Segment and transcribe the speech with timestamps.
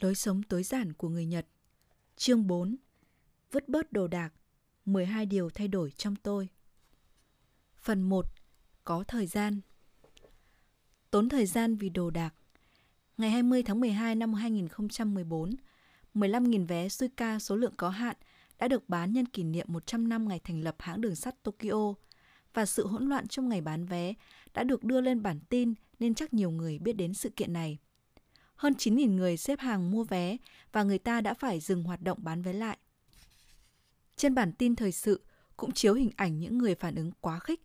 [0.00, 1.46] Lối sống tối giản của người Nhật.
[2.16, 2.76] Chương 4
[3.52, 4.32] Vứt bớt đồ đạc
[4.84, 6.48] 12 điều thay đổi trong tôi.
[7.76, 8.26] Phần 1
[8.84, 9.60] Có thời gian.
[11.10, 12.34] Tốn thời gian vì đồ đạc.
[13.18, 15.50] Ngày 20 tháng 12 năm 2014
[16.14, 18.16] 15.000 vé Suica số lượng có hạn
[18.58, 21.94] đã được bán nhân kỷ niệm 100 năm ngày thành lập hãng đường sắt Tokyo
[22.54, 24.14] và sự hỗn loạn trong ngày bán vé
[24.54, 27.78] đã được đưa lên bản tin nên chắc nhiều người biết đến sự kiện này
[28.56, 30.36] hơn 9.000 người xếp hàng mua vé
[30.72, 32.78] và người ta đã phải dừng hoạt động bán vé lại.
[34.16, 35.24] Trên bản tin thời sự
[35.56, 37.60] cũng chiếu hình ảnh những người phản ứng quá khích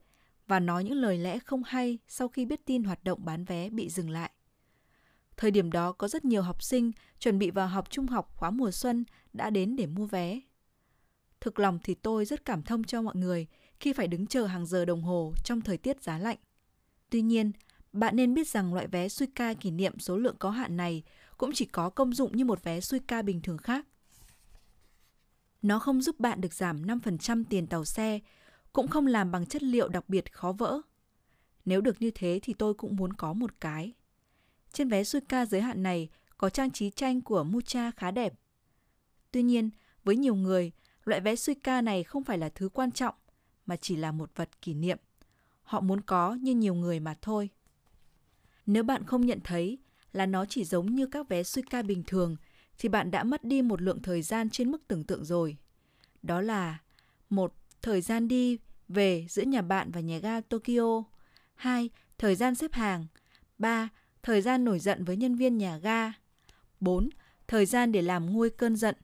[0.48, 3.70] và nói những lời lẽ không hay sau khi biết tin hoạt động bán vé
[3.70, 4.31] bị dừng lại.
[5.38, 8.51] Thời điểm đó có rất nhiều học sinh chuẩn bị vào học trung học khóa
[8.51, 10.39] mùa xuân đã đến để mua vé.
[11.41, 13.48] Thực lòng thì tôi rất cảm thông cho mọi người
[13.79, 16.37] khi phải đứng chờ hàng giờ đồng hồ trong thời tiết giá lạnh.
[17.09, 17.51] Tuy nhiên,
[17.93, 21.03] bạn nên biết rằng loại vé Suica kỷ niệm số lượng có hạn này
[21.37, 23.85] cũng chỉ có công dụng như một vé Suica bình thường khác.
[25.61, 28.20] Nó không giúp bạn được giảm 5% tiền tàu xe,
[28.73, 30.81] cũng không làm bằng chất liệu đặc biệt khó vỡ.
[31.65, 33.93] Nếu được như thế thì tôi cũng muốn có một cái.
[34.73, 38.33] Trên vé Suica giới hạn này có trang trí tranh của Mucha khá đẹp.
[39.31, 39.70] Tuy nhiên,
[40.03, 40.71] với nhiều người,
[41.03, 43.15] loại vé Suica này không phải là thứ quan trọng,
[43.65, 44.98] mà chỉ là một vật kỷ niệm.
[45.63, 47.49] Họ muốn có như nhiều người mà thôi.
[48.65, 49.77] Nếu bạn không nhận thấy
[50.13, 52.35] là nó chỉ giống như các vé suy ca bình thường
[52.77, 55.57] thì bạn đã mất đi một lượng thời gian trên mức tưởng tượng rồi.
[56.23, 56.77] Đó là
[57.29, 61.04] một Thời gian đi về giữa nhà bạn và nhà ga Tokyo.
[61.55, 61.89] 2.
[62.17, 63.07] Thời gian xếp hàng.
[63.57, 63.89] 3.
[64.23, 66.12] Thời gian nổi giận với nhân viên nhà ga.
[66.79, 67.09] 4.
[67.47, 68.95] Thời gian để làm nguôi cơn giận.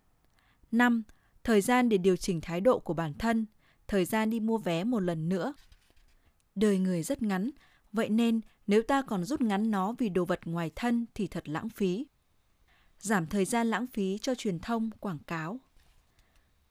[0.72, 1.03] 5.
[1.44, 3.45] Thời gian để điều chỉnh thái độ của bản thân.
[3.88, 5.53] Thời gian đi mua vé một lần nữa.
[6.55, 7.50] Đời người rất ngắn,
[7.94, 11.49] vậy nên nếu ta còn rút ngắn nó vì đồ vật ngoài thân thì thật
[11.49, 12.05] lãng phí.
[12.99, 15.59] Giảm thời gian lãng phí cho truyền thông, quảng cáo.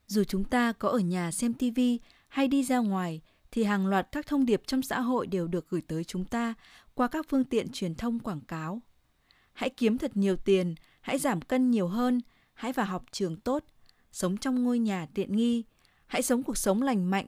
[0.07, 1.79] Dù chúng ta có ở nhà xem TV
[2.27, 5.69] hay đi ra ngoài thì hàng loạt các thông điệp trong xã hội đều được
[5.69, 6.53] gửi tới chúng ta
[6.93, 8.81] qua các phương tiện truyền thông quảng cáo.
[9.53, 12.21] Hãy kiếm thật nhiều tiền, hãy giảm cân nhiều hơn,
[12.53, 13.63] hãy vào học trường tốt,
[14.11, 15.63] sống trong ngôi nhà tiện nghi,
[16.05, 17.25] hãy sống cuộc sống lành mạnh,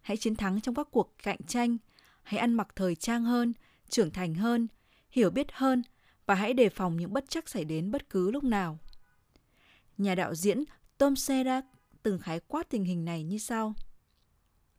[0.00, 1.76] hãy chiến thắng trong các cuộc cạnh tranh,
[2.22, 3.52] hãy ăn mặc thời trang hơn,
[3.90, 4.68] trưởng thành hơn,
[5.10, 5.82] hiểu biết hơn
[6.26, 8.78] và hãy đề phòng những bất chắc xảy đến bất cứ lúc nào.
[9.98, 10.64] Nhà đạo diễn
[10.98, 11.64] Tom Serak
[12.02, 13.74] từng khái quát tình hình này như sau.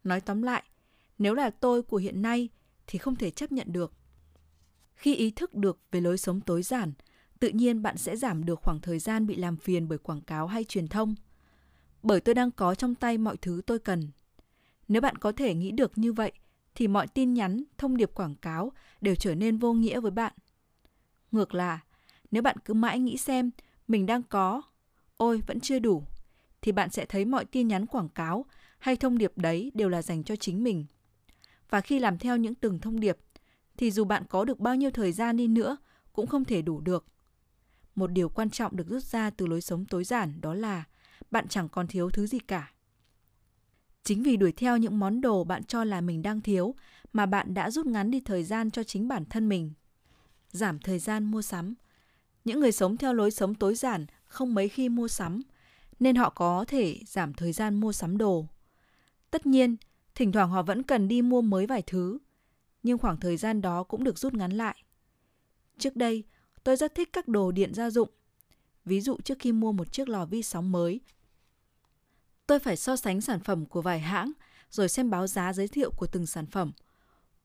[0.04, 0.64] Nói tóm lại,
[1.18, 2.50] nếu là tôi của hiện nay
[2.88, 3.94] thì không thể chấp nhận được.
[4.94, 6.94] Khi ý thức được về lối sống tối giản,
[7.40, 10.48] tự nhiên bạn sẽ giảm được khoảng thời gian bị làm phiền bởi quảng cáo
[10.48, 11.16] hay truyền thông.
[12.04, 14.12] Bởi tôi đang có trong tay mọi thứ tôi cần.
[14.88, 16.32] Nếu bạn có thể nghĩ được như vậy
[16.76, 18.72] thì mọi tin nhắn, thông điệp quảng cáo
[19.02, 20.34] đều trở nên vô nghĩa với bạn.
[21.32, 21.78] Ngược lại,
[22.32, 23.52] nếu bạn cứ mãi nghĩ xem
[23.88, 24.62] mình đang có,
[25.18, 26.04] ôi vẫn chưa đủ,
[26.62, 28.46] thì bạn sẽ thấy mọi tin nhắn quảng cáo
[28.80, 30.86] hay thông điệp đấy đều là dành cho chính mình.
[31.70, 33.18] Và khi làm theo những từng thông điệp,
[33.78, 35.78] thì dù bạn có được bao nhiêu thời gian đi nữa
[36.14, 37.06] cũng không thể đủ được.
[37.96, 40.84] Một điều quan trọng được rút ra từ lối sống tối giản đó là
[41.32, 42.72] bạn chẳng còn thiếu thứ gì cả.
[44.04, 46.76] Chính vì đuổi theo những món đồ bạn cho là mình đang thiếu
[47.14, 49.74] mà bạn đã rút ngắn đi thời gian cho chính bản thân mình.
[50.52, 51.74] Giảm thời gian mua sắm.
[52.46, 55.42] Những người sống theo lối sống tối giản không mấy khi mua sắm,
[56.00, 58.46] nên họ có thể giảm thời gian mua sắm đồ.
[59.32, 59.76] Tất nhiên,
[60.16, 62.18] thỉnh thoảng họ vẫn cần đi mua mới vài thứ,
[62.84, 64.84] nhưng khoảng thời gian đó cũng được rút ngắn lại.
[65.78, 66.24] Trước đây,
[66.64, 68.10] tôi rất thích các đồ điện gia dụng.
[68.86, 71.02] Ví dụ trước khi mua một chiếc lò vi sóng mới,
[72.50, 74.32] Tôi phải so sánh sản phẩm của vài hãng,
[74.70, 76.72] rồi xem báo giá giới thiệu của từng sản phẩm.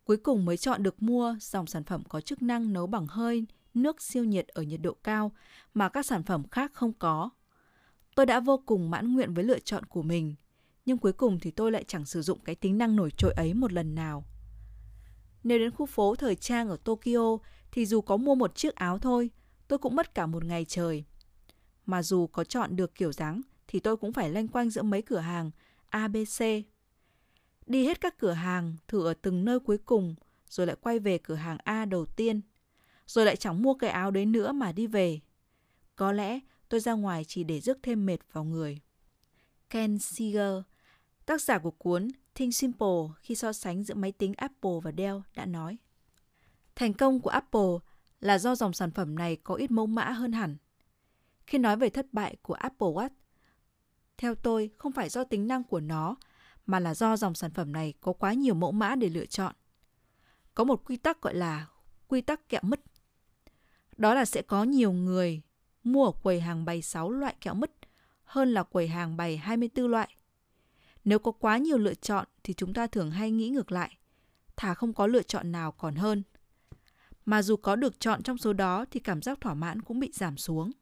[0.04, 3.46] Cuối cùng mới chọn được mua dòng sản phẩm có chức năng nấu bằng hơi,
[3.74, 5.32] nước siêu nhiệt ở nhiệt độ cao
[5.74, 7.30] mà các sản phẩm khác không có.
[8.14, 10.34] Tôi đã vô cùng mãn nguyện với lựa chọn của mình,
[10.86, 13.54] nhưng cuối cùng thì tôi lại chẳng sử dụng cái tính năng nổi trội ấy
[13.54, 14.24] một lần nào.
[15.42, 17.38] Nếu đến khu phố thời trang ở Tokyo
[17.72, 19.30] thì dù có mua một chiếc áo thôi,
[19.68, 21.04] tôi cũng mất cả một ngày trời.
[21.86, 25.02] Mà dù có chọn được kiểu dáng thì tôi cũng phải lanh quanh giữa mấy
[25.02, 25.50] cửa hàng
[25.88, 26.44] ABC.
[27.66, 30.14] Đi hết các cửa hàng, thử ở từng nơi cuối cùng,
[30.48, 32.40] rồi lại quay về cửa hàng A đầu tiên.
[33.06, 35.20] Rồi lại chẳng mua cái áo đấy nữa mà đi về.
[35.96, 38.80] Có lẽ tôi ra ngoài chỉ để rước thêm mệt vào người.
[39.70, 40.62] Ken Seeger,
[41.26, 45.18] tác giả của cuốn Think Simple khi so sánh giữa máy tính Apple và Dell
[45.36, 45.78] đã nói.
[46.76, 47.78] Thành công của Apple
[48.20, 50.56] là do dòng sản phẩm này có ít mẫu mã hơn hẳn.
[51.46, 53.10] Khi nói về thất bại của Apple Watch,
[54.18, 56.16] theo tôi, không phải do tính năng của nó,
[56.66, 59.54] mà là do dòng sản phẩm này có quá nhiều mẫu mã để lựa chọn.
[60.54, 61.66] Có một quy tắc gọi là
[62.08, 62.80] quy tắc kẹo mứt.
[63.96, 65.42] Đó là sẽ có nhiều người,
[65.84, 67.70] mua ở quầy hàng bày 6 loại kẹo mứt
[68.24, 70.16] hơn là quầy hàng bày 24 loại.
[71.04, 73.98] Nếu có quá nhiều lựa chọn thì chúng ta thường hay nghĩ ngược lại.
[74.56, 76.22] Thà không có lựa chọn nào còn hơn.
[77.24, 80.10] Mà dù có được chọn trong số đó thì cảm giác thỏa mãn cũng bị
[80.12, 80.72] giảm xuống.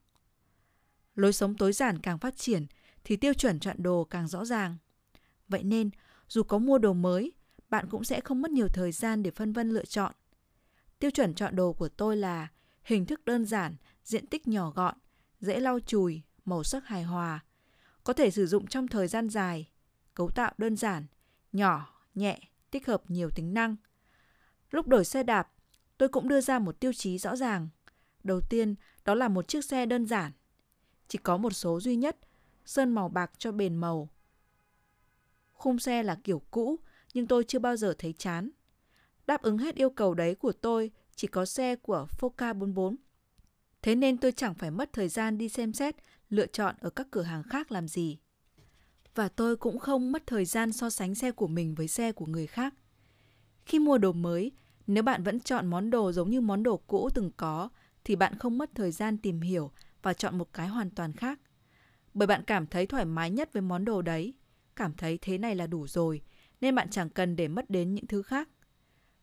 [1.15, 2.67] Lối sống tối giản càng phát triển
[3.05, 4.77] thì tiêu chuẩn chọn đồ càng rõ ràng.
[5.49, 5.91] Vậy nên,
[6.29, 7.33] dù có mua đồ mới,
[7.71, 10.13] bạn cũng sẽ không mất nhiều thời gian để phân vân lựa chọn.
[10.99, 12.49] Tiêu chuẩn chọn đồ của tôi là
[12.85, 14.95] hình thức đơn giản, diện tích nhỏ gọn,
[15.41, 17.45] dễ lau chùi, màu sắc hài hòa,
[18.05, 19.71] có thể sử dụng trong thời gian dài,
[20.15, 21.07] cấu tạo đơn giản,
[21.53, 22.41] nhỏ, nhẹ,
[22.71, 23.77] tích hợp nhiều tính năng.
[24.71, 25.53] Lúc đổi xe đạp,
[25.99, 27.69] tôi cũng đưa ra một tiêu chí rõ ràng.
[28.25, 30.33] Đầu tiên, đó là một chiếc xe đơn giản.
[31.09, 32.19] Chỉ có một số duy nhất,
[32.65, 34.09] sơn màu bạc cho bền màu.
[35.53, 36.77] Khung xe là kiểu cũ,
[37.15, 38.51] nhưng tôi chưa bao giờ thấy chán.
[39.27, 42.97] Đáp ứng hết yêu cầu đấy của tôi chỉ có xe của Foca 44.
[43.83, 45.97] Thế nên tôi chẳng phải mất thời gian đi xem xét,
[46.29, 48.19] lựa chọn ở các cửa hàng khác làm gì.
[49.15, 52.27] Và tôi cũng không mất thời gian so sánh xe của mình với xe của
[52.27, 52.75] người khác.
[53.67, 54.53] Khi mua đồ mới,
[54.87, 57.69] nếu bạn vẫn chọn món đồ giống như món đồ cũ từng có,
[58.05, 59.71] thì bạn không mất thời gian tìm hiểu
[60.03, 61.41] và chọn một cái hoàn toàn khác.
[62.15, 64.35] Bởi bạn cảm thấy thoải mái nhất với món đồ đấy,
[64.77, 66.23] cảm thấy thế này là đủ rồi,
[66.61, 68.49] nên bạn chẳng cần để mất đến những thứ khác.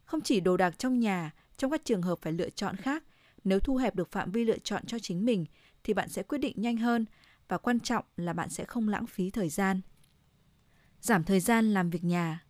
[0.05, 3.03] Không chỉ đồ đạc trong nhà, trong các trường hợp phải lựa chọn khác,
[3.43, 5.45] nếu thu hẹp được phạm vi lựa chọn cho chính mình
[5.83, 7.05] thì bạn sẽ quyết định nhanh hơn
[7.47, 9.81] và quan trọng là bạn sẽ không lãng phí thời gian.
[11.01, 12.45] Giảm thời gian làm việc nhà.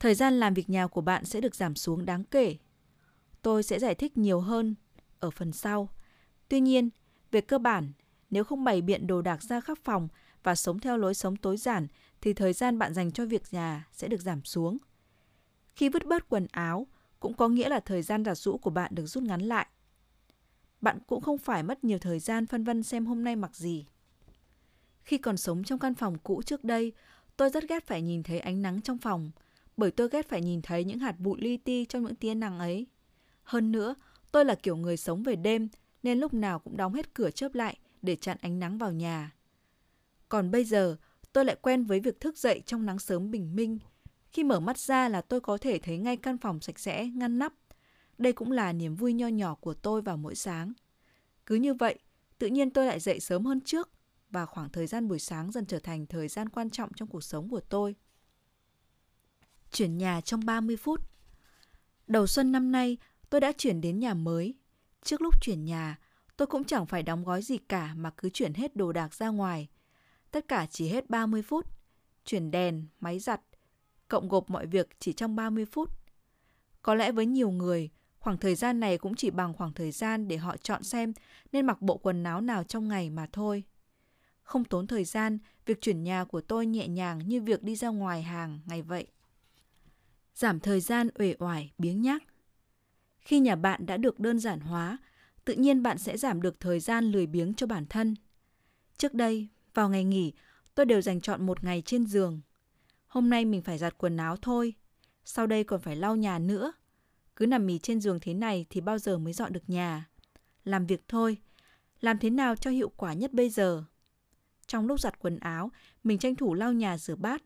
[0.00, 2.56] Thời gian làm việc nhà của bạn sẽ được giảm xuống đáng kể.
[3.42, 4.74] Tôi sẽ giải thích nhiều hơn
[5.20, 5.88] ở phần sau.
[6.48, 6.90] Tuy nhiên,
[7.30, 7.92] về cơ bản,
[8.34, 10.08] nếu không bày biện đồ đạc ra khắp phòng
[10.42, 11.86] và sống theo lối sống tối giản
[12.20, 14.78] thì thời gian bạn dành cho việc nhà sẽ được giảm xuống.
[15.76, 16.86] Khi vứt bớt quần áo
[17.20, 19.66] cũng có nghĩa là thời gian giặt rũ của bạn được rút ngắn lại.
[20.80, 23.86] Bạn cũng không phải mất nhiều thời gian phân vân xem hôm nay mặc gì.
[25.02, 26.92] Khi còn sống trong căn phòng cũ trước đây,
[27.36, 29.30] tôi rất ghét phải nhìn thấy ánh nắng trong phòng,
[29.76, 32.58] bởi tôi ghét phải nhìn thấy những hạt bụi li ti trong những tia nắng
[32.58, 32.86] ấy.
[33.42, 33.94] Hơn nữa,
[34.32, 35.68] tôi là kiểu người sống về đêm
[36.02, 39.32] nên lúc nào cũng đóng hết cửa chớp lại để chặn ánh nắng vào nhà.
[40.28, 40.96] Còn bây giờ,
[41.32, 43.78] tôi lại quen với việc thức dậy trong nắng sớm bình minh.
[44.32, 47.38] Khi mở mắt ra là tôi có thể thấy ngay căn phòng sạch sẽ, ngăn
[47.38, 47.52] nắp.
[48.18, 50.72] Đây cũng là niềm vui nho nhỏ của tôi vào mỗi sáng.
[51.46, 51.98] Cứ như vậy,
[52.38, 53.90] tự nhiên tôi lại dậy sớm hơn trước
[54.30, 57.24] và khoảng thời gian buổi sáng dần trở thành thời gian quan trọng trong cuộc
[57.24, 57.94] sống của tôi.
[59.70, 61.00] Chuyển nhà trong 30 phút
[62.06, 62.96] Đầu xuân năm nay,
[63.30, 64.54] tôi đã chuyển đến nhà mới.
[65.02, 65.98] Trước lúc chuyển nhà,
[66.36, 69.28] tôi cũng chẳng phải đóng gói gì cả mà cứ chuyển hết đồ đạc ra
[69.28, 69.68] ngoài.
[70.30, 71.66] Tất cả chỉ hết 30 phút.
[72.24, 73.40] Chuyển đèn, máy giặt,
[74.08, 75.90] cộng gộp mọi việc chỉ trong 30 phút.
[76.82, 80.28] Có lẽ với nhiều người, khoảng thời gian này cũng chỉ bằng khoảng thời gian
[80.28, 81.12] để họ chọn xem
[81.52, 83.64] nên mặc bộ quần áo nào trong ngày mà thôi.
[84.42, 87.88] Không tốn thời gian, việc chuyển nhà của tôi nhẹ nhàng như việc đi ra
[87.88, 89.06] ngoài hàng ngày vậy.
[90.34, 92.22] Giảm thời gian uể oải, biếng nhác.
[93.20, 94.98] Khi nhà bạn đã được đơn giản hóa,
[95.44, 98.14] tự nhiên bạn sẽ giảm được thời gian lười biếng cho bản thân.
[98.98, 100.32] Trước đây, vào ngày nghỉ,
[100.74, 102.40] tôi đều dành chọn một ngày trên giường.
[103.06, 104.74] Hôm nay mình phải giặt quần áo thôi,
[105.24, 106.72] sau đây còn phải lau nhà nữa.
[107.36, 110.08] Cứ nằm mì trên giường thế này thì bao giờ mới dọn được nhà.
[110.64, 111.36] Làm việc thôi,
[112.00, 113.84] làm thế nào cho hiệu quả nhất bây giờ?
[114.66, 115.70] Trong lúc giặt quần áo,
[116.04, 117.42] mình tranh thủ lau nhà rửa bát.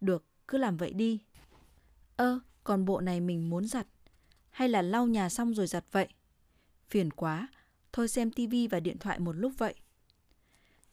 [0.00, 1.20] Được, cứ làm vậy đi.
[2.16, 3.86] Ơ, còn bộ này mình muốn giặt.
[4.50, 6.08] Hay là lau nhà xong rồi giặt vậy?
[6.90, 7.48] Phiền quá,
[7.92, 9.74] thôi xem tivi và điện thoại một lúc vậy.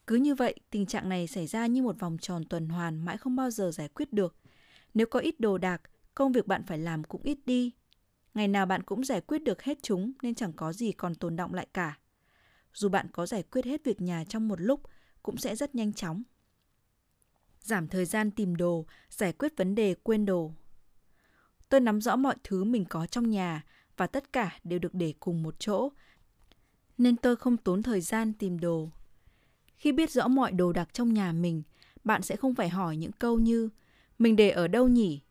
[0.07, 3.17] Cứ như vậy, tình trạng này xảy ra như một vòng tròn tuần hoàn mãi
[3.17, 4.35] không bao giờ giải quyết được.
[4.93, 5.81] Nếu có ít đồ đạc,
[6.15, 7.71] công việc bạn phải làm cũng ít đi.
[8.33, 11.35] Ngày nào bạn cũng giải quyết được hết chúng nên chẳng có gì còn tồn
[11.35, 11.97] động lại cả.
[12.73, 14.81] Dù bạn có giải quyết hết việc nhà trong một lúc,
[15.23, 16.23] cũng sẽ rất nhanh chóng.
[17.61, 20.51] Giảm thời gian tìm đồ, giải quyết vấn đề quên đồ.
[21.69, 23.65] Tôi nắm rõ mọi thứ mình có trong nhà
[24.01, 25.89] và tất cả đều được để cùng một chỗ,
[26.97, 28.89] nên tôi không tốn thời gian tìm đồ.
[29.75, 31.63] Khi biết rõ mọi đồ đạc trong nhà mình,
[32.03, 33.69] bạn sẽ không phải hỏi những câu như
[34.19, 35.21] mình để ở đâu nhỉ?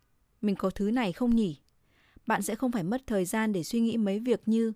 [0.40, 1.60] Mình có thứ này không nhỉ?
[2.26, 4.72] Bạn sẽ không phải mất thời gian để suy nghĩ mấy việc như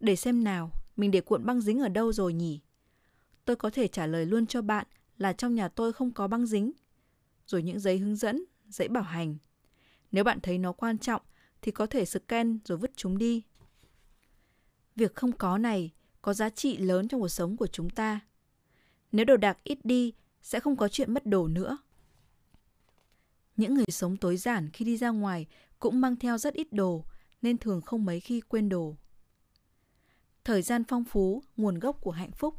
[0.00, 2.60] để xem nào, mình để cuộn băng dính ở đâu rồi nhỉ?
[3.44, 4.86] Tôi có thể trả lời luôn cho bạn
[5.18, 6.72] là trong nhà tôi không có băng dính.
[7.46, 9.36] Rồi những giấy hướng dẫn, giấy bảo hành.
[10.12, 11.22] Nếu bạn thấy nó quan trọng
[11.64, 13.42] thì có thể scan rồi vứt chúng đi.
[14.96, 15.90] Việc không có này
[16.22, 18.20] có giá trị lớn trong cuộc sống của chúng ta.
[19.12, 21.78] Nếu đồ đạc ít đi, sẽ không có chuyện mất đồ nữa.
[23.56, 25.46] Những người sống tối giản khi đi ra ngoài
[25.78, 27.04] cũng mang theo rất ít đồ,
[27.42, 28.96] nên thường không mấy khi quên đồ.
[30.44, 32.54] thời gian phong phú, nguồn gốc của hạnh phúc.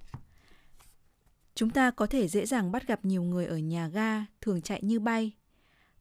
[1.55, 4.79] Chúng ta có thể dễ dàng bắt gặp nhiều người ở nhà ga thường chạy
[4.83, 5.31] như bay,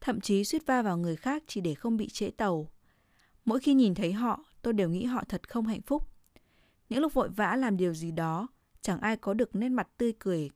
[0.01, 2.69] thậm chí suýt va vào người khác chỉ để không bị trễ tàu.
[3.45, 6.09] Mỗi khi nhìn thấy họ, tôi đều nghĩ họ thật không hạnh phúc.
[6.89, 8.47] Những lúc vội vã làm điều gì đó,
[8.81, 10.49] chẳng ai có được nét mặt tươi cười.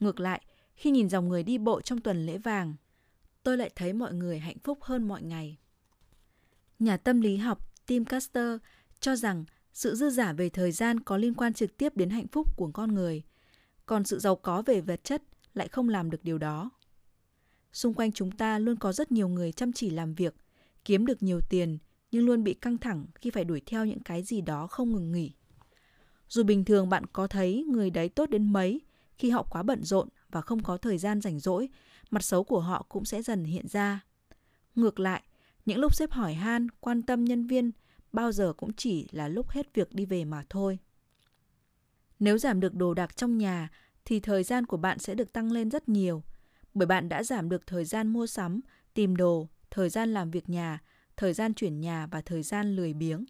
[0.00, 0.42] Ngược lại,
[0.74, 2.74] khi nhìn dòng người đi bộ trong tuần lễ vàng,
[3.42, 5.58] tôi lại thấy mọi người hạnh phúc hơn mọi ngày.
[6.78, 8.56] Nhà tâm lý học Tim Caster
[9.00, 12.28] cho rằng sự dư giả về thời gian có liên quan trực tiếp đến hạnh
[12.28, 13.22] phúc của con người,
[13.86, 15.22] còn sự giàu có về vật chất
[15.54, 16.70] lại không làm được điều đó.
[17.72, 20.34] Xung quanh chúng ta luôn có rất nhiều người chăm chỉ làm việc,
[20.88, 21.78] kiếm được nhiều tiền
[22.10, 25.12] nhưng luôn bị căng thẳng khi phải đuổi theo những cái gì đó không ngừng
[25.12, 25.32] nghỉ.
[26.28, 28.80] Dù bình thường bạn có thấy người đấy tốt đến mấy,
[29.18, 31.68] khi họ quá bận rộn và không có thời gian rảnh rỗi,
[32.10, 34.04] mặt xấu của họ cũng sẽ dần hiện ra.
[34.74, 35.22] Ngược lại,
[35.66, 37.70] những lúc xếp hỏi han, quan tâm nhân viên
[38.12, 40.78] bao giờ cũng chỉ là lúc hết việc đi về mà thôi.
[42.18, 43.70] Nếu giảm được đồ đạc trong nhà
[44.04, 46.22] thì thời gian của bạn sẽ được tăng lên rất nhiều,
[46.74, 48.60] bởi bạn đã giảm được thời gian mua sắm,
[48.94, 50.82] tìm đồ, thời gian làm việc nhà,
[51.16, 53.24] thời gian chuyển nhà và thời gian lười biếng.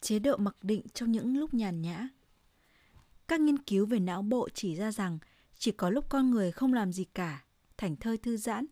[0.00, 2.08] Chế độ mặc định trong những lúc nhàn nhã.
[3.28, 5.18] Các nghiên cứu về não bộ chỉ ra rằng
[5.58, 7.44] chỉ có lúc con người không làm gì cả,
[7.76, 8.66] thảnh thơi thư giãn,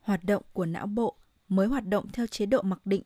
[0.00, 1.16] hoạt động của não bộ
[1.48, 3.02] mới hoạt động theo chế độ mặc định.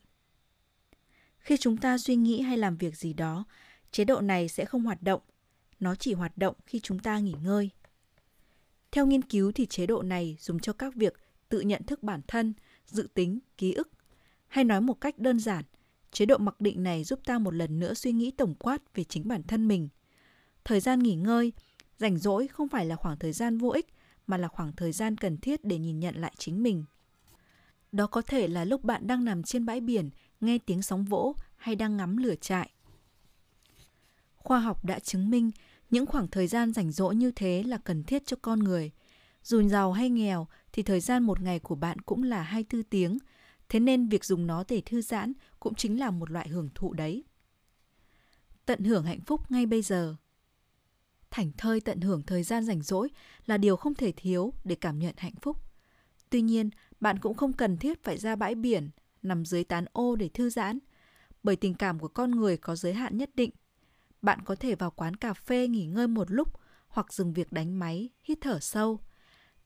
[1.38, 3.44] Khi chúng ta suy nghĩ hay làm việc gì đó,
[3.90, 5.20] chế độ này sẽ không hoạt động,
[5.80, 7.70] nó chỉ hoạt động khi chúng ta nghỉ ngơi.
[8.92, 11.14] Theo nghiên cứu thì chế độ này dùng cho các việc
[11.52, 12.54] tự nhận thức bản thân,
[12.86, 13.90] dự tính, ký ức.
[14.48, 15.64] Hay nói một cách đơn giản,
[16.12, 19.04] chế độ mặc định này giúp ta một lần nữa suy nghĩ tổng quát về
[19.04, 19.88] chính bản thân mình.
[20.64, 21.52] Thời gian nghỉ ngơi,
[21.98, 23.86] rảnh rỗi không phải là khoảng thời gian vô ích
[24.26, 26.84] mà là khoảng thời gian cần thiết để nhìn nhận lại chính mình.
[27.92, 31.34] Đó có thể là lúc bạn đang nằm trên bãi biển, nghe tiếng sóng vỗ
[31.56, 32.70] hay đang ngắm lửa trại.
[34.36, 35.50] Khoa học đã chứng minh
[35.90, 38.90] những khoảng thời gian rảnh rỗi như thế là cần thiết cho con người.
[39.42, 43.18] Dù giàu hay nghèo thì thời gian một ngày của bạn cũng là 24 tiếng,
[43.68, 46.92] thế nên việc dùng nó để thư giãn cũng chính là một loại hưởng thụ
[46.92, 47.24] đấy.
[48.66, 50.16] Tận hưởng hạnh phúc ngay bây giờ.
[51.30, 53.08] Thảnh thơi tận hưởng thời gian rảnh rỗi
[53.46, 55.56] là điều không thể thiếu để cảm nhận hạnh phúc.
[56.30, 56.70] Tuy nhiên,
[57.00, 58.90] bạn cũng không cần thiết phải ra bãi biển,
[59.22, 60.78] nằm dưới tán ô để thư giãn,
[61.42, 63.50] bởi tình cảm của con người có giới hạn nhất định.
[64.22, 66.48] Bạn có thể vào quán cà phê nghỉ ngơi một lúc
[66.88, 69.00] hoặc dừng việc đánh máy, hít thở sâu.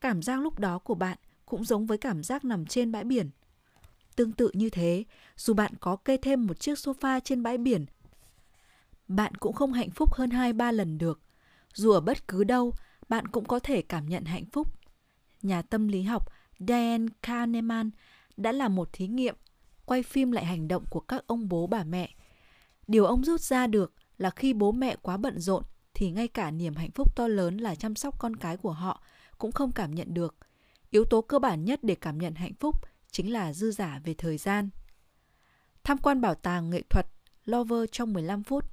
[0.01, 3.31] Cảm giác lúc đó của bạn cũng giống với cảm giác nằm trên bãi biển.
[4.17, 5.05] Tương tự như thế,
[5.37, 7.87] dù bạn có kê thêm một chiếc sofa trên bãi biển,
[9.09, 11.21] bạn cũng không hạnh phúc hơn hai ba lần được.
[11.75, 12.73] Dù ở bất cứ đâu,
[13.09, 14.69] bạn cũng có thể cảm nhận hạnh phúc.
[15.43, 17.91] Nhà tâm lý học Diane Kahneman
[18.37, 19.37] đã làm một thí nghiệm
[19.85, 22.15] quay phim lại hành động của các ông bố bà mẹ.
[22.87, 25.63] Điều ông rút ra được là khi bố mẹ quá bận rộn
[25.95, 29.03] thì ngay cả niềm hạnh phúc to lớn là chăm sóc con cái của họ
[29.39, 30.37] cũng không cảm nhận được.
[30.91, 32.77] Yếu tố cơ bản nhất để cảm nhận hạnh phúc
[33.11, 34.71] chính là dư giả về thời gian.
[35.85, 37.07] Tham quan bảo tàng nghệ thuật
[37.45, 38.65] Lover trong 15 phút.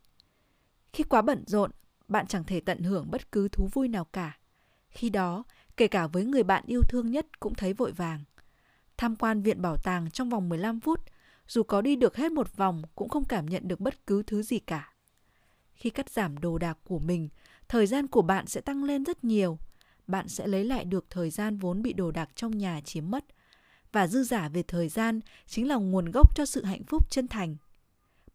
[0.93, 1.71] Khi quá bận rộn,
[2.07, 4.37] bạn chẳng thể tận hưởng bất cứ thú vui nào cả.
[4.89, 5.43] Khi đó,
[5.77, 8.23] kể cả với người bạn yêu thương nhất cũng thấy vội vàng.
[8.97, 10.99] Tham quan viện bảo tàng trong vòng 15 phút,
[11.47, 14.43] dù có đi được hết một vòng cũng không cảm nhận được bất cứ thứ
[14.43, 14.93] gì cả.
[15.73, 17.29] Khi cắt giảm đồ đạc của mình,
[17.67, 19.57] thời gian của bạn sẽ tăng lên rất nhiều.
[20.07, 23.25] Bạn sẽ lấy lại được thời gian vốn bị đồ đạc trong nhà chiếm mất.
[23.91, 27.27] Và dư giả về thời gian chính là nguồn gốc cho sự hạnh phúc chân
[27.27, 27.55] thành.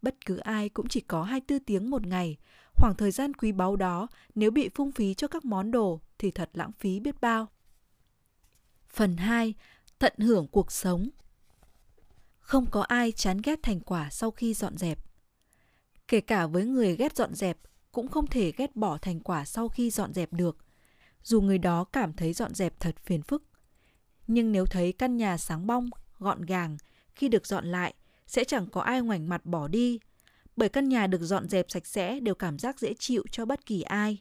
[0.03, 2.37] Bất cứ ai cũng chỉ có 24 tiếng một ngày,
[2.75, 6.31] khoảng thời gian quý báu đó nếu bị phung phí cho các món đồ thì
[6.31, 7.49] thật lãng phí biết bao.
[8.89, 9.55] Phần 2.
[9.99, 11.09] Tận hưởng cuộc sống
[12.41, 14.99] Không có ai chán ghét thành quả sau khi dọn dẹp.
[16.09, 17.59] Kể cả với người ghét dọn dẹp,
[17.93, 20.57] cũng không thể ghét bỏ thành quả sau khi dọn dẹp được,
[21.23, 23.43] dù người đó cảm thấy dọn dẹp thật phiền phức.
[24.27, 26.77] Nhưng nếu thấy căn nhà sáng bong, gọn gàng,
[27.15, 27.95] khi được dọn lại,
[28.27, 29.99] sẽ chẳng có ai ngoảnh mặt bỏ đi,
[30.57, 33.67] bởi căn nhà được dọn dẹp sạch sẽ đều cảm giác dễ chịu cho bất
[33.67, 34.19] kỳ ai.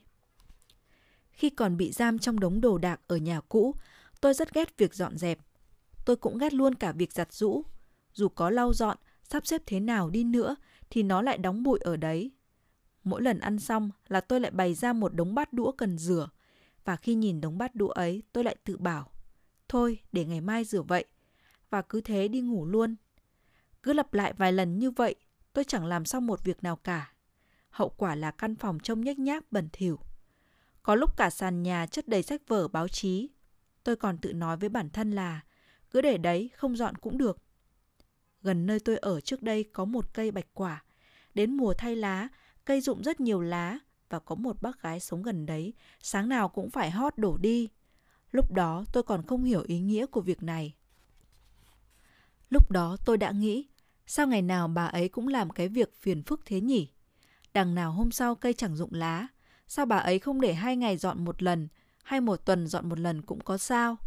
[1.31, 3.75] Khi còn bị giam trong đống đồ đạc ở nhà cũ,
[4.21, 5.39] tôi rất ghét việc dọn dẹp.
[6.05, 7.63] Tôi cũng ghét luôn cả việc giặt rũ.
[8.13, 10.55] Dù có lau dọn, sắp xếp thế nào đi nữa
[10.89, 12.31] thì nó lại đóng bụi ở đấy.
[13.03, 16.29] Mỗi lần ăn xong là tôi lại bày ra một đống bát đũa cần rửa.
[16.87, 19.11] Và khi nhìn đống bát đũa ấy tôi lại tự bảo
[19.69, 21.05] Thôi để ngày mai rửa vậy
[21.69, 22.95] Và cứ thế đi ngủ luôn
[23.83, 25.15] Cứ lặp lại vài lần như vậy
[25.53, 27.13] tôi chẳng làm xong một việc nào cả.
[27.69, 29.99] Hậu quả là căn phòng trông nhếch nhác bẩn thỉu.
[30.83, 33.29] Có lúc cả sàn nhà chất đầy sách vở báo chí.
[33.83, 35.41] Tôi còn tự nói với bản thân là
[35.91, 37.37] cứ để đấy không dọn cũng được.
[38.41, 40.83] Gần nơi tôi ở trước đây có một cây bạch quả.
[41.33, 42.27] đến mùa thay lá,
[42.65, 46.49] cây rụng rất nhiều lá và có một bác gái sống gần đấy, sáng nào
[46.49, 47.69] cũng phải hót đổ đi.
[48.31, 50.75] Lúc đó tôi còn không hiểu ý nghĩa của việc này.
[52.49, 53.67] Lúc đó tôi đã nghĩ,
[54.05, 56.91] sao ngày nào bà ấy cũng làm cái việc phiền phức thế nhỉ?
[57.53, 59.27] Đằng nào hôm sau cây chẳng rụng lá,
[59.67, 61.67] sao bà ấy không để hai ngày dọn một lần,
[62.03, 63.97] hay một tuần dọn một lần cũng có sao?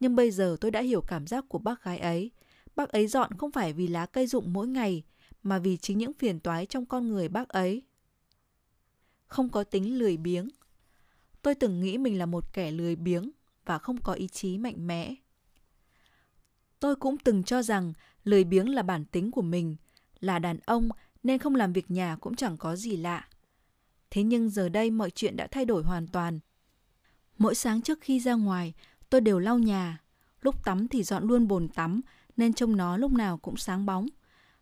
[0.00, 2.30] Nhưng bây giờ tôi đã hiểu cảm giác của bác gái ấy.
[2.76, 5.02] Bác ấy dọn không phải vì lá cây rụng mỗi ngày,
[5.42, 7.82] mà vì chính những phiền toái trong con người bác ấy.
[9.26, 10.48] Không có tính lười biếng.
[11.42, 13.30] Tôi từng nghĩ mình là một kẻ lười biếng
[13.64, 15.14] và không có ý chí mạnh mẽ.
[16.80, 17.92] Tôi cũng từng cho rằng
[18.24, 19.76] lười biếng là bản tính của mình,
[20.20, 20.88] là đàn ông
[21.22, 23.28] nên không làm việc nhà cũng chẳng có gì lạ.
[24.10, 26.40] Thế nhưng giờ đây mọi chuyện đã thay đổi hoàn toàn.
[27.38, 28.72] Mỗi sáng trước khi ra ngoài,
[29.10, 30.00] tôi đều lau nhà.
[30.40, 32.00] Lúc tắm thì dọn luôn bồn tắm
[32.36, 34.06] nên trông nó lúc nào cũng sáng bóng.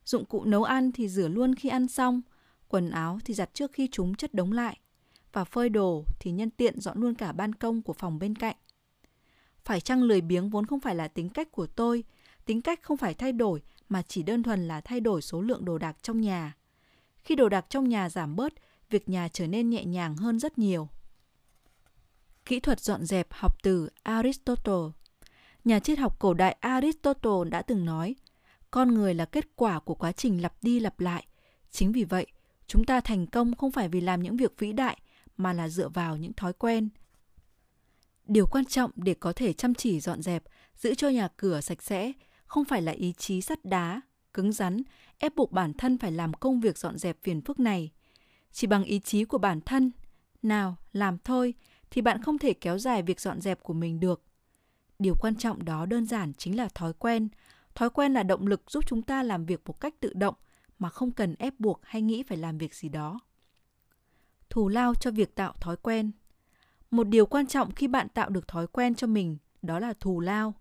[0.04, 2.20] Dụng cụ nấu ăn thì rửa luôn khi ăn xong,
[2.72, 4.78] quần áo thì giặt trước khi chúng chất đống lại.
[5.32, 8.56] Và phơi đồ thì nhân tiện dọn luôn cả ban công của phòng bên cạnh.
[9.64, 12.04] Phải chăng lười biếng vốn không phải là tính cách của tôi,
[12.44, 15.64] tính cách không phải thay đổi mà chỉ đơn thuần là thay đổi số lượng
[15.64, 16.56] đồ đạc trong nhà.
[17.16, 18.52] Khi đồ đạc trong nhà giảm bớt,
[18.90, 20.88] việc nhà trở nên nhẹ nhàng hơn rất nhiều.
[22.44, 24.90] Kỹ thuật dọn dẹp học từ Aristotle
[25.64, 28.14] Nhà triết học cổ đại Aristotle đã từng nói,
[28.70, 31.26] con người là kết quả của quá trình lặp đi lặp lại.
[31.70, 32.26] Chính vì vậy,
[32.72, 34.96] chúng ta thành công không phải vì làm những việc vĩ đại
[35.36, 36.88] mà là dựa vào những thói quen.
[38.26, 40.44] Điều quan trọng để có thể chăm chỉ dọn dẹp,
[40.76, 42.12] giữ cho nhà cửa sạch sẽ
[42.44, 44.00] không phải là ý chí sắt đá,
[44.34, 44.82] cứng rắn,
[45.18, 47.90] ép buộc bản thân phải làm công việc dọn dẹp phiền phức này.
[48.52, 49.90] Chỉ bằng ý chí của bản thân,
[50.42, 51.54] nào, làm thôi,
[51.90, 54.22] thì bạn không thể kéo dài việc dọn dẹp của mình được.
[54.98, 57.28] Điều quan trọng đó đơn giản chính là thói quen.
[57.74, 60.34] Thói quen là động lực giúp chúng ta làm việc một cách tự động
[60.82, 63.20] mà không cần ép buộc hay nghĩ phải làm việc gì đó.
[64.50, 66.10] Thù lao cho việc tạo thói quen.
[66.90, 70.20] Một điều quan trọng khi bạn tạo được thói quen cho mình đó là thù
[70.20, 70.54] lao.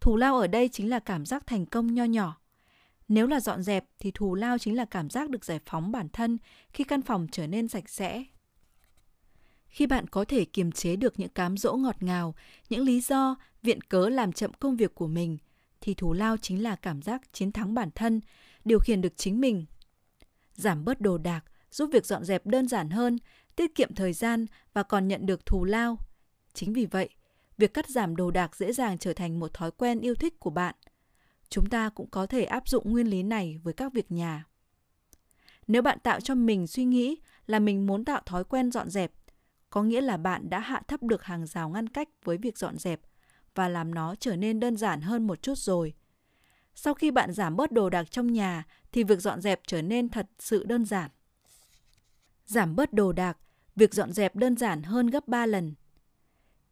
[0.00, 2.40] Thù lao ở đây chính là cảm giác thành công nho nhỏ.
[3.08, 6.08] Nếu là dọn dẹp thì thù lao chính là cảm giác được giải phóng bản
[6.08, 6.38] thân
[6.72, 8.24] khi căn phòng trở nên sạch sẽ.
[9.66, 12.34] Khi bạn có thể kiềm chế được những cám dỗ ngọt ngào,
[12.68, 15.38] những lý do, viện cớ làm chậm công việc của mình,
[15.80, 18.20] thì thù lao chính là cảm giác chiến thắng bản thân,
[18.66, 19.66] điều khiển được chính mình.
[20.54, 23.18] Giảm bớt đồ đạc, giúp việc dọn dẹp đơn giản hơn,
[23.56, 25.98] tiết kiệm thời gian và còn nhận được thù lao.
[26.52, 27.08] Chính vì vậy,
[27.58, 30.50] việc cắt giảm đồ đạc dễ dàng trở thành một thói quen yêu thích của
[30.50, 30.74] bạn.
[31.48, 34.44] Chúng ta cũng có thể áp dụng nguyên lý này với các việc nhà.
[35.66, 39.12] Nếu bạn tạo cho mình suy nghĩ là mình muốn tạo thói quen dọn dẹp,
[39.70, 42.78] có nghĩa là bạn đã hạ thấp được hàng rào ngăn cách với việc dọn
[42.78, 43.00] dẹp
[43.54, 45.94] và làm nó trở nên đơn giản hơn một chút rồi.
[46.78, 50.08] Sau khi bạn giảm bớt đồ đạc trong nhà thì việc dọn dẹp trở nên
[50.08, 51.10] thật sự đơn giản.
[52.46, 53.38] Giảm bớt đồ đạc,
[53.76, 55.74] việc dọn dẹp đơn giản hơn gấp 3 lần.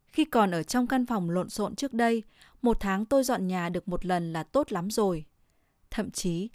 [0.07, 2.23] Khi còn ở trong căn phòng lộn xộn trước đây,
[2.61, 5.25] một tháng tôi dọn nhà được một lần là tốt lắm rồi.
[5.91, 6.49] Thậm chí,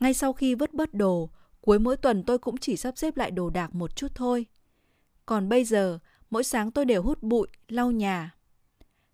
[0.00, 3.30] ngay sau khi vứt bớt đồ, cuối mỗi tuần tôi cũng chỉ sắp xếp lại
[3.30, 4.46] đồ đạc một chút thôi.
[5.26, 5.98] Còn bây giờ,
[6.30, 8.34] mỗi sáng tôi đều hút bụi, lau nhà.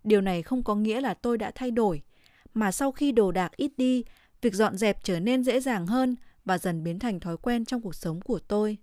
[0.03, 2.01] Điều này không có nghĩa là tôi đã thay đổi,
[2.53, 4.03] mà sau khi đồ đạc ít đi,
[4.41, 7.81] việc dọn dẹp trở nên dễ dàng hơn và dần biến thành thói quen trong
[7.81, 8.77] cuộc sống của tôi.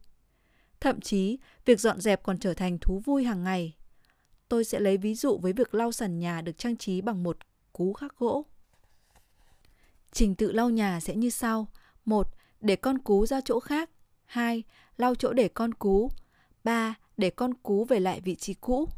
[0.80, 3.76] Thậm chí, việc dọn dẹp còn trở thành thú vui hàng ngày.
[4.48, 7.38] Tôi sẽ lấy ví dụ với việc lau sàn nhà được trang trí bằng một
[7.72, 8.46] cú khắc gỗ.
[10.12, 11.66] Trình tự lau nhà sẽ như sau.
[12.04, 12.28] một
[12.60, 13.90] Để con cú ra chỗ khác.
[14.24, 14.62] 2.
[14.96, 16.10] Lau chỗ để con cú.
[16.64, 16.94] 3.
[17.16, 18.88] Để con cú về lại vị trí cũ.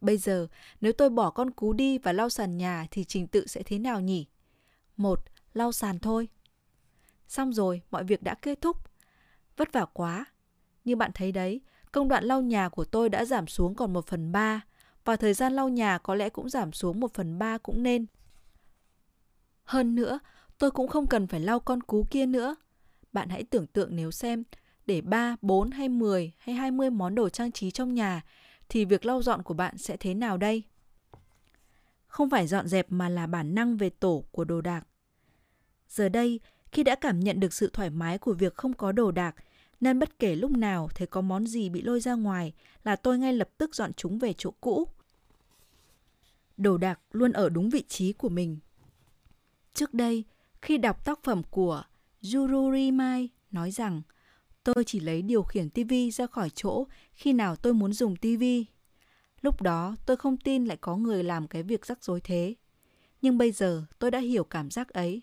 [0.00, 0.46] Bây giờ,
[0.80, 3.78] nếu tôi bỏ con cú đi và lau sàn nhà thì trình tự sẽ thế
[3.78, 4.26] nào nhỉ?
[4.96, 5.20] một
[5.54, 6.28] Lau sàn thôi.
[7.28, 8.76] Xong rồi, mọi việc đã kết thúc.
[9.56, 10.24] Vất vả quá.
[10.84, 11.60] Như bạn thấy đấy,
[11.92, 14.60] công đoạn lau nhà của tôi đã giảm xuống còn 1 phần 3
[15.04, 18.06] và thời gian lau nhà có lẽ cũng giảm xuống 1 phần 3 cũng nên.
[19.64, 20.18] Hơn nữa,
[20.58, 22.56] tôi cũng không cần phải lau con cú kia nữa.
[23.12, 24.44] Bạn hãy tưởng tượng nếu xem,
[24.86, 28.24] để 3, 4 hay 10 hay 20 món đồ trang trí trong nhà
[28.70, 30.62] thì việc lau dọn của bạn sẽ thế nào đây?
[32.06, 34.86] Không phải dọn dẹp mà là bản năng về tổ của đồ đạc.
[35.88, 36.40] Giờ đây,
[36.72, 39.34] khi đã cảm nhận được sự thoải mái của việc không có đồ đạc,
[39.80, 42.52] nên bất kể lúc nào thấy có món gì bị lôi ra ngoài
[42.84, 44.88] là tôi ngay lập tức dọn chúng về chỗ cũ.
[46.56, 48.58] Đồ đạc luôn ở đúng vị trí của mình.
[49.74, 50.24] Trước đây,
[50.62, 51.82] khi đọc tác phẩm của
[52.34, 54.02] Yururi Mai nói rằng
[54.74, 58.66] tôi chỉ lấy điều khiển tivi ra khỏi chỗ khi nào tôi muốn dùng tivi.
[59.40, 62.54] Lúc đó tôi không tin lại có người làm cái việc rắc rối thế.
[63.22, 65.22] Nhưng bây giờ tôi đã hiểu cảm giác ấy.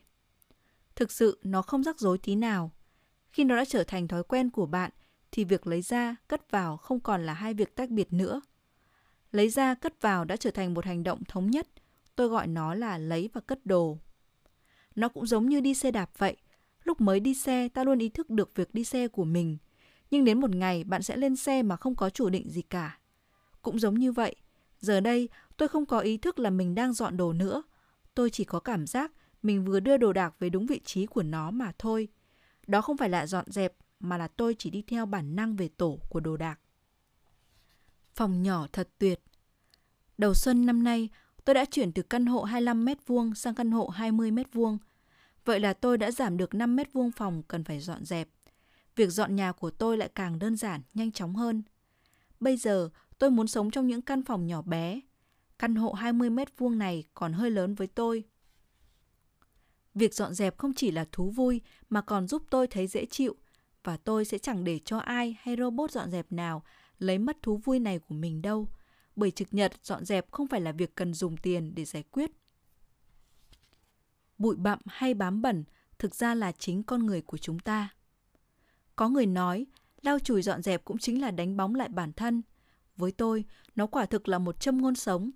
[0.95, 2.71] Thực sự nó không rắc rối tí nào.
[3.29, 4.91] Khi nó đã trở thành thói quen của bạn,
[5.31, 8.41] thì việc lấy ra, cất vào không còn là hai việc tách biệt nữa.
[9.31, 11.67] Lấy ra, cất vào đã trở thành một hành động thống nhất.
[12.15, 13.97] Tôi gọi nó là lấy và cất đồ.
[14.95, 16.37] Nó cũng giống như đi xe đạp vậy.
[16.87, 19.57] Lúc mới đi xe, ta luôn ý thức được việc đi xe của mình.
[20.11, 22.99] Nhưng đến một ngày, bạn sẽ lên xe mà không có chủ định gì cả.
[23.61, 24.35] Cũng giống như vậy,
[24.79, 27.63] giờ đây tôi không có ý thức là mình đang dọn đồ nữa.
[28.15, 29.11] Tôi chỉ có cảm giác
[29.43, 32.07] mình vừa đưa đồ đạc về đúng vị trí của nó mà thôi.
[32.67, 35.67] Đó không phải là dọn dẹp, mà là tôi chỉ đi theo bản năng về
[35.67, 36.59] tổ của đồ đạc.
[38.15, 39.21] Phòng nhỏ thật tuyệt.
[40.17, 41.09] Đầu xuân năm nay,
[41.45, 44.77] tôi đã chuyển từ căn hộ 25 m vuông sang căn hộ 20 m vuông.
[45.47, 48.29] Vậy là tôi đã giảm được 5 mét vuông phòng cần phải dọn dẹp.
[48.95, 51.63] Việc dọn nhà của tôi lại càng đơn giản, nhanh chóng hơn.
[52.39, 55.01] Bây giờ, tôi muốn sống trong những căn phòng nhỏ bé.
[55.59, 58.23] Căn hộ 20 mét vuông này còn hơi lớn với tôi.
[59.93, 63.35] Việc dọn dẹp không chỉ là thú vui mà còn giúp tôi thấy dễ chịu
[63.83, 66.63] và tôi sẽ chẳng để cho ai hay robot dọn dẹp nào
[66.99, 68.67] lấy mất thú vui này của mình đâu.
[69.15, 72.31] Bởi trực nhật dọn dẹp không phải là việc cần dùng tiền để giải quyết.
[74.37, 75.63] Bụi bặm hay bám bẩn
[75.99, 77.89] thực ra là chính con người của chúng ta.
[78.95, 79.65] Có người nói,
[80.01, 82.41] lau chùi dọn dẹp cũng chính là đánh bóng lại bản thân.
[82.97, 83.45] Với tôi,
[83.75, 85.31] nó quả thực là một châm ngôn sống.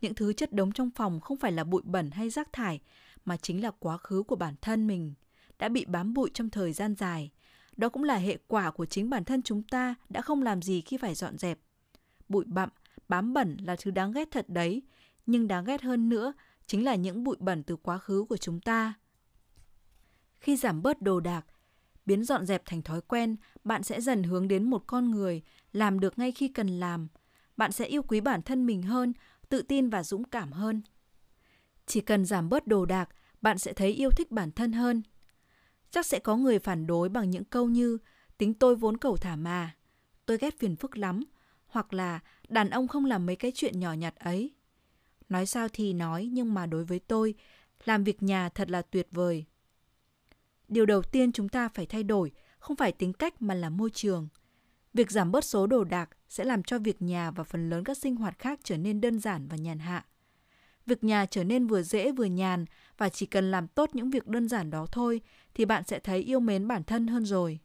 [0.00, 2.80] Những thứ chất đống trong phòng không phải là bụi bẩn hay rác thải,
[3.24, 5.14] mà chính là quá khứ của bản thân mình,
[5.58, 7.30] đã bị bám bụi trong thời gian dài.
[7.76, 10.80] Đó cũng là hệ quả của chính bản thân chúng ta đã không làm gì
[10.80, 11.58] khi phải dọn dẹp.
[12.28, 12.68] Bụi bặm,
[13.08, 14.82] bám bẩn là thứ đáng ghét thật đấy,
[15.26, 16.32] nhưng đáng ghét hơn nữa
[16.70, 18.94] chính là những bụi bẩn từ quá khứ của chúng ta.
[20.40, 21.46] Khi giảm bớt đồ đạc,
[22.06, 26.00] biến dọn dẹp thành thói quen, bạn sẽ dần hướng đến một con người làm
[26.00, 27.08] được ngay khi cần làm.
[27.56, 29.12] Bạn sẽ yêu quý bản thân mình hơn,
[29.48, 30.82] tự tin và dũng cảm hơn.
[31.86, 33.08] Chỉ cần giảm bớt đồ đạc,
[33.42, 35.02] bạn sẽ thấy yêu thích bản thân hơn.
[35.90, 37.98] Chắc sẽ có người phản đối bằng những câu như
[38.38, 39.76] tính tôi vốn cầu thả mà,
[40.26, 41.24] tôi ghét phiền phức lắm,
[41.66, 44.54] hoặc là đàn ông không làm mấy cái chuyện nhỏ nhặt ấy.
[45.30, 47.34] Nói sao thì nói, nhưng mà đối với tôi,
[47.84, 49.44] làm việc nhà thật là tuyệt vời.
[50.68, 53.90] Điều đầu tiên chúng ta phải thay đổi không phải tính cách mà là môi
[53.90, 54.28] trường.
[54.94, 57.98] Việc giảm bớt số đồ đạc sẽ làm cho việc nhà và phần lớn các
[57.98, 60.06] sinh hoạt khác trở nên đơn giản và nhàn hạ
[60.90, 62.64] việc nhà trở nên vừa dễ vừa nhàn
[62.98, 65.20] và chỉ cần làm tốt những việc đơn giản đó thôi
[65.54, 67.58] thì bạn sẽ thấy yêu mến bản thân hơn rồi.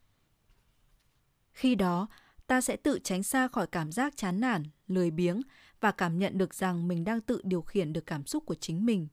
[1.52, 2.08] Khi đó,
[2.48, 5.42] ta sẽ tự tránh xa khỏi cảm giác chán nản, lười biếng
[5.82, 8.86] và cảm nhận được rằng mình đang tự điều khiển được cảm xúc của chính
[8.86, 9.08] mình.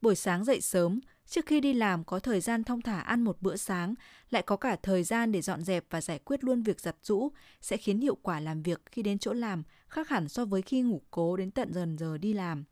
[0.00, 3.42] Buổi sáng dậy sớm, trước khi đi làm có thời gian thong thả ăn một
[3.42, 3.94] bữa sáng,
[4.30, 7.32] lại có cả thời gian để dọn dẹp và giải quyết luôn việc giặt rũ,
[7.60, 10.80] sẽ khiến hiệu quả làm việc khi đến chỗ làm khác hẳn so với khi
[10.80, 12.64] ngủ cố đến tận dần giờ đi làm.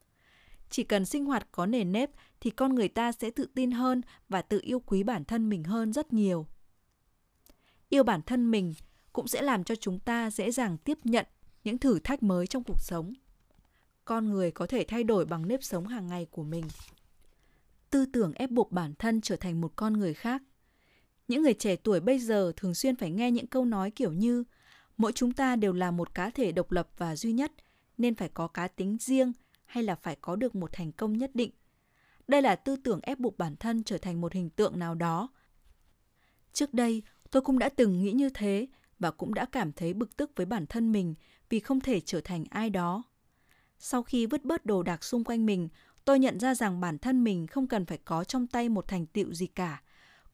[0.70, 4.00] Chỉ cần sinh hoạt có nền nếp thì con người ta sẽ tự tin hơn
[4.28, 6.46] và tự yêu quý bản thân mình hơn rất nhiều.
[7.88, 8.74] Yêu bản thân mình
[9.12, 11.26] cũng sẽ làm cho chúng ta dễ dàng tiếp nhận
[11.64, 13.12] những thử thách mới trong cuộc sống.
[14.05, 16.64] Con người có thể thay đổi bằng nếp sống hàng ngày của mình.
[17.90, 20.42] Tư tưởng ép buộc bản thân trở thành một con người khác.
[21.29, 24.44] Những người trẻ tuổi bây giờ thường xuyên phải nghe những câu nói kiểu như
[24.96, 27.53] mỗi chúng ta đều là một cá thể độc lập và duy nhất
[27.98, 29.33] nên phải có cá tính riêng
[29.64, 31.51] hay là phải có được một thành công nhất định.
[32.29, 35.29] Đây là tư tưởng ép buộc bản thân trở thành một hình tượng nào đó.
[36.53, 38.66] Trước đây, tôi cũng đã từng nghĩ như thế
[39.03, 41.15] và cũng đã cảm thấy bực tức với bản thân mình
[41.49, 43.03] vì không thể trở thành ai đó.
[43.79, 45.69] Sau khi vứt bớt đồ đạc xung quanh mình,
[46.05, 49.07] tôi nhận ra rằng bản thân mình không cần phải có trong tay một thành
[49.07, 49.83] tựu gì cả,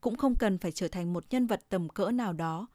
[0.00, 2.66] cũng không cần phải trở thành một nhân vật tầm cỡ nào đó,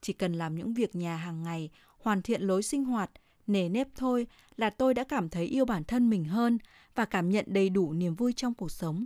[0.00, 3.10] chỉ cần làm những việc nhà hàng ngày, hoàn thiện lối sinh hoạt
[3.46, 6.58] nề nếp thôi là tôi đã cảm thấy yêu bản thân mình hơn
[6.94, 9.04] và cảm nhận đầy đủ niềm vui trong cuộc sống.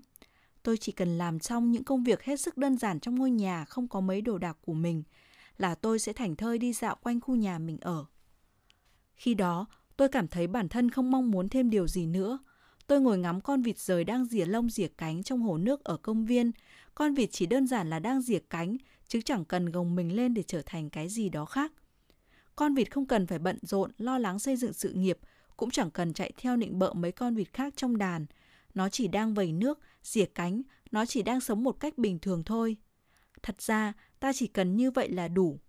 [0.62, 3.64] Tôi chỉ cần làm xong những công việc hết sức đơn giản trong ngôi nhà
[3.64, 5.02] không có mấy đồ đạc của mình
[5.58, 8.04] là tôi sẽ thành thơi đi dạo quanh khu nhà mình ở.
[9.14, 9.66] Khi đó,
[9.96, 12.38] tôi cảm thấy bản thân không mong muốn thêm điều gì nữa.
[12.86, 15.96] Tôi ngồi ngắm con vịt rời đang rỉa lông rỉa cánh trong hồ nước ở
[15.96, 16.52] công viên.
[16.94, 18.76] Con vịt chỉ đơn giản là đang rỉa cánh,
[19.08, 21.72] chứ chẳng cần gồng mình lên để trở thành cái gì đó khác.
[22.56, 25.18] Con vịt không cần phải bận rộn, lo lắng xây dựng sự nghiệp,
[25.56, 28.26] cũng chẳng cần chạy theo nịnh bợ mấy con vịt khác trong đàn.
[28.74, 32.42] Nó chỉ đang vẩy nước, rỉa cánh, nó chỉ đang sống một cách bình thường
[32.44, 32.76] thôi.
[33.46, 35.60] Thật ra, ta chỉ cần như vậy là đủ.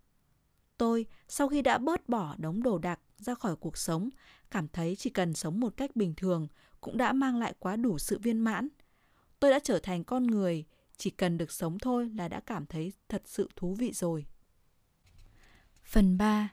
[0.78, 4.10] Tôi, sau khi đã bớt bỏ đống đồ đạc ra khỏi cuộc sống,
[4.52, 6.48] cảm thấy chỉ cần sống một cách bình thường
[6.82, 8.68] cũng đã mang lại quá đủ sự viên mãn.
[9.40, 10.66] Tôi đã trở thành con người,
[10.98, 14.26] chỉ cần được sống thôi là đã cảm thấy thật sự thú vị rồi.
[15.84, 16.50] Phần 3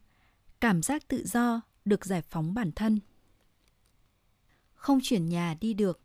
[0.60, 3.00] cảm giác tự do được giải phóng bản thân
[4.74, 6.00] không chuyển nhà đi được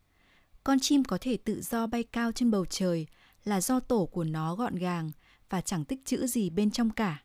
[0.64, 3.08] con chim có thể tự do bay cao trên bầu trời
[3.50, 5.12] là do tổ của nó gọn gàng
[5.50, 7.24] và chẳng tích chữ gì bên trong cả.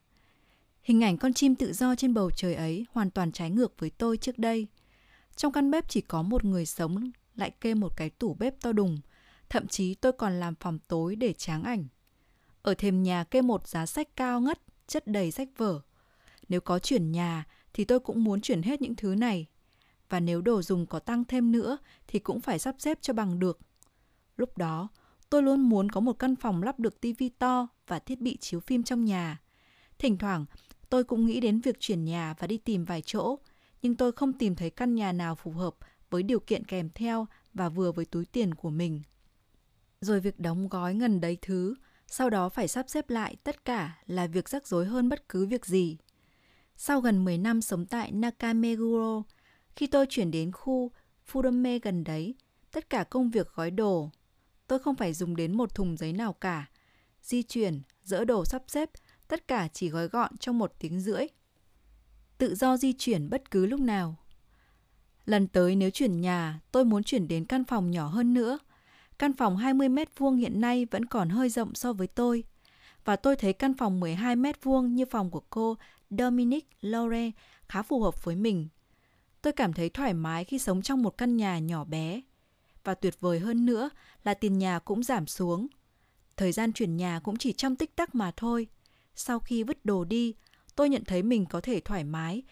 [0.83, 3.89] Hình ảnh con chim tự do trên bầu trời ấy hoàn toàn trái ngược với
[3.89, 4.67] tôi trước đây.
[5.35, 8.71] Trong căn bếp chỉ có một người sống lại kê một cái tủ bếp to
[8.71, 8.97] đùng.
[9.49, 11.85] Thậm chí tôi còn làm phòng tối để tráng ảnh.
[12.61, 15.81] Ở thềm nhà kê một giá sách cao ngất, chất đầy sách vở.
[16.49, 19.45] Nếu có chuyển nhà thì tôi cũng muốn chuyển hết những thứ này.
[20.09, 23.39] Và nếu đồ dùng có tăng thêm nữa thì cũng phải sắp xếp cho bằng
[23.39, 23.59] được.
[24.37, 24.89] Lúc đó,
[25.29, 28.59] tôi luôn muốn có một căn phòng lắp được tivi to và thiết bị chiếu
[28.59, 29.41] phim trong nhà.
[29.99, 30.45] Thỉnh thoảng,
[30.89, 33.39] tôi cũng nghĩ đến việc chuyển nhà và đi tìm vài chỗ,
[33.81, 35.75] nhưng tôi không tìm thấy căn nhà nào phù hợp
[36.09, 39.01] với điều kiện kèm theo và vừa với túi tiền của mình.
[40.01, 41.75] Rồi việc đóng gói ngần đấy thứ,
[42.07, 45.45] sau đó phải sắp xếp lại tất cả là việc rắc rối hơn bất cứ
[45.45, 45.97] việc gì.
[46.75, 49.23] Sau gần 10 năm sống tại Nakameguro,
[49.75, 50.91] khi tôi chuyển đến khu
[51.31, 52.35] Furume gần đấy,
[52.71, 54.09] tất cả công việc gói đồ,
[54.67, 56.65] tôi không phải dùng đến một thùng giấy nào cả.
[57.21, 58.89] Di chuyển, dỡ đồ sắp xếp,
[59.27, 61.25] tất cả chỉ gói gọn trong một tiếng rưỡi.
[62.37, 64.15] Tự do di chuyển bất cứ lúc nào.
[65.25, 68.59] Lần tới nếu chuyển nhà, tôi muốn chuyển đến căn phòng nhỏ hơn nữa.
[69.19, 72.43] Căn phòng 20 mét vuông hiện nay vẫn còn hơi rộng so với tôi.
[73.05, 75.77] Và tôi thấy căn phòng 12 mét vuông như phòng của cô
[76.09, 77.31] Dominique Laure
[77.67, 78.67] khá phù hợp với mình.
[79.41, 82.21] Tôi cảm thấy thoải mái khi sống trong một căn nhà nhỏ bé.
[82.85, 83.89] Và tuyệt vời hơn nữa
[84.23, 85.67] là tiền nhà cũng giảm xuống.
[86.37, 88.67] Thời gian chuyển nhà cũng chỉ trong tích tắc mà thôi.
[89.15, 90.35] Sau khi vứt đồ đi,
[90.75, 92.43] tôi nhận thấy mình có thể thoải mái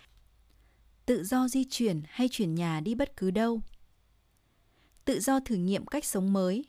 [1.05, 3.61] tự do di chuyển hay chuyển nhà đi bất cứ đâu.
[5.05, 6.65] Tự do thử nghiệm cách sống mới.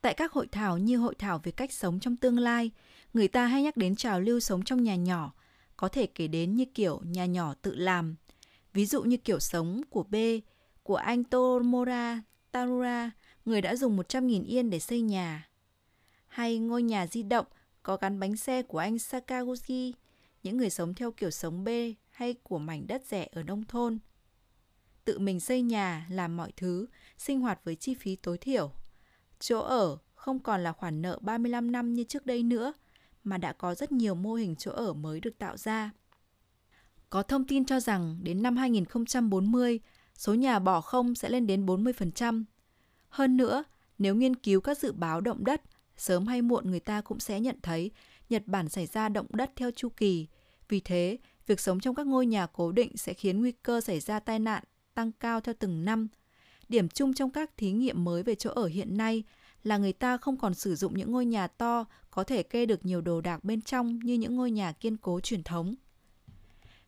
[0.00, 2.70] Tại các hội thảo như hội thảo về cách sống trong tương lai,
[3.14, 5.34] người ta hay nhắc đến trào lưu sống trong nhà nhỏ,
[5.76, 8.16] có thể kể đến như kiểu nhà nhỏ tự làm.
[8.72, 10.14] Ví dụ như kiểu sống của B,
[10.82, 12.22] của anh Tomora
[12.52, 13.10] Tarura,
[13.44, 15.48] người đã dùng 100.000 yên để xây nhà.
[16.28, 17.46] Hay ngôi nhà di động
[17.82, 19.94] có gắn bánh xe của anh Sakaguchi,
[20.42, 21.68] những người sống theo kiểu sống B
[22.10, 23.98] hay của mảnh đất rẻ ở nông thôn.
[25.04, 26.86] Tự mình xây nhà, làm mọi thứ,
[27.18, 28.72] sinh hoạt với chi phí tối thiểu.
[29.40, 32.72] Chỗ ở không còn là khoản nợ 35 năm như trước đây nữa,
[33.24, 35.90] mà đã có rất nhiều mô hình chỗ ở mới được tạo ra.
[37.10, 39.80] Có thông tin cho rằng đến năm 2040,
[40.18, 42.44] số nhà bỏ không sẽ lên đến 40%.
[43.08, 43.64] Hơn nữa,
[43.98, 45.62] nếu nghiên cứu các dự báo động đất,
[45.96, 47.90] sớm hay muộn người ta cũng sẽ nhận thấy
[48.28, 50.26] Nhật Bản xảy ra động đất theo chu kỳ.
[50.68, 54.00] Vì thế, việc sống trong các ngôi nhà cố định sẽ khiến nguy cơ xảy
[54.00, 56.08] ra tai nạn tăng cao theo từng năm.
[56.68, 59.24] Điểm chung trong các thí nghiệm mới về chỗ ở hiện nay
[59.62, 62.86] là người ta không còn sử dụng những ngôi nhà to có thể kê được
[62.86, 65.74] nhiều đồ đạc bên trong như những ngôi nhà kiên cố truyền thống.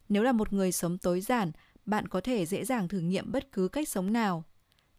[0.09, 1.53] Nếu là một người sống tối giản,
[1.91, 4.45] bạn có thể dễ dàng thử nghiệm bất cứ cách sống nào.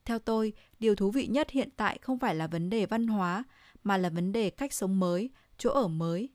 [0.06, 3.43] Theo tôi, điều thú vị nhất hiện tại không phải là vấn đề văn hóa,
[3.84, 6.30] mà là vấn đề cách sống mới, chỗ ở mới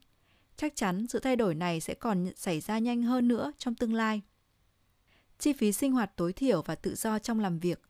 [0.56, 3.94] chắc chắn sự thay đổi này sẽ còn xảy ra nhanh hơn nữa trong tương
[3.94, 4.22] lai.
[5.38, 7.82] Chi phí sinh hoạt tối thiểu và tự do trong làm việc.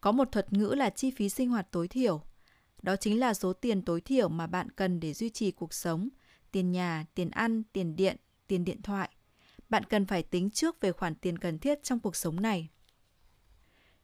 [0.00, 2.22] Có một thuật ngữ là chi phí sinh hoạt tối thiểu.
[2.82, 6.08] Đó chính là số tiền tối thiểu mà bạn cần để duy trì cuộc sống,
[6.52, 9.10] tiền nhà, tiền ăn, tiền điện, tiền điện thoại.
[9.68, 12.68] Bạn cần phải tính trước về khoản tiền cần thiết trong cuộc sống này.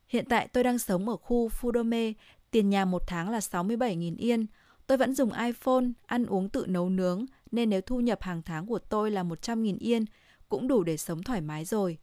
[0.09, 2.13] Hiện tại tôi đang sống ở khu Fudome,
[2.51, 4.47] tiền nhà một tháng là 67.000 yên.
[4.87, 8.67] Tôi vẫn dùng iPhone, ăn uống tự nấu nướng, nên nếu thu nhập hàng tháng
[8.67, 10.05] của tôi là 100.000 yên
[10.49, 11.99] cũng đủ để sống thoải mái rồi.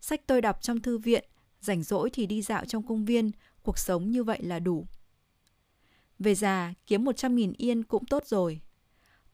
[0.00, 1.24] Sách tôi đọc trong thư viện,
[1.60, 3.30] rảnh rỗi thì đi dạo trong công viên,
[3.62, 4.86] cuộc sống như vậy là đủ.
[6.18, 8.60] Về già, kiếm 100.000 yên cũng tốt rồi.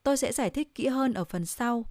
[0.03, 1.85] Tôi sẽ giải thích kỹ hơn ở phần sau.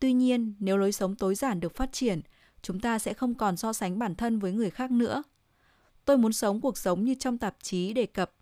[0.00, 2.20] Tuy nhiên, nếu lối sống tối giản được phát triển,
[2.62, 5.22] chúng ta sẽ không còn so sánh bản thân với người khác nữa.
[6.04, 8.32] Tôi muốn sống cuộc sống như trong tạp chí đề cập.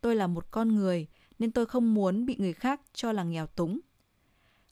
[0.00, 1.06] Tôi là một con người,
[1.38, 3.78] nên tôi không muốn bị người khác cho là nghèo túng.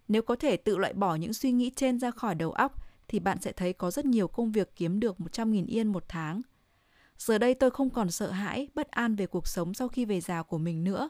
[0.09, 3.21] Nếu có thể tự loại bỏ những suy nghĩ trên ra khỏi đầu óc, thì
[3.21, 6.43] bạn sẽ thấy có rất nhiều công việc kiếm được 100.000 yên một tháng.
[7.19, 10.21] Giờ đây tôi không còn sợ hãi, bất an về cuộc sống sau khi về
[10.21, 11.09] già của mình nữa.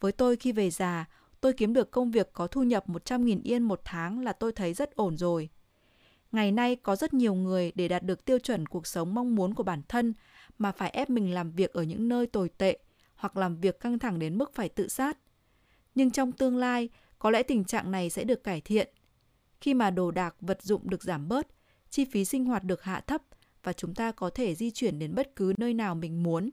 [0.00, 1.04] Với tôi khi về già,
[1.40, 4.74] tôi kiếm được công việc có thu nhập 100.000 yên một tháng là tôi thấy
[4.74, 5.48] rất ổn rồi.
[6.32, 9.54] Ngày nay có rất nhiều người để đạt được tiêu chuẩn cuộc sống mong muốn
[9.54, 10.14] của bản thân
[10.58, 12.78] mà phải ép mình làm việc ở những nơi tồi tệ
[13.14, 15.18] hoặc làm việc căng thẳng đến mức phải tự sát.
[15.94, 18.88] Nhưng trong tương lai, có lẽ tình trạng này sẽ được cải thiện.
[19.60, 21.46] Khi mà đồ đạc vật dụng được giảm bớt,
[21.90, 23.22] chi phí sinh hoạt được hạ thấp
[23.62, 26.50] và chúng ta có thể di chuyển đến bất cứ nơi nào mình muốn.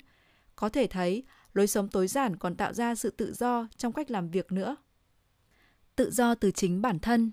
[0.56, 1.24] Có thể thấy,
[1.58, 4.76] lối sống tối giản còn tạo ra sự tự do trong cách làm việc nữa.
[5.96, 7.32] Tự do từ chính bản thân.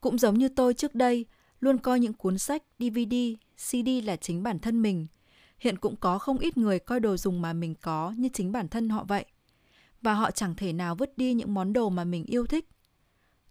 [0.00, 1.26] Cũng giống như tôi trước đây,
[1.60, 3.14] luôn coi những cuốn sách, DVD,
[3.56, 5.06] CD là chính bản thân mình.
[5.58, 8.68] Hiện cũng có không ít người coi đồ dùng mà mình có như chính bản
[8.68, 9.24] thân họ vậy
[10.02, 12.68] và họ chẳng thể nào vứt đi những món đồ mà mình yêu thích.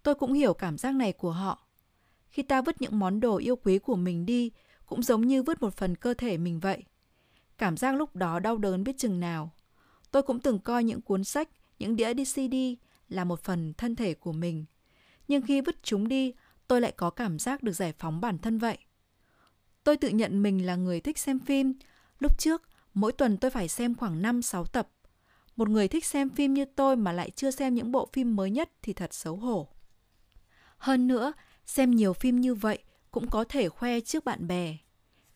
[0.04, 1.68] Tôi cũng hiểu cảm giác này của họ.
[2.30, 4.52] Khi ta vứt những món đồ yêu quý của mình đi,
[4.86, 6.84] cũng giống như vứt một phần cơ thể mình vậy.
[7.58, 9.52] Cảm giác lúc đó đau đớn biết chừng nào.
[10.12, 12.56] Tôi cũng từng coi những cuốn sách, những đĩa CD
[13.10, 14.66] là một phần thân thể của mình.
[15.28, 16.34] Nhưng khi vứt chúng đi,
[16.68, 18.78] tôi lại có cảm giác được giải phóng bản thân vậy.
[19.84, 21.74] Tôi tự nhận mình là người thích xem phim.
[22.20, 22.62] Lúc trước,
[22.94, 24.90] mỗi tuần tôi phải xem khoảng 5-6 tập.
[25.56, 28.52] Một người thích xem phim như tôi mà lại chưa xem những bộ phim mới
[28.52, 29.68] nhất thì thật xấu hổ.
[30.78, 31.34] Hơn nữa,
[31.66, 32.80] xem nhiều phim như vậy
[33.12, 34.78] cũng có thể khoe trước bạn bè.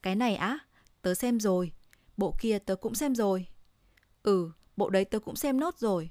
[0.02, 0.60] Cái này á,
[1.02, 1.72] tớ xem rồi.
[2.18, 3.48] Bộ kia tớ cũng xem rồi.
[4.24, 6.10] Ừ, bộ đấy tớ cũng xem nốt rồi.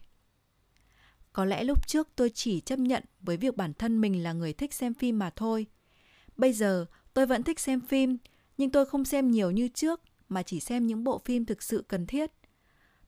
[1.32, 4.52] Có lẽ lúc trước tôi chỉ chấp nhận với việc bản thân mình là người
[4.52, 5.66] thích xem phim mà thôi.
[6.36, 8.18] Bây giờ tôi vẫn thích xem phim,
[8.58, 11.84] nhưng tôi không xem nhiều như trước mà chỉ xem những bộ phim thực sự
[11.88, 12.30] cần thiết.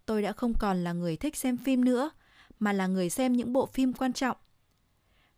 [0.07, 2.11] Tôi đã không còn là người thích xem phim nữa,
[2.59, 4.37] mà là người xem những bộ phim quan trọng.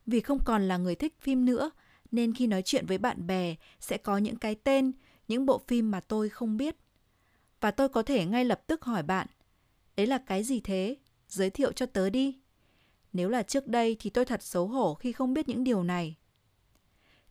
[0.07, 1.71] Vì không còn là người thích phim nữa,
[2.11, 4.93] nên khi nói chuyện với bạn bè sẽ có những cái tên,
[5.29, 6.77] những bộ phim mà tôi không biết.
[7.61, 9.27] Và tôi có thể ngay lập tức hỏi bạn,
[9.97, 10.97] đấy là cái gì thế?
[11.29, 12.39] Giới thiệu cho tớ đi.
[13.13, 16.17] Nếu là trước đây thì tôi thật xấu hổ khi không biết những điều này.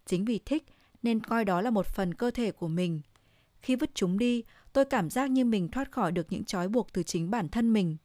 [0.05, 0.63] Chính vì thích
[1.03, 3.01] nên coi đó là một phần cơ thể của mình.
[3.61, 6.93] Khi vứt chúng đi, tôi cảm giác như mình thoát khỏi được những trói buộc
[6.93, 7.97] từ chính bản thân mình.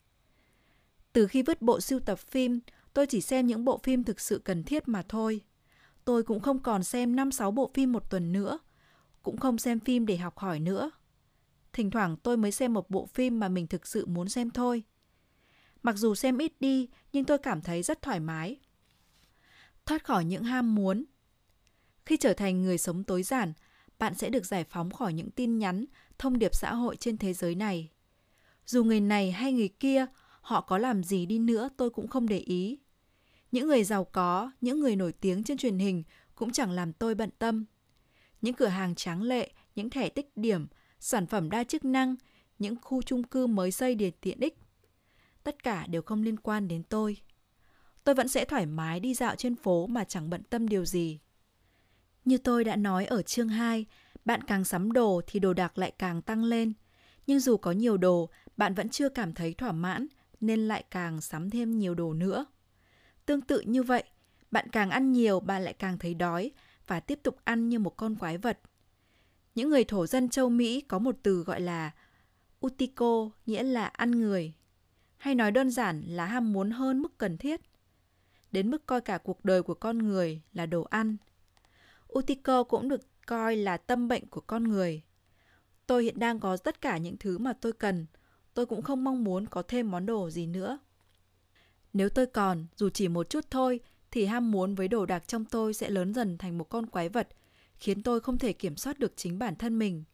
[1.12, 2.60] Từ khi vứt bộ sưu tập phim,
[2.94, 5.40] tôi chỉ xem những bộ phim thực sự cần thiết mà thôi.
[6.04, 8.58] Tôi cũng không còn xem 5-6 bộ phim một tuần nữa,
[9.22, 10.90] cũng không xem phim để học hỏi nữa.
[11.72, 14.82] Thỉnh thoảng tôi mới xem một bộ phim mà mình thực sự muốn xem thôi.
[15.82, 18.60] Mặc dù xem ít đi, nhưng tôi cảm thấy rất thoải mái.
[19.86, 21.04] Thoát khỏi những ham muốn.
[22.06, 23.52] Khi trở thành người sống tối giản,
[23.98, 25.84] bạn sẽ được giải phóng khỏi những tin nhắn,
[26.18, 27.90] thông điệp xã hội trên thế giới này.
[28.66, 30.06] Dù người này hay người kia,
[30.40, 32.78] họ có làm gì đi nữa tôi cũng không để ý.
[33.52, 36.02] Những người giàu có, những người nổi tiếng trên truyền hình
[36.34, 37.64] cũng chẳng làm tôi bận tâm.
[38.42, 40.66] Những cửa hàng tráng lệ, những thẻ tích điểm,
[41.00, 42.16] sản phẩm đa chức năng,
[42.58, 44.58] những khu chung cư mới xây để tiện ích
[45.44, 47.16] tất cả đều không liên quan đến tôi.
[48.04, 51.20] Tôi vẫn sẽ thoải mái đi dạo trên phố mà chẳng bận tâm điều gì.
[52.24, 53.86] Như tôi đã nói ở chương 2,
[54.24, 56.72] bạn càng sắm đồ thì đồ đạc lại càng tăng lên.
[57.26, 60.06] Nhưng dù có nhiều đồ, bạn vẫn chưa cảm thấy thỏa mãn
[60.40, 62.46] nên lại càng sắm thêm nhiều đồ nữa.
[63.26, 64.04] Tương tự như vậy,
[64.50, 66.50] bạn càng ăn nhiều bạn lại càng thấy đói
[66.86, 68.58] và tiếp tục ăn như một con quái vật.
[69.54, 71.90] Những người thổ dân châu Mỹ có một từ gọi là
[72.66, 74.54] Utico, nghĩa là ăn người
[75.16, 77.60] hay nói đơn giản là ham muốn hơn mức cần thiết,
[78.52, 81.16] đến mức coi cả cuộc đời của con người là đồ ăn.
[82.18, 85.02] Utico cũng được coi là tâm bệnh của con người.
[85.86, 88.06] Tôi hiện đang có tất cả những thứ mà tôi cần,
[88.54, 90.78] tôi cũng không mong muốn có thêm món đồ gì nữa.
[91.92, 95.44] Nếu tôi còn, dù chỉ một chút thôi, thì ham muốn với đồ đạc trong
[95.44, 97.28] tôi sẽ lớn dần thành một con quái vật,
[97.80, 100.04] khiến tôi không thể kiểm soát được chính bản thân mình.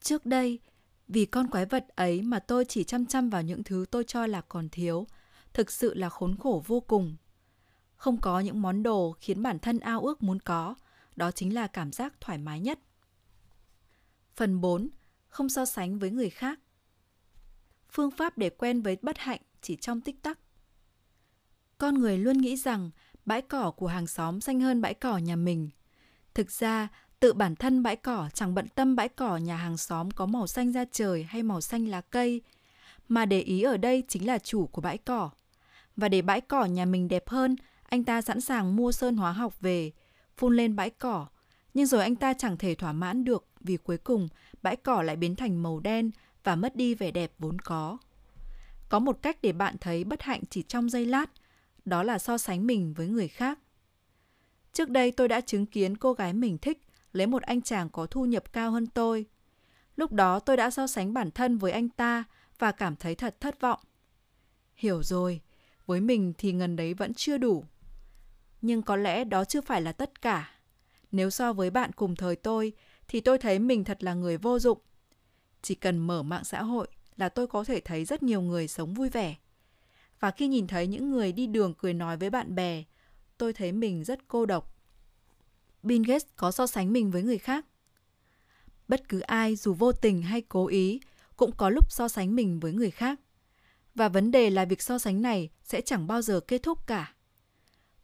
[0.00, 0.60] Trước đây,
[1.08, 4.26] vì con quái vật ấy mà tôi chỉ chăm chăm vào những thứ tôi cho
[4.26, 5.06] là còn thiếu,
[5.52, 7.16] thực sự là khốn khổ vô cùng.
[7.96, 10.74] Không có những món đồ khiến bản thân ao ước muốn có,
[11.16, 12.78] đó chính là cảm giác thoải mái nhất.
[14.34, 14.88] Phần 4.
[15.28, 16.60] Không so sánh với người khác.
[17.90, 20.38] Phương pháp để quen với bất hạnh chỉ trong tích tắc.
[21.78, 22.90] Con người luôn nghĩ rằng
[23.24, 25.70] bãi cỏ của hàng xóm xanh hơn bãi cỏ nhà mình.
[26.36, 26.88] Thực ra,
[27.20, 30.46] Tự bản thân bãi cỏ chẳng bận tâm bãi cỏ nhà hàng xóm có màu
[30.46, 32.42] xanh da trời hay màu xanh lá cây,
[33.08, 35.30] mà để ý ở đây chính là chủ của bãi cỏ.
[35.96, 37.56] Và để bãi cỏ nhà mình đẹp hơn,
[37.88, 39.92] anh ta sẵn sàng mua sơn hóa học về,
[40.36, 41.26] phun lên bãi cỏ.
[41.74, 44.28] Nhưng rồi anh ta chẳng thể thỏa mãn được vì cuối cùng
[44.62, 46.10] bãi cỏ lại biến thành màu đen
[46.44, 47.98] và mất đi vẻ đẹp vốn có.
[48.88, 51.26] Có một cách để bạn thấy bất hạnh chỉ trong giây lát,
[51.84, 53.58] đó là so sánh mình với người khác.
[54.76, 56.78] Trước đây tôi đã chứng kiến cô gái mình thích
[57.12, 59.26] lấy một anh chàng có thu nhập cao hơn tôi.
[59.96, 62.24] Lúc đó tôi đã so sánh bản thân với anh ta
[62.58, 63.80] và cảm thấy thật thất vọng.
[64.74, 65.40] Hiểu rồi,
[65.86, 67.64] với mình thì ngần đấy vẫn chưa đủ.
[68.62, 70.50] Nhưng có lẽ đó chưa phải là tất cả.
[71.12, 72.72] Nếu so với bạn cùng thời tôi,
[73.08, 74.78] thì tôi thấy mình thật là người vô dụng.
[75.62, 78.94] Chỉ cần mở mạng xã hội là tôi có thể thấy rất nhiều người sống
[78.94, 79.36] vui vẻ.
[80.20, 82.84] Và khi nhìn thấy những người đi đường cười nói với bạn bè,
[83.38, 84.74] tôi thấy mình rất cô độc.
[85.82, 87.66] Bill Gates có so sánh mình với người khác.
[88.88, 91.00] Bất cứ ai, dù vô tình hay cố ý,
[91.36, 93.20] cũng có lúc so sánh mình với người khác.
[93.94, 97.14] Và vấn đề là việc so sánh này sẽ chẳng bao giờ kết thúc cả.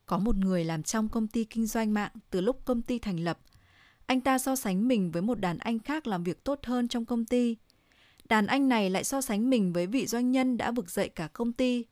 [0.06, 3.20] Có một người làm trong công ty kinh doanh mạng từ lúc công ty thành
[3.20, 3.38] lập.
[4.06, 7.04] Anh ta so sánh mình với một đàn anh khác làm việc tốt hơn trong
[7.04, 7.56] công ty.
[8.24, 11.28] Đàn anh này lại so sánh mình với vị doanh nhân đã vực dậy cả
[11.32, 11.84] công ty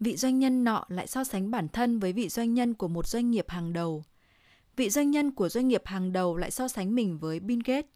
[0.00, 3.06] vị doanh nhân nọ lại so sánh bản thân với vị doanh nhân của một
[3.06, 4.04] doanh nghiệp hàng đầu.
[4.76, 7.90] Vị doanh nhân của doanh nghiệp hàng đầu lại so sánh mình với Bill Gates.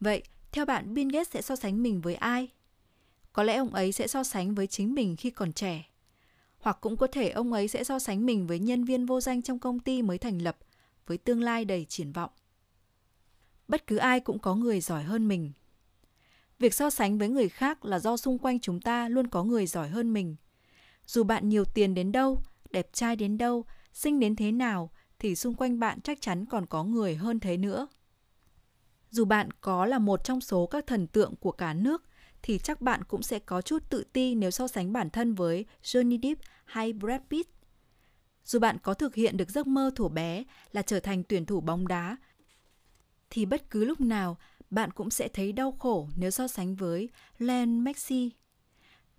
[0.00, 0.22] Vậy,
[0.52, 2.48] theo bạn Bill Gates sẽ so sánh mình với ai?
[3.32, 5.90] Có lẽ ông ấy sẽ so sánh với chính mình khi còn trẻ.
[6.58, 9.42] Hoặc cũng có thể ông ấy sẽ so sánh mình với nhân viên vô danh
[9.42, 10.56] trong công ty mới thành lập,
[11.06, 12.30] với tương lai đầy triển vọng.
[13.68, 15.52] Bất cứ ai cũng có người giỏi hơn mình.
[16.58, 19.66] Việc so sánh với người khác là do xung quanh chúng ta luôn có người
[19.66, 20.36] giỏi hơn mình.
[21.10, 25.36] Dù bạn nhiều tiền đến đâu, đẹp trai đến đâu, xinh đến thế nào, thì
[25.36, 27.86] xung quanh bạn chắc chắn còn có người hơn thế nữa.
[29.10, 32.04] Dù bạn có là một trong số các thần tượng của cả nước,
[32.42, 35.64] thì chắc bạn cũng sẽ có chút tự ti nếu so sánh bản thân với
[35.82, 37.50] Johnny Depp hay Brad Pitt.
[38.44, 41.60] Dù bạn có thực hiện được giấc mơ thủ bé là trở thành tuyển thủ
[41.60, 42.16] bóng đá,
[43.30, 44.38] thì bất cứ lúc nào
[44.70, 47.08] bạn cũng sẽ thấy đau khổ nếu so sánh với
[47.38, 48.30] Len Messi.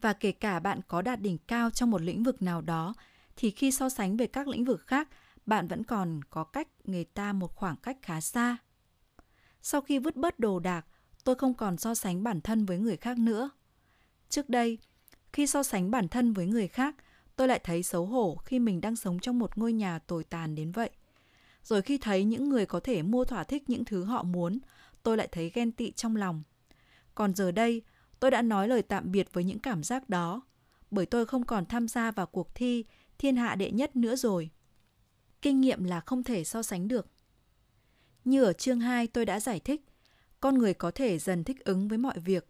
[0.02, 2.94] Và kể cả bạn có đạt đỉnh cao trong một lĩnh vực nào đó,
[3.36, 5.10] thì khi so sánh về các lĩnh vực khác,
[5.46, 8.58] bạn vẫn còn có cách người ta một khoảng cách khá xa.
[9.62, 10.86] Sau khi vứt bớt đồ đạc,
[11.24, 13.50] tôi không còn so sánh bản thân với người khác nữa.
[14.30, 14.78] Trước đây,
[15.34, 16.96] khi so sánh bản thân với người khác,
[17.36, 20.56] tôi lại thấy xấu hổ khi mình đang sống trong một ngôi nhà tồi tàn
[20.56, 20.90] đến vậy.
[21.64, 24.60] Rồi khi thấy những người có thể mua thỏa thích những thứ họ muốn,
[25.04, 26.44] tôi lại thấy ghen tị trong lòng.
[27.16, 27.82] Còn giờ đây,
[28.22, 30.42] tôi đã nói lời tạm biệt với những cảm giác đó,
[30.92, 32.86] bởi tôi không còn tham gia vào cuộc thi
[33.18, 34.50] thiên hạ đệ nhất nữa rồi.
[35.42, 37.08] Kinh nghiệm là không thể so sánh được.
[38.26, 39.86] Như ở chương 2 tôi đã giải thích,
[40.40, 42.48] con người có thể dần thích ứng với mọi việc.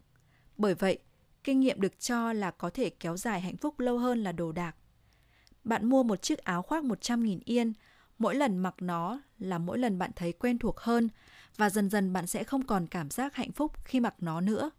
[0.56, 0.98] Bởi vậy,
[1.44, 4.52] kinh nghiệm được cho là có thể kéo dài hạnh phúc lâu hơn là đồ
[4.52, 4.76] đạc.
[5.64, 7.72] Bạn mua một chiếc áo khoác 100.000 yên,
[8.18, 11.08] mỗi lần mặc nó là mỗi lần bạn thấy quen thuộc hơn
[11.56, 14.70] và dần dần bạn sẽ không còn cảm giác hạnh phúc khi mặc nó nữa.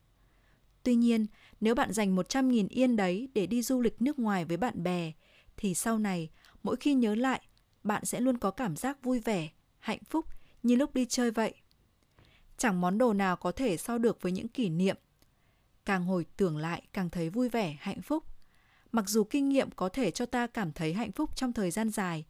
[0.84, 1.26] Tuy nhiên,
[1.62, 5.12] nếu bạn dành 100.000 yên đấy để đi du lịch nước ngoài với bạn bè,
[5.58, 6.30] thì sau này,
[6.64, 7.42] mỗi khi nhớ lại,
[7.84, 10.26] bạn sẽ luôn có cảm giác vui vẻ, hạnh phúc
[10.64, 11.54] như lúc đi chơi vậy.
[12.58, 14.98] Chẳng món đồ nào có thể so được với những kỷ niệm.
[15.86, 18.24] Càng hồi tưởng lại càng thấy vui vẻ, hạnh phúc.
[18.92, 21.90] Mặc dù kinh nghiệm có thể cho ta cảm thấy hạnh phúc trong thời gian
[21.90, 22.26] dài,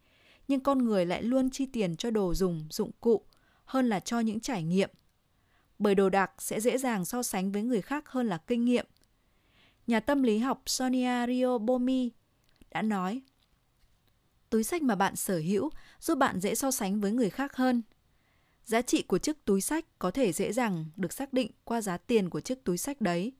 [0.47, 3.25] nhưng con người lại luôn chi tiền cho đồ dùng, dụng cụ
[3.65, 4.89] hơn là cho những trải nghiệm.
[5.83, 8.85] Bởi đồ đạc sẽ dễ dàng so sánh với người khác hơn là kinh nghiệm.
[9.87, 12.11] Nhà tâm lý học Sonia Riobomi
[12.71, 13.21] đã nói,
[14.49, 15.69] túi sách mà bạn sở hữu
[15.99, 17.81] giúp bạn dễ so sánh với người khác hơn.
[18.65, 21.97] Giá trị của chiếc túi sách có thể dễ dàng được xác định qua giá
[21.97, 23.33] tiền của chiếc túi sách đấy.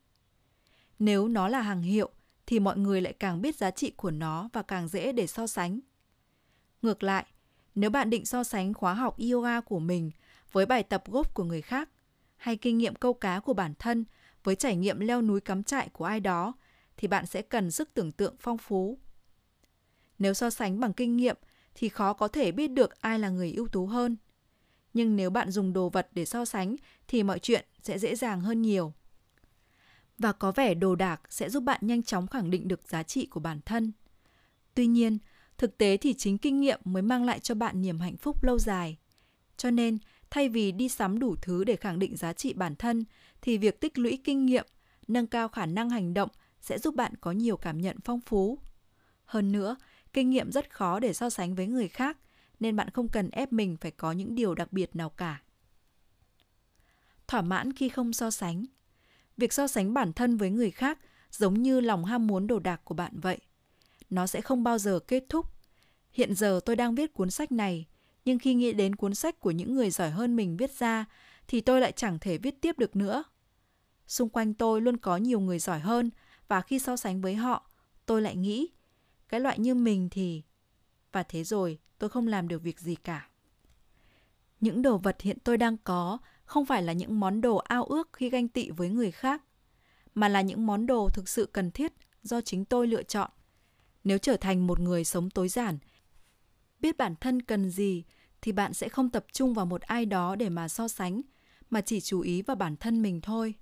[0.99, 2.09] Nếu nó là hàng hiệu
[2.45, 5.47] thì mọi người lại càng biết giá trị của nó và càng dễ để so
[5.47, 5.79] sánh.
[6.81, 7.25] Ngược lại,
[7.75, 10.11] nếu bạn định so sánh khóa học yoga của mình
[10.51, 11.89] với bài tập golf của người khác
[12.43, 14.05] hay kinh nghiệm câu cá của bản thân
[14.43, 16.53] với trải nghiệm leo núi cắm trại của ai đó
[16.97, 18.97] thì bạn sẽ cần sức tưởng tượng phong phú.
[20.19, 21.37] Nếu so sánh bằng kinh nghiệm
[21.75, 24.17] thì khó có thể biết được ai là người ưu tú hơn.
[24.93, 26.75] Nhưng nếu bạn dùng đồ vật để so sánh
[27.07, 28.93] thì mọi chuyện sẽ dễ dàng hơn nhiều.
[30.17, 33.25] Và có vẻ đồ đạc sẽ giúp bạn nhanh chóng khẳng định được giá trị
[33.25, 33.91] của bản thân.
[34.73, 35.17] Tuy nhiên,
[35.57, 38.59] thực tế thì chính kinh nghiệm mới mang lại cho bạn niềm hạnh phúc lâu
[38.59, 38.97] dài.
[39.57, 39.97] Cho nên,
[40.33, 43.03] thay vì đi sắm đủ thứ để khẳng định giá trị bản thân
[43.41, 44.65] thì việc tích lũy kinh nghiệm,
[45.07, 46.29] nâng cao khả năng hành động
[46.61, 48.59] sẽ giúp bạn có nhiều cảm nhận phong phú.
[49.25, 49.75] Hơn nữa,
[50.13, 52.17] kinh nghiệm rất khó để so sánh với người khác
[52.59, 55.41] nên bạn không cần ép mình phải có những điều đặc biệt nào cả.
[57.27, 58.65] Thỏa mãn khi không so sánh.
[59.37, 60.99] Việc so sánh bản thân với người khác
[61.31, 63.39] giống như lòng ham muốn đồ đạc của bạn vậy.
[64.09, 65.45] Nó sẽ không bao giờ kết thúc.
[66.11, 67.85] Hiện giờ tôi đang viết cuốn sách này,
[68.25, 71.05] nhưng khi nghĩ đến cuốn sách của những người giỏi hơn mình viết ra
[71.47, 73.23] thì tôi lại chẳng thể viết tiếp được nữa.
[74.07, 76.09] Xung quanh tôi luôn có nhiều người giỏi hơn
[76.47, 77.69] và khi so sánh với họ,
[78.05, 78.69] tôi lại nghĩ
[79.29, 80.43] cái loại như mình thì
[81.11, 83.29] và thế rồi tôi không làm được việc gì cả.
[84.59, 88.09] Những đồ vật hiện tôi đang có không phải là những món đồ ao ước
[88.13, 89.43] khi ganh tị với người khác,
[90.15, 91.93] mà là những món đồ thực sự cần thiết
[92.23, 93.29] do chính tôi lựa chọn.
[94.03, 95.77] Nếu trở thành một người sống tối giản,
[96.83, 98.03] biết bản thân cần gì
[98.41, 101.21] thì bạn sẽ không tập trung vào một ai đó để mà so sánh,
[101.69, 103.53] mà chỉ chú ý vào bản thân mình thôi.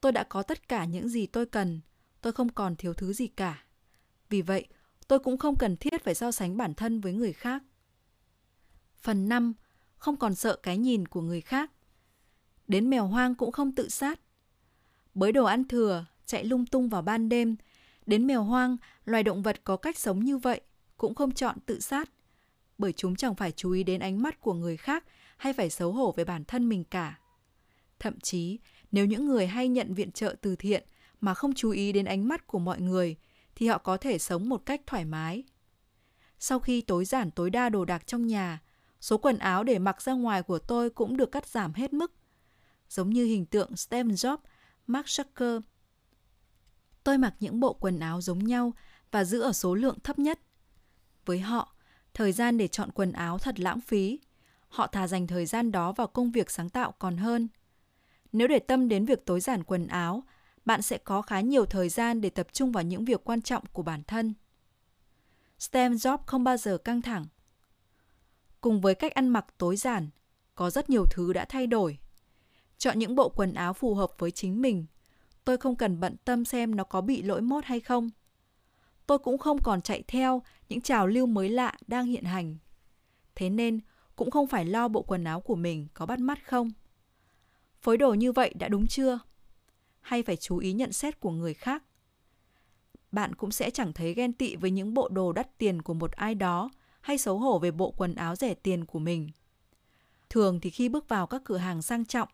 [0.00, 1.80] Tôi đã có tất cả những gì tôi cần,
[2.20, 3.64] tôi không còn thiếu thứ gì cả.
[4.28, 4.66] Vì vậy,
[5.08, 7.62] tôi cũng không cần thiết phải so sánh bản thân với người khác.
[9.00, 9.52] Phần 5.
[9.96, 11.70] Không còn sợ cái nhìn của người khác.
[12.68, 14.20] Đến mèo hoang cũng không tự sát.
[15.14, 17.56] Bới đồ ăn thừa, chạy lung tung vào ban đêm.
[18.06, 20.60] Đến mèo hoang, loài động vật có cách sống như vậy,
[20.96, 22.10] cũng không chọn tự sát.
[22.82, 25.04] Bởi chúng chẳng phải chú ý đến ánh mắt của người khác
[25.36, 27.18] hay phải xấu hổ về bản thân mình cả.
[27.98, 28.58] Thậm chí,
[28.92, 30.84] nếu những người hay nhận viện trợ từ thiện
[31.20, 33.16] mà không chú ý đến ánh mắt của mọi người,
[33.54, 35.44] thì họ có thể sống một cách thoải mái.
[36.38, 38.62] Sau khi tối giản tối đa đồ đạc trong nhà,
[39.00, 42.12] số quần áo để mặc ra ngoài của tôi cũng được cắt giảm hết mức.
[42.88, 44.38] Giống như hình tượng Steve Jobs,
[44.86, 45.60] Mark Zucker.
[47.04, 48.72] Tôi mặc những bộ quần áo giống nhau
[49.10, 50.40] và giữ ở số lượng thấp nhất.
[51.24, 51.71] Với họ,
[52.14, 54.20] thời gian để chọn quần áo thật lãng phí.
[54.68, 57.48] Họ thà dành thời gian đó vào công việc sáng tạo còn hơn.
[58.32, 60.24] Nếu để tâm đến việc tối giản quần áo,
[60.64, 63.64] bạn sẽ có khá nhiều thời gian để tập trung vào những việc quan trọng
[63.72, 64.34] của bản thân.
[65.58, 67.26] stem job không bao giờ căng thẳng.
[68.60, 70.10] Cùng với cách ăn mặc tối giản,
[70.54, 71.98] có rất nhiều thứ đã thay đổi.
[72.78, 74.86] Chọn những bộ quần áo phù hợp với chính mình.
[75.44, 78.10] Tôi không cần bận tâm xem nó có bị lỗi mốt hay không.
[79.06, 82.56] Tôi cũng không còn chạy theo những trào lưu mới lạ đang hiện hành.
[83.34, 83.80] Thế nên,
[84.16, 86.70] cũng không phải lo bộ quần áo của mình có bắt mắt không.
[87.80, 89.18] Phối đồ như vậy đã đúng chưa?
[90.00, 91.82] Hay phải chú ý nhận xét của người khác?
[93.12, 96.12] Bạn cũng sẽ chẳng thấy ghen tị với những bộ đồ đắt tiền của một
[96.12, 99.30] ai đó hay xấu hổ về bộ quần áo rẻ tiền của mình.
[100.30, 102.28] Thường thì khi bước vào các cửa hàng sang trọng,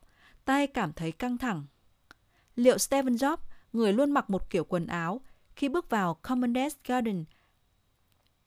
[0.45, 1.67] ta cảm thấy căng thẳng.
[2.57, 3.37] Liệu steven Jobs,
[3.73, 5.21] người luôn mặc một kiểu quần áo,
[5.59, 7.25] khi bước vào Commandant's Garden,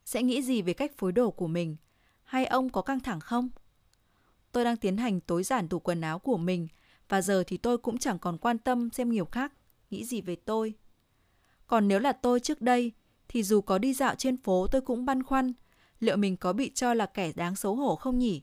[0.06, 1.76] sẽ nghĩ gì về cách phối đồ của mình?
[2.24, 3.50] Hay ông có căng thẳng không?
[4.52, 6.68] Tôi đang tiến hành tối giản tủ quần áo của mình
[7.10, 9.54] và giờ thì tôi cũng chẳng còn quan tâm xem nhiều khác
[9.90, 10.74] nghĩ gì về tôi.
[11.68, 12.92] Còn nếu là tôi trước đây,
[13.28, 15.54] thì dù có đi dạo trên phố tôi cũng băn khoăn,
[16.00, 18.42] liệu mình có bị cho là kẻ đáng xấu hổ không nhỉ?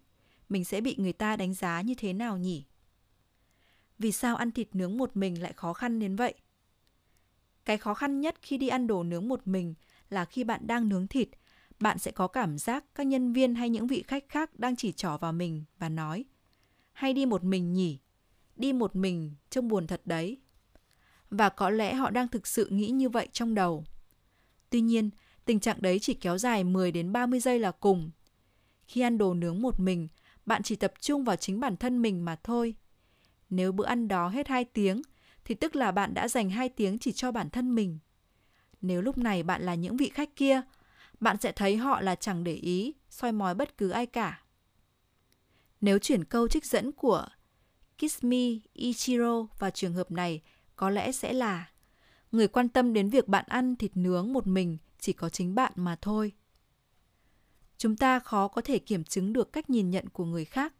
[0.48, 2.64] Mình sẽ bị người ta đánh giá như thế nào nhỉ?
[3.98, 6.34] Vì sao ăn thịt nướng một mình lại khó khăn đến vậy?
[7.68, 9.74] Cái khó khăn nhất khi đi ăn đồ nướng một mình
[10.10, 11.28] là khi bạn đang nướng thịt,
[11.80, 14.92] bạn sẽ có cảm giác các nhân viên hay những vị khách khác đang chỉ
[14.92, 16.24] trỏ vào mình và nói
[16.92, 17.98] Hay đi một mình nhỉ?
[18.56, 20.38] Đi một mình trông buồn thật đấy.
[21.30, 23.84] Và có lẽ họ đang thực sự nghĩ như vậy trong đầu.
[24.70, 25.10] Tuy nhiên,
[25.44, 28.10] tình trạng đấy chỉ kéo dài 10 đến 30 giây là cùng.
[28.86, 30.08] Khi ăn đồ nướng một mình,
[30.46, 32.74] bạn chỉ tập trung vào chính bản thân mình mà thôi.
[33.50, 35.02] Nếu bữa ăn đó hết 2 tiếng,
[35.48, 37.98] thì tức là bạn đã dành 2 tiếng chỉ cho bản thân mình.
[38.80, 40.62] Nếu lúc này bạn là những vị khách kia,
[41.20, 44.42] bạn sẽ thấy họ là chẳng để ý, soi mói bất cứ ai cả.
[45.80, 47.26] Nếu chuyển câu trích dẫn của
[47.98, 50.42] Kismi Ichiro vào trường hợp này
[50.76, 51.70] có lẽ sẽ là
[52.32, 55.72] người quan tâm đến việc bạn ăn thịt nướng một mình chỉ có chính bạn
[55.76, 56.32] mà thôi.
[57.78, 60.74] Chúng ta khó có thể kiểm chứng được cách nhìn nhận của người khác.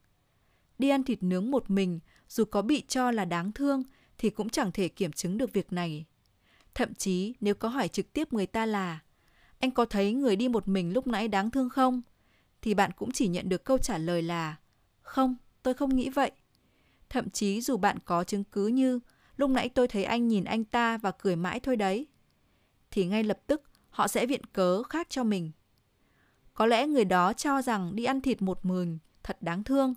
[0.78, 3.82] Đi ăn thịt nướng một mình, dù có bị cho là đáng thương
[4.18, 6.04] thì cũng chẳng thể kiểm chứng được việc này.
[6.74, 8.98] Thậm chí nếu có hỏi trực tiếp người ta là
[9.58, 12.02] anh có thấy người đi một mình lúc nãy đáng thương không?
[12.62, 14.56] Thì bạn cũng chỉ nhận được câu trả lời là
[15.00, 16.30] Không, tôi không nghĩ vậy.
[17.08, 19.00] Thậm chí dù bạn có chứng cứ như
[19.36, 22.06] lúc nãy tôi thấy anh nhìn anh ta và cười mãi thôi đấy.
[22.90, 25.50] Thì ngay lập tức họ sẽ viện cớ khác cho mình.
[26.54, 29.94] Có lẽ người đó cho rằng đi ăn thịt một mình thật đáng thương,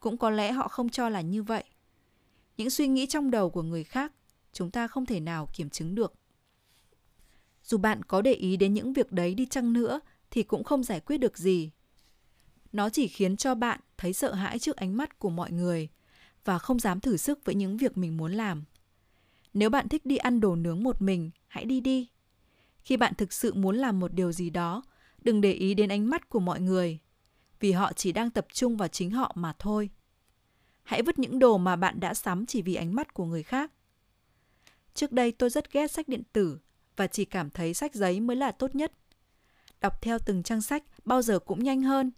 [0.00, 1.64] cũng có lẽ họ không cho là như vậy.
[2.56, 4.12] Những suy nghĩ trong đầu của người khác,
[4.52, 6.14] chúng ta không thể nào kiểm chứng được.
[7.64, 10.84] Dù bạn có để ý đến những việc đấy đi chăng nữa thì cũng không
[10.84, 11.70] giải quyết được gì.
[12.72, 15.88] Nó chỉ khiến cho bạn thấy sợ hãi trước ánh mắt của mọi người
[16.44, 18.64] và không dám thử sức với những việc mình muốn làm.
[19.54, 22.08] Nếu bạn thích đi ăn đồ nướng một mình, hãy đi đi.
[22.78, 24.82] Khi bạn thực sự muốn làm một điều gì đó,
[25.22, 26.98] đừng để ý đến ánh mắt của mọi người,
[27.60, 29.90] vì họ chỉ đang tập trung vào chính họ mà thôi.
[30.90, 33.70] Hãy vứt những đồ mà bạn đã sắm chỉ vì ánh mắt của người khác.
[34.94, 36.58] Trước đây tôi rất ghét sách điện tử
[36.96, 38.92] và chỉ cảm thấy sách giấy mới là tốt nhất.
[39.80, 42.10] Đọc theo từng trang sách bao giờ cũng nhanh hơn,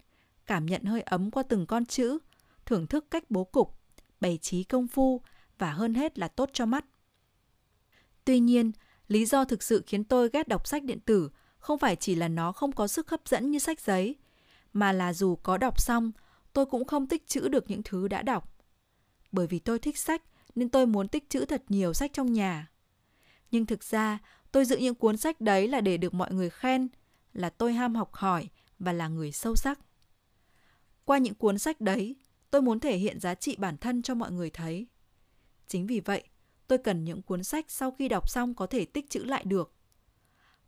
[0.46, 2.18] cảm nhận hơi ấm qua từng con chữ,
[2.66, 3.78] thưởng thức cách bố cục,
[4.20, 5.20] bày trí công phu
[5.58, 6.84] và hơn hết là tốt cho mắt.
[8.24, 8.72] Tuy nhiên,
[9.08, 12.28] lý do thực sự khiến tôi ghét đọc sách điện tử không phải chỉ là
[12.28, 14.16] nó không có sức hấp dẫn như sách giấy,
[14.72, 16.12] mà là dù có đọc xong,
[16.52, 18.51] tôi cũng không tích trữ được những thứ đã đọc.
[19.32, 20.22] Bởi vì tôi thích sách
[20.54, 22.70] nên tôi muốn tích trữ thật nhiều sách trong nhà.
[23.50, 24.18] Nhưng thực ra,
[24.52, 26.88] tôi giữ những cuốn sách đấy là để được mọi người khen,
[27.32, 29.80] là tôi ham học hỏi và là người sâu sắc.
[31.04, 32.16] Qua những cuốn sách đấy,
[32.50, 34.86] tôi muốn thể hiện giá trị bản thân cho mọi người thấy.
[35.66, 36.22] Chính vì vậy,
[36.68, 39.74] tôi cần những cuốn sách sau khi đọc xong có thể tích trữ lại được.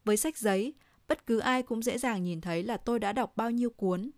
[0.04, 0.74] Với sách giấy,
[1.08, 4.10] bất cứ ai cũng dễ dàng nhìn thấy là tôi đã đọc bao nhiêu cuốn.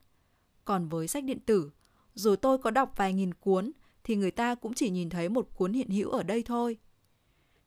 [0.64, 1.70] Còn với sách điện tử,
[2.14, 3.72] dù tôi có đọc vài nghìn cuốn
[4.06, 6.76] thì người ta cũng chỉ nhìn thấy một cuốn hiện hữu ở đây thôi.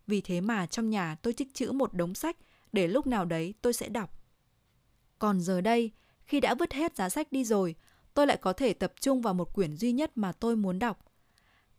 [0.08, 2.38] Vì thế mà trong nhà tôi tích trữ một đống sách
[2.72, 4.22] để lúc nào đấy tôi sẽ đọc.
[5.20, 5.92] Còn giờ đây,
[6.26, 7.76] khi đã vứt hết giá sách đi rồi,
[8.14, 11.06] tôi lại có thể tập trung vào một quyển duy nhất mà tôi muốn đọc.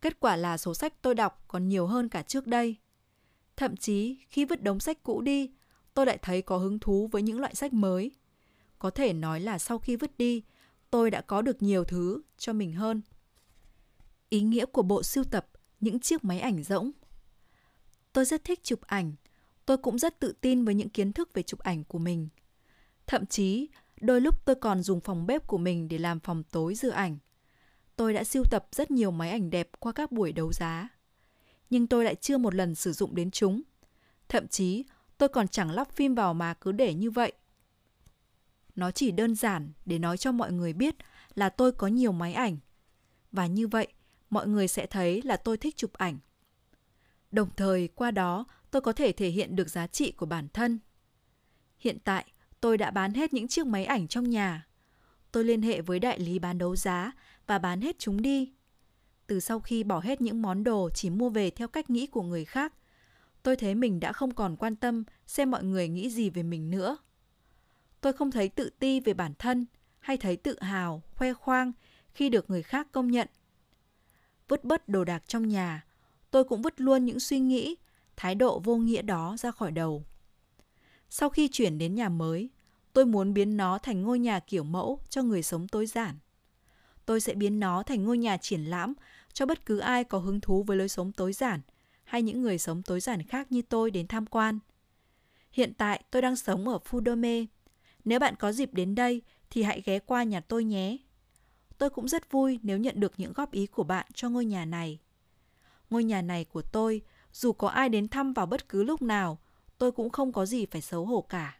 [0.01, 2.75] Kết quả là số sách tôi đọc còn nhiều hơn cả trước đây.
[3.57, 5.51] Thậm chí khi vứt đống sách cũ đi,
[5.93, 8.11] tôi lại thấy có hứng thú với những loại sách mới.
[8.79, 10.43] Có thể nói là sau khi vứt đi,
[10.89, 13.01] tôi đã có được nhiều thứ cho mình hơn.
[14.31, 15.47] Ý nghĩa của bộ sưu tập
[15.79, 16.91] những chiếc máy ảnh rỗng.
[18.13, 19.13] Tôi rất thích chụp ảnh.
[19.65, 22.29] Tôi cũng rất tự tin với những kiến thức về chụp ảnh của mình.
[23.07, 23.69] Thậm chí,
[24.01, 27.17] đôi lúc tôi còn dùng phòng bếp của mình để làm phòng tối dựa ảnh.
[27.95, 30.89] Tôi đã sưu tập rất nhiều máy ảnh đẹp qua các buổi đấu giá.
[31.69, 33.61] Nhưng tôi lại chưa một lần sử dụng đến chúng.
[34.29, 34.85] Thậm chí,
[35.17, 37.31] tôi còn chẳng lắp phim vào mà cứ để như vậy.
[38.75, 40.95] Nó chỉ đơn giản để nói cho mọi người biết
[41.35, 42.57] là tôi có nhiều máy ảnh.
[43.31, 43.87] Và như vậy,
[44.31, 46.17] mọi người sẽ thấy là tôi thích chụp ảnh.
[47.31, 50.79] Đồng thời qua đó tôi có thể thể hiện được giá trị của bản thân.
[51.79, 52.25] Hiện tại,
[52.61, 54.67] tôi đã bán hết những chiếc máy ảnh trong nhà.
[55.31, 57.11] Tôi liên hệ với đại lý bán đấu giá
[57.47, 58.53] và bán hết chúng đi.
[59.27, 62.21] Từ sau khi bỏ hết những món đồ chỉ mua về theo cách nghĩ của
[62.21, 62.73] người khác,
[63.43, 66.71] tôi thấy mình đã không còn quan tâm xem mọi người nghĩ gì về mình
[66.71, 66.97] nữa.
[68.01, 69.65] Tôi không thấy tự ti về bản thân
[69.99, 71.71] hay thấy tự hào, khoe khoang
[72.13, 73.27] khi được người khác công nhận.
[74.51, 75.85] Vứt bớt đồ đạc trong nhà,
[76.31, 77.75] tôi cũng vứt luôn những suy nghĩ,
[78.17, 80.03] thái độ vô nghĩa đó ra khỏi đầu.
[81.09, 82.49] Sau khi chuyển đến nhà mới,
[82.93, 86.15] tôi muốn biến nó thành ngôi nhà kiểu mẫu cho người sống tối giản.
[87.05, 88.93] Tôi sẽ biến nó thành ngôi nhà triển lãm
[89.33, 91.61] cho bất cứ ai có hứng thú với lối sống tối giản
[92.03, 94.59] hay những người sống tối giản khác như tôi đến tham quan.
[95.51, 97.45] Hiện tại tôi đang sống ở Fudome.
[98.05, 100.97] Nếu bạn có dịp đến đây thì hãy ghé qua nhà tôi nhé.
[101.81, 104.65] Tôi cũng rất vui nếu nhận được những góp ý của bạn cho ngôi nhà
[104.65, 104.99] này.
[105.89, 107.01] Ngôi nhà này của tôi,
[107.33, 109.39] dù có ai đến thăm vào bất cứ lúc nào,
[109.77, 111.59] tôi cũng không có gì phải xấu hổ cả.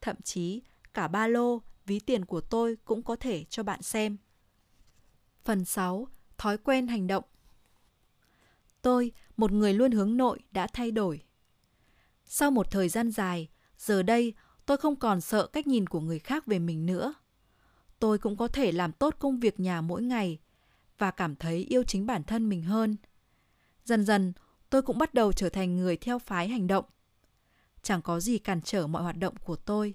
[0.00, 0.62] Thậm chí,
[0.94, 4.16] cả ba lô, ví tiền của tôi cũng có thể cho bạn xem.
[5.44, 6.08] Phần 6.
[6.38, 7.24] Thói quen hành động
[8.82, 11.22] Tôi, một người luôn hướng nội, đã thay đổi.
[12.24, 14.34] Sau một thời gian dài, giờ đây
[14.66, 17.14] tôi không còn sợ cách nhìn của người khác về mình nữa.
[18.06, 20.38] Tôi cũng có thể làm tốt công việc nhà mỗi ngày
[20.98, 22.96] và cảm thấy yêu chính bản thân mình hơn.
[23.84, 24.32] Dần dần,
[24.70, 26.84] tôi cũng bắt đầu trở thành người theo phái hành động.
[27.82, 29.94] Chẳng có gì cản trở mọi hoạt động của tôi.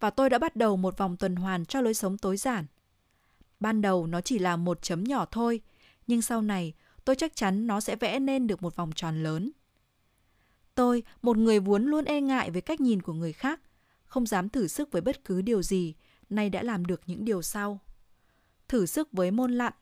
[0.00, 2.66] Và tôi đã bắt đầu một vòng tuần hoàn cho lối sống tối giản.
[3.60, 5.60] Ban đầu nó chỉ là một chấm nhỏ thôi,
[6.06, 6.72] nhưng sau này
[7.04, 9.50] tôi chắc chắn nó sẽ vẽ nên được một vòng tròn lớn.
[10.74, 13.60] Tôi, một người vốn luôn e ngại với cách nhìn của người khác,
[14.04, 15.94] không dám thử sức với bất cứ điều gì,
[16.32, 17.80] nay đã làm được những điều sau.
[18.68, 19.72] Thử sức với môn lặn.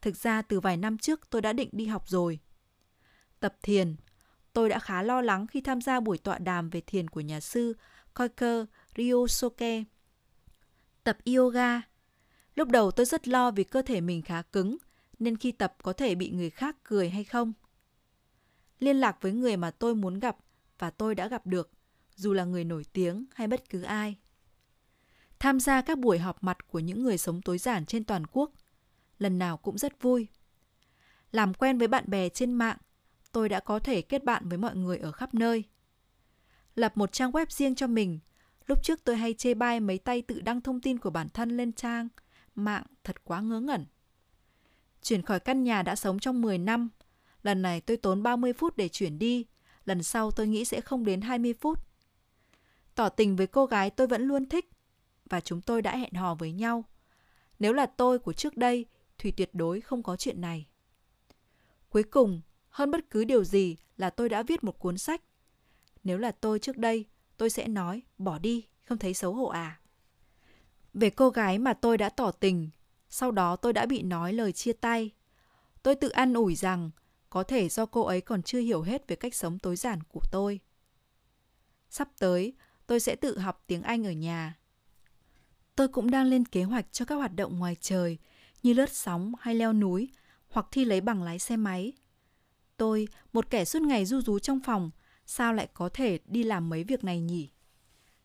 [0.00, 2.38] Thực ra từ vài năm trước tôi đã định đi học rồi.
[3.40, 3.96] Tập thiền.
[4.52, 7.40] Tôi đã khá lo lắng khi tham gia buổi tọa đàm về thiền của nhà
[7.40, 7.76] sư
[8.14, 8.64] Koike
[8.96, 9.84] Ryosuke.
[11.04, 11.80] Tập yoga.
[12.54, 14.76] Lúc đầu tôi rất lo vì cơ thể mình khá cứng,
[15.18, 17.52] nên khi tập có thể bị người khác cười hay không.
[18.78, 20.36] Liên lạc với người mà tôi muốn gặp
[20.78, 21.70] và tôi đã gặp được,
[22.14, 24.16] dù là người nổi tiếng hay bất cứ ai.
[25.42, 28.50] Tham gia các buổi họp mặt của những người sống tối giản trên toàn quốc,
[29.18, 30.28] lần nào cũng rất vui.
[31.32, 32.76] Làm quen với bạn bè trên mạng,
[33.32, 35.64] tôi đã có thể kết bạn với mọi người ở khắp nơi.
[36.74, 38.18] Lập một trang web riêng cho mình,
[38.66, 41.56] lúc trước tôi hay chê bai mấy tay tự đăng thông tin của bản thân
[41.56, 42.08] lên trang,
[42.54, 43.86] mạng thật quá ngớ ngẩn.
[45.02, 46.88] Chuyển khỏi căn nhà đã sống trong 10 năm,
[47.42, 49.46] lần này tôi tốn 30 phút để chuyển đi,
[49.84, 51.86] lần sau tôi nghĩ sẽ không đến 20 phút.
[52.94, 54.71] Tỏ tình với cô gái tôi vẫn luôn thích
[55.32, 56.84] và chúng tôi đã hẹn hò với nhau.
[57.58, 58.86] Nếu là tôi của trước đây
[59.18, 60.66] thì tuyệt đối không có chuyện này.
[61.88, 65.22] Cuối cùng, hơn bất cứ điều gì là tôi đã viết một cuốn sách.
[66.04, 67.06] Nếu là tôi trước đây,
[67.36, 69.80] tôi sẽ nói bỏ đi, không thấy xấu hổ à.
[70.94, 72.70] Về cô gái mà tôi đã tỏ tình,
[73.08, 75.10] sau đó tôi đã bị nói lời chia tay.
[75.82, 76.90] Tôi tự ăn ủi rằng
[77.30, 80.22] có thể do cô ấy còn chưa hiểu hết về cách sống tối giản của
[80.30, 80.60] tôi.
[81.90, 82.54] Sắp tới,
[82.86, 84.61] tôi sẽ tự học tiếng Anh ở nhà.
[85.76, 88.18] Tôi cũng đang lên kế hoạch cho các hoạt động ngoài trời
[88.62, 90.10] như lướt sóng hay leo núi
[90.48, 91.92] hoặc thi lấy bằng lái xe máy.
[92.76, 94.90] Tôi, một kẻ suốt ngày du rú trong phòng,
[95.26, 97.50] sao lại có thể đi làm mấy việc này nhỉ?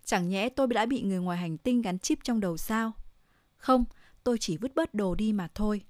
[0.05, 2.91] Chẳng nhẽ tôi đã bị người ngoài hành tinh gắn chip trong đầu sao?
[3.57, 3.85] Không,
[4.23, 5.81] tôi chỉ vứt bớt đồ đi mà thôi.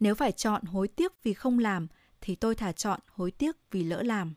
[0.00, 1.86] Nếu phải chọn hối tiếc vì không làm
[2.20, 4.34] thì tôi thà chọn hối tiếc vì lỡ làm.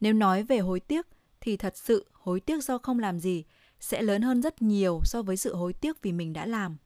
[0.00, 1.06] Nếu nói về hối tiếc
[1.40, 3.44] thì thật sự hối tiếc do không làm gì
[3.84, 6.76] sẽ lớn hơn rất nhiều so với sự hối tiếc vì mình đã làm.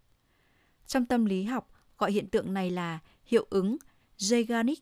[0.87, 3.77] Trong tâm lý học, gọi hiện tượng này là hiệu ứng
[4.19, 4.77] Zeigarnik.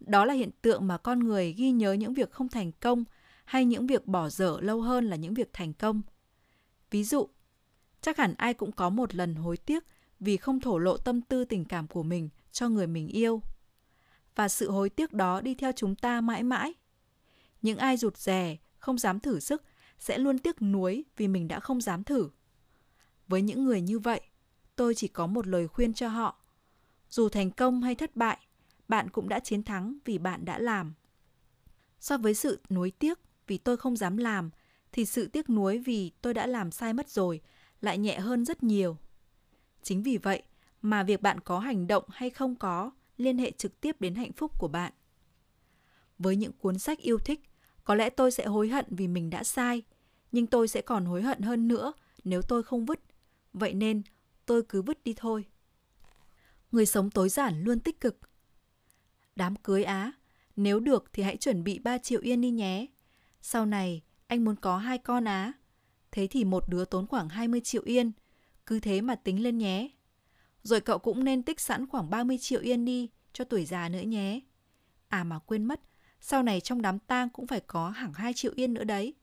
[0.00, 3.04] Đó là hiện tượng mà con người ghi nhớ những việc không thành công
[3.44, 6.02] hay những việc bỏ dở lâu hơn là những việc thành công.
[6.90, 7.28] Ví dụ,
[8.00, 9.84] chắc hẳn ai cũng có một lần hối tiếc
[10.20, 13.42] vì không thổ lộ tâm tư tình cảm của mình cho người mình yêu.
[14.34, 16.74] Và sự hối tiếc đó đi theo chúng ta mãi mãi.
[17.62, 19.62] Những ai rụt rè, không dám thử sức
[19.98, 22.28] sẽ luôn tiếc nuối vì mình đã không dám thử.
[23.28, 24.20] Với những người như vậy,
[24.76, 26.40] tôi chỉ có một lời khuyên cho họ.
[27.08, 28.38] Dù thành công hay thất bại,
[28.88, 30.94] bạn cũng đã chiến thắng vì bạn đã làm.
[32.00, 34.50] So với sự nuối tiếc vì tôi không dám làm,
[34.92, 37.40] thì sự tiếc nuối vì tôi đã làm sai mất rồi
[37.80, 38.96] lại nhẹ hơn rất nhiều.
[39.82, 40.42] Chính vì vậy
[40.82, 44.32] mà việc bạn có hành động hay không có liên hệ trực tiếp đến hạnh
[44.32, 44.92] phúc của bạn.
[46.18, 47.40] Với những cuốn sách yêu thích,
[47.86, 49.82] có lẽ tôi sẽ hối hận vì mình đã sai,
[50.32, 51.92] nhưng tôi sẽ còn hối hận hơn nữa
[52.24, 53.00] nếu tôi không vứt.
[53.52, 54.02] Vậy nên,
[54.46, 55.44] tôi cứ vứt đi thôi.
[56.72, 58.18] Người sống tối giản luôn tích cực.
[59.36, 60.12] Đám cưới Á,
[60.56, 62.86] nếu được thì hãy chuẩn bị 3 triệu yên đi nhé.
[63.42, 65.52] Sau này, anh muốn có hai con Á.
[66.10, 68.12] Thế thì một đứa tốn khoảng 20 triệu yên.
[68.66, 69.88] Cứ thế mà tính lên nhé.
[70.62, 74.00] Rồi cậu cũng nên tích sẵn khoảng 30 triệu yên đi cho tuổi già nữa
[74.00, 74.40] nhé.
[75.08, 75.80] À mà quên mất,
[76.20, 79.14] sau này trong đám tang cũng phải có hẳn 2 triệu yên nữa đấy.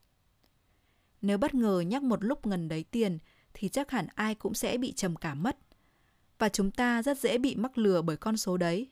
[1.22, 3.18] Nếu bất ngờ nhắc một lúc ngần đấy tiền
[3.54, 5.58] thì chắc hẳn ai cũng sẽ bị trầm cảm mất.
[6.40, 8.90] Và chúng ta rất dễ bị mắc lừa bởi con số đấy.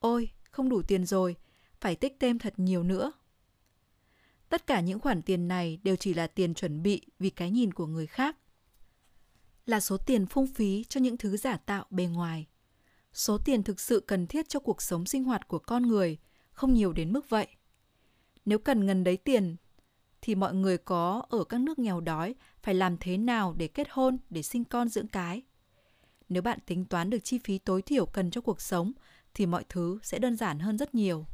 [0.00, 1.36] Ôi, không đủ tiền rồi,
[1.80, 3.12] phải tích thêm thật nhiều nữa.
[4.48, 7.72] Tất cả những khoản tiền này đều chỉ là tiền chuẩn bị vì cái nhìn
[7.72, 8.36] của người khác.
[9.66, 12.46] Là số tiền phung phí cho những thứ giả tạo bề ngoài.
[13.12, 16.18] Số tiền thực sự cần thiết cho cuộc sống sinh hoạt của con người
[16.56, 17.46] không nhiều đến mức vậy.
[18.44, 19.56] Nếu cần ngần đấy tiền
[20.22, 23.88] thì mọi người có ở các nước nghèo đói phải làm thế nào để kết
[23.90, 25.42] hôn, để sinh con dưỡng cái.
[26.28, 28.92] Nếu bạn tính toán được chi phí tối thiểu cần cho cuộc sống
[29.34, 31.26] thì mọi thứ sẽ đơn giản hơn rất nhiều.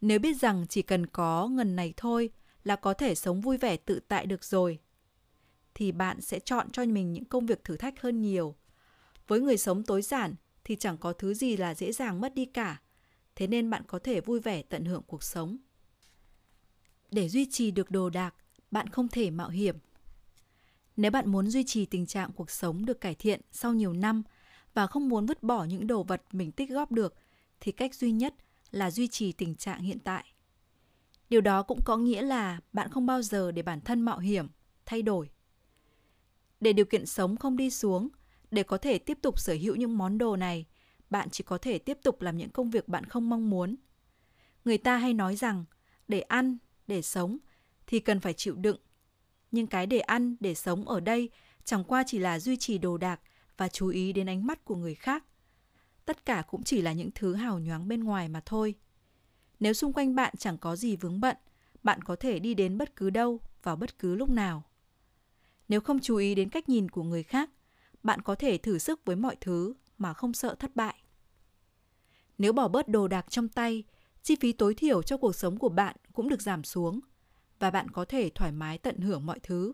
[0.00, 2.30] Nếu biết rằng chỉ cần có ngần này thôi
[2.64, 4.78] là có thể sống vui vẻ tự tại được rồi,
[5.74, 8.54] thì bạn sẽ chọn cho mình những công việc thử thách hơn nhiều.
[9.26, 10.34] Với người sống tối giản
[10.64, 12.80] thì chẳng có thứ gì là dễ dàng mất đi cả,
[13.36, 15.56] thế nên bạn có thể vui vẻ tận hưởng cuộc sống.
[17.10, 18.34] Để duy trì được đồ đạc,
[18.70, 19.76] bạn không thể mạo hiểm.
[20.96, 24.22] Nếu bạn muốn duy trì tình trạng cuộc sống được cải thiện sau nhiều năm
[24.74, 27.14] và không muốn vứt bỏ những đồ vật mình tích góp được
[27.60, 28.34] thì cách duy nhất
[28.70, 30.24] là duy trì tình trạng hiện tại.
[31.28, 34.48] Điều đó cũng có nghĩa là bạn không bao giờ để bản thân mạo hiểm,
[34.86, 35.30] thay đổi.
[36.60, 38.08] Để điều kiện sống không đi xuống,
[38.50, 40.66] để có thể tiếp tục sở hữu những món đồ này,
[41.10, 43.76] bạn chỉ có thể tiếp tục làm những công việc bạn không mong muốn.
[44.64, 45.64] Người ta hay nói rằng,
[46.08, 47.38] để ăn, để sống
[47.86, 48.76] thì cần phải chịu đựng.
[49.50, 51.30] Nhưng cái để ăn, để sống ở đây
[51.64, 53.20] chẳng qua chỉ là duy trì đồ đạc
[53.56, 55.24] và chú ý đến ánh mắt của người khác
[56.04, 58.74] tất cả cũng chỉ là những thứ hào nhoáng bên ngoài mà thôi.
[59.60, 61.36] Nếu xung quanh bạn chẳng có gì vướng bận,
[61.82, 64.62] bạn có thể đi đến bất cứ đâu vào bất cứ lúc nào.
[65.68, 67.50] Nếu không chú ý đến cách nhìn của người khác,
[68.02, 70.96] bạn có thể thử sức với mọi thứ mà không sợ thất bại.
[72.38, 73.84] Nếu bỏ bớt đồ đạc trong tay,
[74.22, 77.00] chi phí tối thiểu cho cuộc sống của bạn cũng được giảm xuống
[77.58, 79.72] và bạn có thể thoải mái tận hưởng mọi thứ.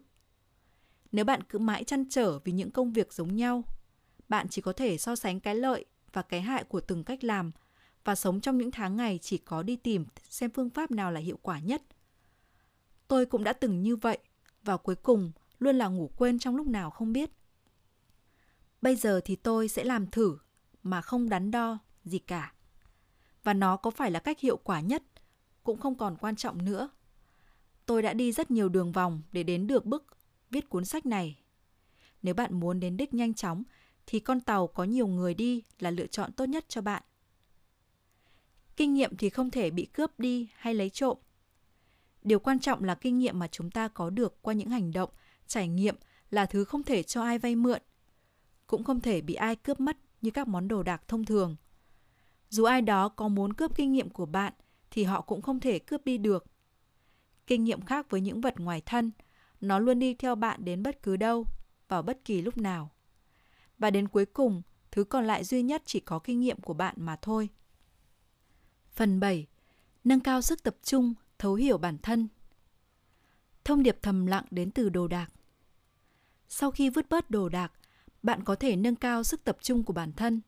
[1.13, 3.65] Nếu bạn cứ mãi chăn trở vì những công việc giống nhau,
[4.29, 7.53] bạn chỉ có thể so sánh cái lợi và cái hại của từng cách làm
[8.05, 11.21] và sống trong những tháng ngày chỉ có đi tìm xem phương pháp nào là
[11.21, 11.83] hiệu quả nhất.
[13.09, 14.19] Tôi cũng đã từng như vậy
[14.63, 17.31] và cuối cùng luôn là ngủ quên trong lúc nào không biết.
[18.83, 20.39] Bây giờ thì tôi sẽ làm thử
[20.83, 22.55] mà không đắn đo gì cả.
[23.45, 25.03] Và nó có phải là cách hiệu quả nhất
[25.63, 26.89] cũng không còn quan trọng nữa.
[27.87, 30.07] Tôi đã đi rất nhiều đường vòng để đến được bước
[30.51, 31.39] viết cuốn sách này.
[32.23, 33.63] Nếu bạn muốn đến đích nhanh chóng
[34.07, 37.03] thì con tàu có nhiều người đi là lựa chọn tốt nhất cho bạn.
[38.77, 41.19] Kinh nghiệm thì không thể bị cướp đi hay lấy trộm.
[42.23, 45.11] Điều quan trọng là kinh nghiệm mà chúng ta có được qua những hành động,
[45.47, 45.95] trải nghiệm
[46.31, 47.81] là thứ không thể cho ai vay mượn,
[48.71, 51.57] cũng không thể bị ai cướp mất như các món đồ đạc thông thường.
[52.49, 54.53] Dù ai đó có muốn cướp kinh nghiệm của bạn
[54.91, 56.47] thì họ cũng không thể cướp đi được.
[57.47, 59.11] Kinh nghiệm khác với những vật ngoài thân,
[59.61, 61.47] nó luôn đi theo bạn đến bất cứ đâu,
[61.89, 62.91] vào bất kỳ lúc nào
[63.81, 66.95] và đến cuối cùng, thứ còn lại duy nhất chỉ có kinh nghiệm của bạn
[66.99, 67.49] mà thôi.
[68.93, 69.47] Phần 7.
[70.05, 72.29] Nâng cao sức tập trung, thấu hiểu bản thân.
[73.65, 75.33] Thông điệp thầm lặng đến từ đồ đạc.
[76.49, 77.73] Sau khi vứt bớt đồ đạc,
[78.23, 80.41] bạn có thể nâng cao sức tập trung của bản thân.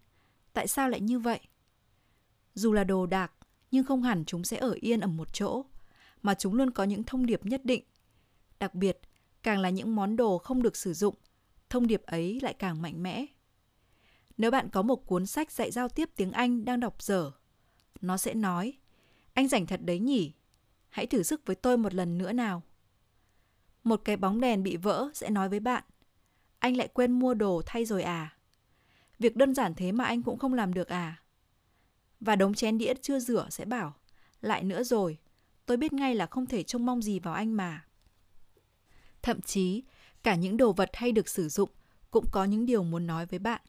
[0.53, 1.41] Tại sao lại như vậy?
[2.55, 3.33] Dù là đồ đạc,
[3.71, 5.65] nhưng không hẳn chúng sẽ ở yên ở một chỗ,
[6.23, 7.85] mà chúng luôn có những thông điệp nhất định.
[8.61, 9.01] Đặc biệt,
[9.43, 11.15] càng là những món đồ không được sử dụng
[11.71, 13.27] thông điệp ấy lại càng mạnh mẽ.
[14.37, 17.33] Nếu bạn có một cuốn sách dạy giao tiếp tiếng Anh đang đọc dở,
[18.01, 18.79] nó sẽ nói,
[19.35, 20.33] anh rảnh thật đấy nhỉ,
[20.89, 22.63] hãy thử sức với tôi một lần nữa nào.
[23.85, 25.85] Một cái bóng đèn bị vỡ sẽ nói với bạn,
[26.63, 28.37] anh lại quên mua đồ thay rồi à?
[29.19, 31.23] Việc đơn giản thế mà anh cũng không làm được à?
[32.21, 33.95] Và đống chén đĩa chưa rửa sẽ bảo,
[34.41, 35.19] lại nữa rồi,
[35.67, 37.85] tôi biết ngay là không thể trông mong gì vào anh mà.
[39.23, 39.83] Thậm chí,
[40.23, 41.71] cả những đồ vật hay được sử dụng
[42.11, 43.61] cũng có những điều muốn nói với bạn.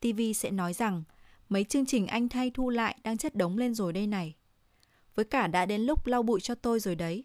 [0.00, 1.02] TV sẽ nói rằng
[1.48, 4.36] mấy chương trình anh thay thu lại đang chất đống lên rồi đây này.
[5.14, 7.24] Với cả đã đến lúc lau bụi cho tôi rồi đấy.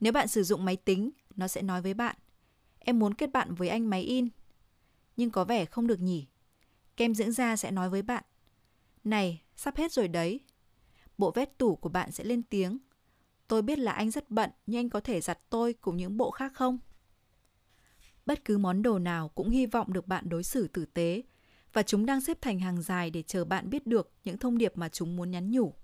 [0.00, 2.16] Nếu bạn sử dụng máy tính, nó sẽ nói với bạn.
[2.84, 4.28] Em muốn kết bạn với anh máy in.
[5.16, 6.26] Nhưng có vẻ không được nhỉ.
[6.96, 8.24] Kem dưỡng da sẽ nói với bạn.
[9.04, 10.40] Này, sắp hết rồi đấy.
[11.18, 12.78] Bộ vét tủ của bạn sẽ lên tiếng.
[13.48, 16.30] Tôi biết là anh rất bận, nhưng anh có thể giặt tôi cùng những bộ
[16.30, 16.78] khác không?
[18.26, 21.22] Bất cứ món đồ nào cũng hy vọng được bạn đối xử tử tế,
[21.72, 24.76] và chúng đang xếp thành hàng dài để chờ bạn biết được những thông điệp
[24.76, 25.74] mà chúng muốn nhắn nhủ.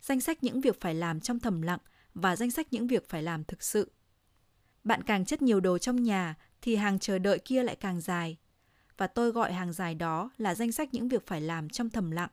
[0.00, 1.80] Danh sách những việc phải làm trong thầm lặng
[2.14, 3.90] và danh sách những việc phải làm thực sự.
[4.84, 8.36] Bạn càng chất nhiều đồ trong nhà thì hàng chờ đợi kia lại càng dài.
[8.96, 12.10] Và tôi gọi hàng dài đó là danh sách những việc phải làm trong thầm
[12.10, 12.30] lặng.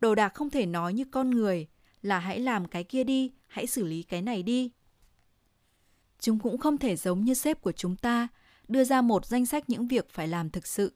[0.00, 1.66] Đồ đạc không thể nói như con người
[2.02, 4.70] là hãy làm cái kia đi, hãy xử lý cái này đi.
[6.20, 8.28] Chúng cũng không thể giống như sếp của chúng ta,
[8.68, 10.92] đưa ra một danh sách những việc phải làm thực sự.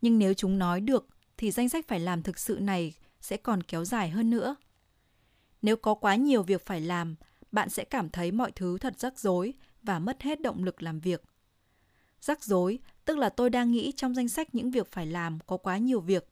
[0.00, 3.62] Nhưng nếu chúng nói được thì danh sách phải làm thực sự này sẽ còn
[3.62, 4.56] kéo dài hơn nữa.
[5.62, 7.16] Nếu có quá nhiều việc phải làm,
[7.54, 11.00] bạn sẽ cảm thấy mọi thứ thật rắc rối và mất hết động lực làm
[11.00, 11.22] việc.
[12.20, 15.56] Rắc rối tức là tôi đang nghĩ trong danh sách những việc phải làm có
[15.56, 16.28] quá nhiều việc.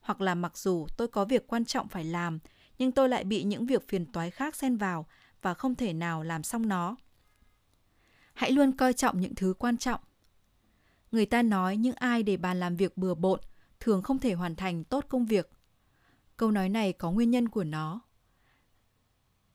[0.00, 2.38] Hoặc là mặc dù tôi có việc quan trọng phải làm,
[2.78, 5.06] nhưng tôi lại bị những việc phiền toái khác xen vào
[5.42, 6.96] và không thể nào làm xong nó.
[8.34, 10.00] Hãy luôn coi trọng những thứ quan trọng.
[11.12, 13.40] Người ta nói những ai để bàn làm việc bừa bộn
[13.80, 15.50] thường không thể hoàn thành tốt công việc.
[16.36, 18.00] Câu nói này có nguyên nhân của nó.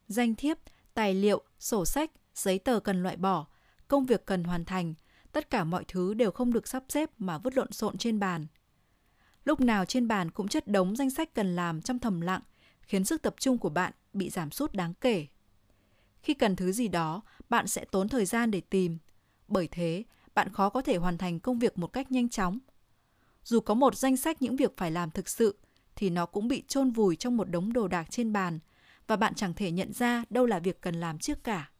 [0.08, 0.58] Danh thiếp,
[0.94, 3.48] tài liệu, sổ sách, giấy tờ cần loại bỏ,
[3.88, 4.94] công việc cần hoàn thành,
[5.32, 8.48] tất cả mọi thứ đều không được sắp xếp mà vứt lộn xộn trên bàn.
[9.46, 12.42] Lúc nào trên bàn cũng chất đống danh sách cần làm trong thầm lặng,
[12.82, 15.28] khiến sức tập trung của bạn bị giảm sút đáng kể.
[16.24, 18.98] Khi cần thứ gì đó, bạn sẽ tốn thời gian để tìm.
[19.48, 20.04] Bởi thế,
[20.36, 22.60] bạn khó có thể hoàn thành công việc một cách nhanh chóng.
[23.44, 25.58] Dù có một danh sách những việc phải làm thực sự,
[25.96, 28.60] thì nó cũng bị chôn vùi trong một đống đồ đạc trên bàn
[29.12, 31.72] và bạn chẳng thể nhận ra đâu là việc cần làm trước cả.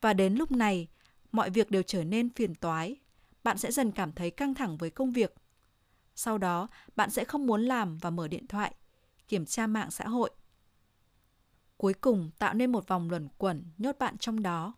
[0.00, 0.88] Và đến lúc này,
[1.32, 2.96] mọi việc đều trở nên phiền toái.
[3.44, 5.34] Bạn sẽ dần cảm thấy căng thẳng với công việc.
[6.14, 8.74] Sau đó, bạn sẽ không muốn làm và mở điện thoại,
[9.28, 10.30] kiểm tra mạng xã hội.
[11.76, 14.74] Cuối cùng tạo nên một vòng luẩn quẩn nhốt bạn trong đó.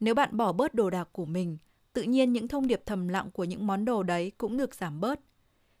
[0.00, 1.58] Nếu bạn bỏ bớt đồ đạc của mình,
[1.92, 5.00] tự nhiên những thông điệp thầm lặng của những món đồ đấy cũng được giảm
[5.00, 5.20] bớt.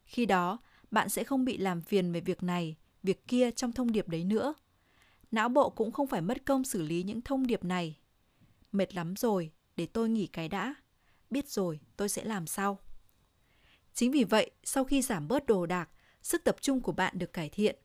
[0.04, 0.58] Khi đó,
[0.90, 4.24] bạn sẽ không bị làm phiền về việc này, việc kia trong thông điệp đấy
[4.24, 4.54] nữa.
[5.30, 7.98] Não bộ cũng không phải mất công xử lý những thông điệp này.
[8.72, 10.74] Mệt lắm rồi, để tôi nghỉ cái đã.
[11.30, 12.78] Biết rồi, tôi sẽ làm sau.
[13.94, 15.90] Chính vì vậy, sau khi giảm bớt đồ đạc,
[16.22, 17.76] sức tập trung của bạn được cải thiện.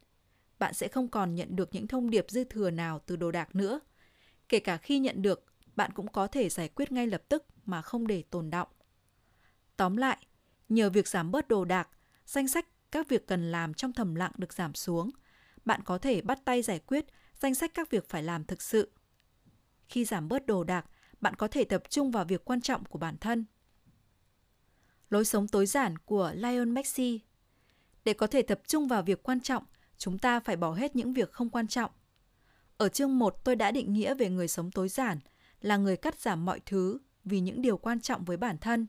[0.60, 3.56] Bạn sẽ không còn nhận được những thông điệp dư thừa nào từ đồ đạc
[3.56, 3.80] nữa.
[4.50, 7.82] Kể cả khi nhận được, bạn cũng có thể giải quyết ngay lập tức mà
[7.82, 8.68] không để tồn động.
[9.78, 10.18] Tóm lại,
[10.70, 11.89] nhờ việc giảm bớt đồ đạc,
[12.26, 15.10] danh sách các việc cần làm trong thầm lặng được giảm xuống.
[15.66, 17.06] Bạn có thể bắt tay giải quyết
[17.40, 18.92] danh sách các việc phải làm thực sự.
[19.90, 20.86] Khi giảm bớt đồ đạc,
[21.22, 23.46] bạn có thể tập trung vào việc quan trọng của bản thân.
[25.10, 27.20] Lối sống tối giản của Lion messi
[28.06, 29.64] Để có thể tập trung vào việc quan trọng,
[29.98, 31.92] chúng ta phải bỏ hết những việc không quan trọng.
[32.78, 35.20] Ở chương 1 tôi đã định nghĩa về người sống tối giản
[35.62, 38.88] là người cắt giảm mọi thứ vì những điều quan trọng với bản thân.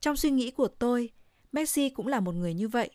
[0.00, 1.10] Trong suy nghĩ của tôi,
[1.52, 2.90] Messi cũng là một người như vậy.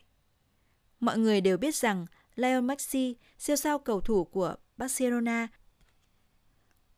[0.99, 2.05] Mọi người đều biết rằng
[2.39, 5.47] Lionel Messi, siêu sao cầu thủ của Barcelona,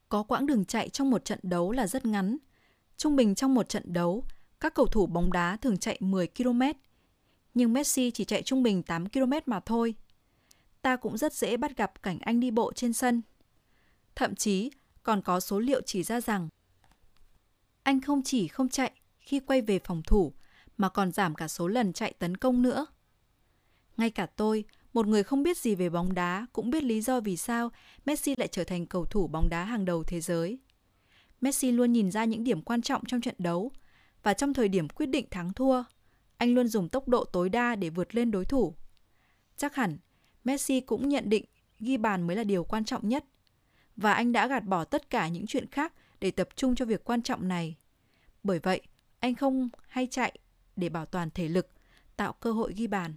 [0.09, 2.37] có quãng đường chạy trong một trận đấu là rất ngắn.
[2.97, 4.25] Trung bình trong một trận đấu,
[4.59, 6.61] các cầu thủ bóng đá thường chạy 10 km,
[7.53, 9.95] nhưng Messi chỉ chạy trung bình 8 km mà thôi.
[10.81, 13.21] Ta cũng rất dễ bắt gặp cảnh anh đi bộ trên sân.
[14.15, 14.71] Thậm chí
[15.03, 16.49] còn có số liệu chỉ ra rằng
[17.83, 20.33] anh không chỉ không chạy khi quay về phòng thủ
[20.77, 22.85] mà còn giảm cả số lần chạy tấn công nữa.
[23.97, 27.19] Ngay cả tôi, một người không biết gì về bóng đá cũng biết lý do
[27.19, 27.71] vì sao
[28.05, 30.59] Messi lại trở thành cầu thủ bóng đá hàng đầu thế giới.
[31.41, 33.71] Messi luôn nhìn ra những điểm quan trọng trong trận đấu
[34.23, 35.83] và trong thời điểm quyết định thắng thua,
[36.37, 38.75] anh luôn dùng tốc độ tối đa để vượt lên đối thủ.
[39.57, 39.97] Chắc hẳn
[40.43, 41.45] Messi cũng nhận định
[41.79, 43.25] ghi bàn mới là điều quan trọng nhất
[43.95, 47.03] và anh đã gạt bỏ tất cả những chuyện khác để tập trung cho việc
[47.03, 47.75] quan trọng này.
[48.43, 48.81] Bởi vậy,
[49.19, 50.39] anh không hay chạy
[50.75, 51.67] để bảo toàn thể lực,
[52.17, 53.15] tạo cơ hội ghi bàn.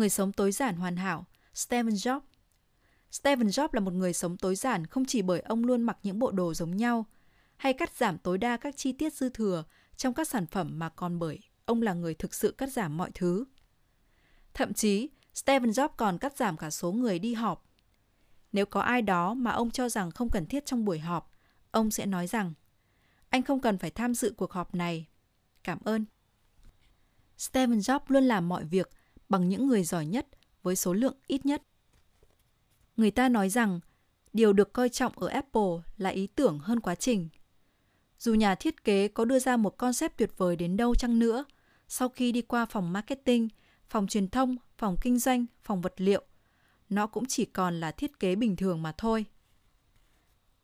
[0.00, 2.20] Người sống tối giản hoàn hảo, Steven Jobs.
[3.10, 6.18] Steven Jobs là một người sống tối giản không chỉ bởi ông luôn mặc những
[6.18, 7.06] bộ đồ giống nhau,
[7.56, 9.64] hay cắt giảm tối đa các chi tiết dư thừa
[9.96, 13.10] trong các sản phẩm mà còn bởi ông là người thực sự cắt giảm mọi
[13.14, 13.44] thứ.
[14.54, 17.66] Thậm chí, Stephen Jobs còn cắt giảm cả số người đi họp.
[18.52, 21.32] Nếu có ai đó mà ông cho rằng không cần thiết trong buổi họp,
[21.70, 22.52] ông sẽ nói rằng
[23.28, 25.08] anh không cần phải tham dự cuộc họp này.
[25.64, 26.04] Cảm ơn.
[27.38, 28.90] Stephen Jobs luôn làm mọi việc
[29.30, 30.26] bằng những người giỏi nhất
[30.62, 31.62] với số lượng ít nhất.
[32.96, 33.80] Người ta nói rằng
[34.32, 37.28] điều được coi trọng ở Apple là ý tưởng hơn quá trình.
[38.18, 41.44] Dù nhà thiết kế có đưa ra một concept tuyệt vời đến đâu chăng nữa,
[41.88, 43.48] sau khi đi qua phòng marketing,
[43.88, 46.22] phòng truyền thông, phòng kinh doanh, phòng vật liệu,
[46.88, 49.24] nó cũng chỉ còn là thiết kế bình thường mà thôi.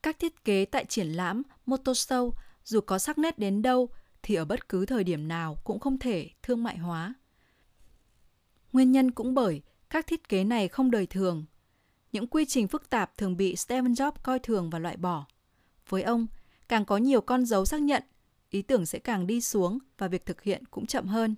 [0.02, 2.30] Các thiết kế tại triển lãm Motor Show
[2.64, 3.88] dù có sắc nét đến đâu
[4.22, 7.14] thì ở bất cứ thời điểm nào cũng không thể thương mại hóa.
[8.76, 11.44] Nguyên nhân cũng bởi các thiết kế này không đời thường.
[12.12, 15.26] Những quy trình phức tạp thường bị Steve Jobs coi thường và loại bỏ.
[15.88, 16.26] Với ông,
[16.68, 18.02] càng có nhiều con dấu xác nhận,
[18.50, 21.34] ý tưởng sẽ càng đi xuống và việc thực hiện cũng chậm hơn.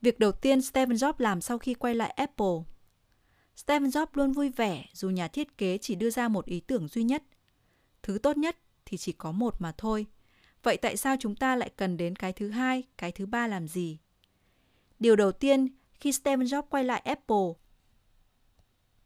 [0.00, 2.56] Việc đầu tiên Steve Jobs làm sau khi quay lại Apple.
[3.56, 6.88] Steve Jobs luôn vui vẻ dù nhà thiết kế chỉ đưa ra một ý tưởng
[6.88, 7.22] duy nhất.
[8.02, 10.06] Thứ tốt nhất thì chỉ có một mà thôi.
[10.62, 13.68] Vậy tại sao chúng ta lại cần đến cái thứ hai, cái thứ ba làm
[13.68, 13.98] gì?
[14.98, 15.68] Điều đầu tiên
[16.00, 17.52] khi Steve Jobs quay lại Apple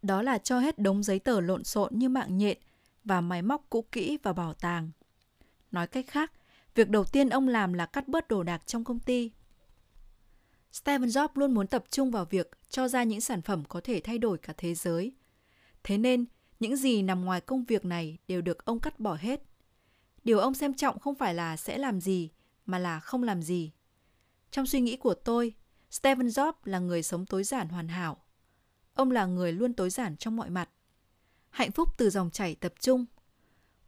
[0.04, 2.58] đó là cho hết đống giấy tờ lộn xộn như mạng nhện
[3.04, 4.90] và máy móc cũ kỹ vào bảo tàng.
[5.72, 6.32] Nói cách khác,
[6.74, 9.30] việc đầu tiên ông làm là cắt bớt đồ đạc trong công ty.
[10.72, 14.00] Steve Jobs luôn muốn tập trung vào việc cho ra những sản phẩm có thể
[14.04, 15.12] thay đổi cả thế giới.
[15.84, 16.24] Thế nên,
[16.60, 19.42] những gì nằm ngoài công việc này đều được ông cắt bỏ hết.
[20.24, 22.30] Điều ông xem trọng không phải là sẽ làm gì,
[22.66, 23.72] mà là không làm gì.
[24.50, 25.54] Trong suy nghĩ của tôi,
[25.94, 28.16] Stephen Jobs là người sống tối giản hoàn hảo.
[28.94, 30.70] Ông là người luôn tối giản trong mọi mặt.
[31.50, 33.04] Hạnh phúc từ dòng chảy tập trung.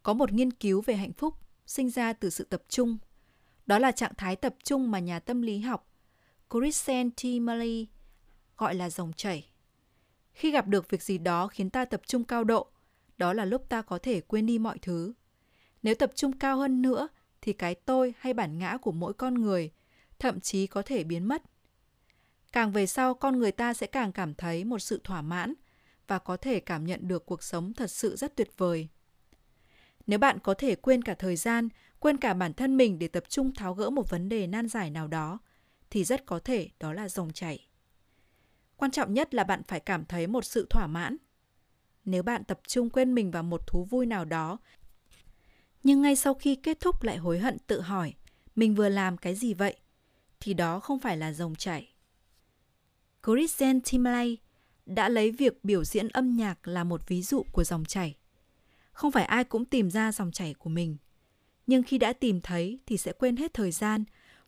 [0.03, 1.33] Có một nghiên cứu về hạnh phúc
[1.65, 2.97] sinh ra từ sự tập trung.
[3.65, 5.91] Đó là trạng thái tập trung mà nhà tâm lý học
[6.49, 7.25] Christian T.
[7.41, 7.87] Malley
[8.57, 9.49] gọi là dòng chảy.
[10.33, 12.67] Khi gặp được việc gì đó khiến ta tập trung cao độ,
[13.17, 15.13] đó là lúc ta có thể quên đi mọi thứ.
[15.83, 17.07] Nếu tập trung cao hơn nữa
[17.41, 19.71] thì cái tôi hay bản ngã của mỗi con người
[20.19, 21.43] thậm chí có thể biến mất.
[22.51, 25.53] Càng về sau con người ta sẽ càng cảm thấy một sự thỏa mãn
[26.07, 28.87] và có thể cảm nhận được cuộc sống thật sự rất tuyệt vời.
[30.07, 31.69] Nếu bạn có thể quên cả thời gian,
[31.99, 34.89] quên cả bản thân mình để tập trung tháo gỡ một vấn đề nan giải
[34.89, 35.39] nào đó,
[35.89, 37.67] thì rất có thể đó là dòng chảy.
[38.77, 41.17] Quan trọng nhất là bạn phải cảm thấy một sự thỏa mãn.
[42.05, 44.57] Nếu bạn tập trung quên mình vào một thú vui nào đó,
[45.83, 48.13] nhưng ngay sau khi kết thúc lại hối hận tự hỏi,
[48.55, 49.75] mình vừa làm cái gì vậy?
[50.39, 51.96] Thì đó không phải là dòng chảy.
[53.27, 54.37] Christian Timley
[54.85, 58.15] đã lấy việc biểu diễn âm nhạc là một ví dụ của dòng chảy.
[58.91, 60.97] Không phải ai cũng tìm ra dòng chảy của mình.
[61.67, 64.03] Nhưng khi đã tìm thấy thì sẽ quên hết thời gian,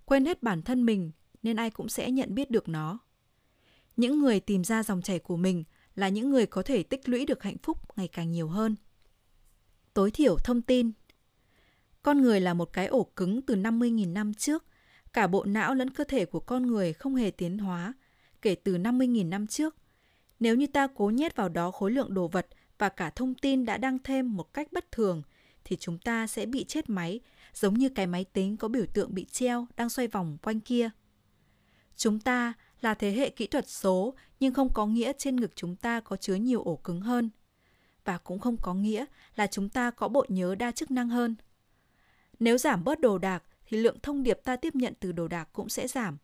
[0.06, 1.12] quên hết bản thân mình
[1.44, 3.00] nên ai cũng sẽ nhận biết được nó.
[3.98, 5.64] Những người tìm ra dòng chảy của mình
[5.96, 8.76] là những người có thể tích lũy được hạnh phúc ngày càng nhiều hơn.
[9.94, 10.92] Tối thiểu thông tin
[12.04, 14.66] Con người là một cái ổ cứng từ 50.000 năm trước.
[15.14, 17.94] Cả bộ não lẫn cơ thể của con người không hề tiến hóa
[18.42, 19.76] kể từ 50.000 năm trước.
[20.40, 23.66] Nếu như ta cố nhét vào đó khối lượng đồ vật và cả thông tin
[23.66, 25.22] đã đăng thêm một cách bất thường,
[25.64, 27.20] thì chúng ta sẽ bị chết máy,
[27.54, 30.90] giống như cái máy tính có biểu tượng bị treo đang xoay vòng quanh kia.
[31.96, 35.76] Chúng ta là thế hệ kỹ thuật số nhưng không có nghĩa trên ngực chúng
[35.76, 37.30] ta có chứa nhiều ổ cứng hơn.
[38.06, 41.36] Và cũng không có nghĩa là chúng ta có bộ nhớ đa chức năng hơn.
[42.40, 45.50] Nếu giảm bớt đồ đạc thì lượng thông điệp ta tiếp nhận từ đồ đạc
[45.54, 46.18] cũng sẽ giảm.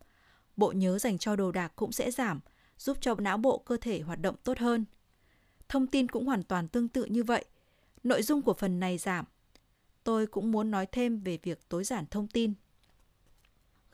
[0.56, 2.40] Bộ nhớ dành cho đồ đạc cũng sẽ giảm,
[2.78, 4.84] giúp cho não bộ cơ thể hoạt động tốt hơn.
[5.68, 7.44] Thông tin cũng hoàn toàn tương tự như vậy.
[8.02, 9.24] Nội dung của phần này giảm.
[10.04, 12.54] Tôi cũng muốn nói thêm về việc tối giản thông tin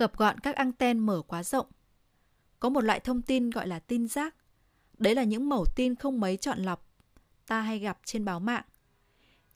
[0.02, 1.66] gập gọn các anten mở quá rộng.
[2.60, 4.34] Có một loại thông tin gọi là tin rác.
[4.98, 6.88] Đấy là những mẩu tin không mấy chọn lọc
[7.46, 8.64] ta hay gặp trên báo mạng.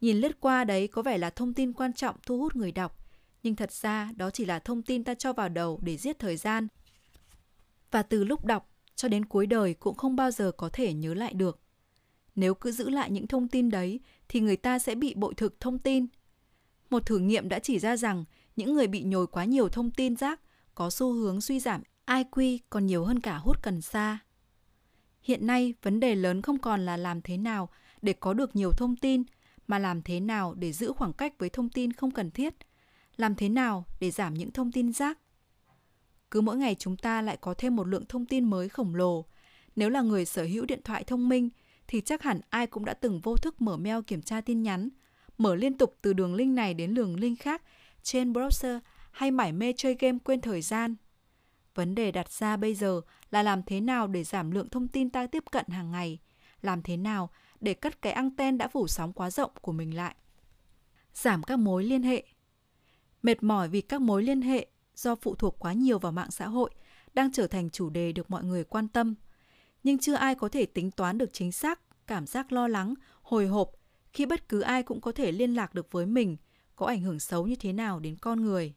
[0.00, 2.98] Nhìn lướt qua đấy có vẻ là thông tin quan trọng thu hút người đọc,
[3.42, 6.36] nhưng thật ra đó chỉ là thông tin ta cho vào đầu để giết thời
[6.36, 6.68] gian.
[7.90, 11.14] Và từ lúc đọc cho đến cuối đời cũng không bao giờ có thể nhớ
[11.14, 11.60] lại được.
[12.34, 15.60] Nếu cứ giữ lại những thông tin đấy thì người ta sẽ bị bội thực
[15.60, 16.06] thông tin.
[16.90, 18.24] Một thử nghiệm đã chỉ ra rằng
[18.56, 20.40] những người bị nhồi quá nhiều thông tin rác
[20.74, 24.18] có xu hướng suy giảm IQ còn nhiều hơn cả hút cần sa.
[25.22, 27.68] Hiện nay, vấn đề lớn không còn là làm thế nào
[28.02, 29.22] để có được nhiều thông tin,
[29.66, 32.54] mà làm thế nào để giữ khoảng cách với thông tin không cần thiết,
[33.16, 35.18] làm thế nào để giảm những thông tin rác.
[36.30, 39.24] Cứ mỗi ngày chúng ta lại có thêm một lượng thông tin mới khổng lồ.
[39.76, 41.50] Nếu là người sở hữu điện thoại thông minh,
[41.88, 44.88] thì chắc hẳn ai cũng đã từng vô thức mở mail kiểm tra tin nhắn,
[45.38, 47.62] mở liên tục từ đường link này đến đường link khác
[48.02, 50.94] trên browser hay mải mê chơi game quên thời gian.
[51.74, 53.00] Vấn đề đặt ra bây giờ
[53.30, 56.18] là làm thế nào để giảm lượng thông tin ta tiếp cận hàng ngày,
[56.62, 60.14] làm thế nào để cất cái anten đã phủ sóng quá rộng của mình lại.
[61.14, 62.24] Giảm các mối liên hệ.
[63.22, 64.66] Mệt mỏi vì các mối liên hệ
[64.96, 66.70] do phụ thuộc quá nhiều vào mạng xã hội
[67.14, 69.14] đang trở thành chủ đề được mọi người quan tâm.
[69.82, 73.46] Nhưng chưa ai có thể tính toán được chính xác cảm giác lo lắng, hồi
[73.46, 73.70] hộp
[74.12, 76.36] khi bất cứ ai cũng có thể liên lạc được với mình
[76.76, 78.74] có ảnh hưởng xấu như thế nào đến con người.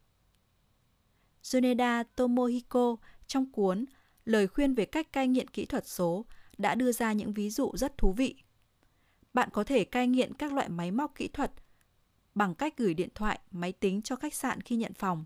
[1.54, 2.96] Yoneda Tomohiko
[3.26, 3.84] trong cuốn
[4.24, 6.24] Lời khuyên về cách cai nghiện kỹ thuật số
[6.58, 8.34] đã đưa ra những ví dụ rất thú vị.
[9.34, 11.52] Bạn có thể cai nghiện các loại máy móc kỹ thuật
[12.34, 15.24] bằng cách gửi điện thoại, máy tính cho khách sạn khi nhận phòng.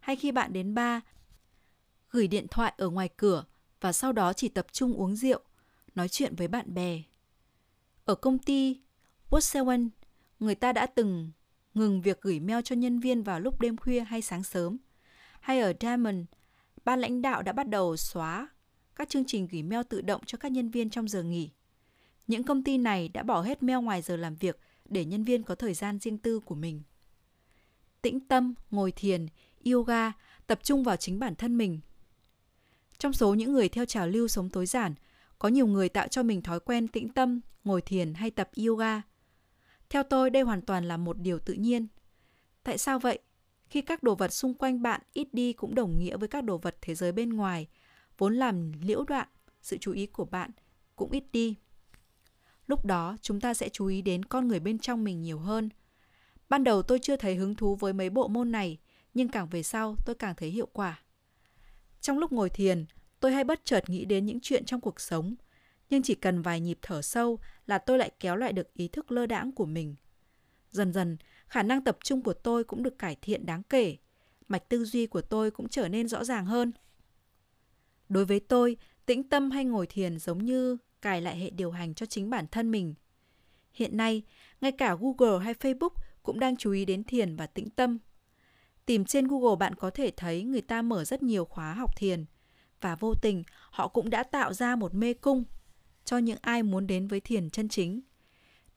[0.00, 1.02] Hay khi bạn đến bar,
[2.10, 3.44] gửi điện thoại ở ngoài cửa
[3.80, 5.40] và sau đó chỉ tập trung uống rượu,
[5.94, 7.02] nói chuyện với bạn bè.
[8.04, 8.80] Ở công ty
[9.30, 9.88] Watsewan,
[10.40, 11.30] người ta đã từng
[11.74, 14.76] ngừng việc gửi mail cho nhân viên vào lúc đêm khuya hay sáng sớm.
[15.40, 16.24] Hay ở Diamond,
[16.84, 18.48] ban lãnh đạo đã bắt đầu xóa
[18.96, 21.50] các chương trình gửi mail tự động cho các nhân viên trong giờ nghỉ.
[22.26, 25.42] Những công ty này đã bỏ hết mail ngoài giờ làm việc để nhân viên
[25.42, 26.82] có thời gian riêng tư của mình.
[28.02, 29.26] Tĩnh tâm, ngồi thiền,
[29.64, 30.12] yoga,
[30.46, 31.80] tập trung vào chính bản thân mình.
[32.98, 34.94] Trong số những người theo trào lưu sống tối giản,
[35.38, 39.02] có nhiều người tạo cho mình thói quen tĩnh tâm, ngồi thiền hay tập yoga.
[39.90, 41.86] Theo tôi, đây hoàn toàn là một điều tự nhiên.
[42.62, 43.18] Tại sao vậy?
[43.66, 46.58] Khi các đồ vật xung quanh bạn ít đi cũng đồng nghĩa với các đồ
[46.58, 47.68] vật thế giới bên ngoài,
[48.18, 49.28] vốn làm liễu đoạn
[49.62, 50.50] sự chú ý của bạn
[50.96, 51.56] cũng ít đi.
[52.66, 55.68] Lúc đó, chúng ta sẽ chú ý đến con người bên trong mình nhiều hơn.
[56.48, 58.78] Ban đầu tôi chưa thấy hứng thú với mấy bộ môn này,
[59.14, 61.02] nhưng càng về sau tôi càng thấy hiệu quả.
[62.00, 62.86] Trong lúc ngồi thiền,
[63.20, 65.34] tôi hay bất chợt nghĩ đến những chuyện trong cuộc sống,
[65.90, 69.12] nhưng chỉ cần vài nhịp thở sâu là tôi lại kéo lại được ý thức
[69.12, 69.94] lơ đãng của mình.
[70.70, 73.96] Dần dần, khả năng tập trung của tôi cũng được cải thiện đáng kể,
[74.48, 76.72] mạch tư duy của tôi cũng trở nên rõ ràng hơn.
[78.08, 81.94] Đối với tôi, tĩnh tâm hay ngồi thiền giống như cài lại hệ điều hành
[81.94, 82.94] cho chính bản thân mình.
[83.72, 84.22] Hiện nay,
[84.60, 87.98] ngay cả Google hay Facebook cũng đang chú ý đến thiền và tĩnh tâm.
[88.90, 92.24] Tìm trên Google bạn có thể thấy người ta mở rất nhiều khóa học thiền
[92.80, 95.44] và vô tình họ cũng đã tạo ra một mê cung
[96.04, 98.00] cho những ai muốn đến với thiền chân chính.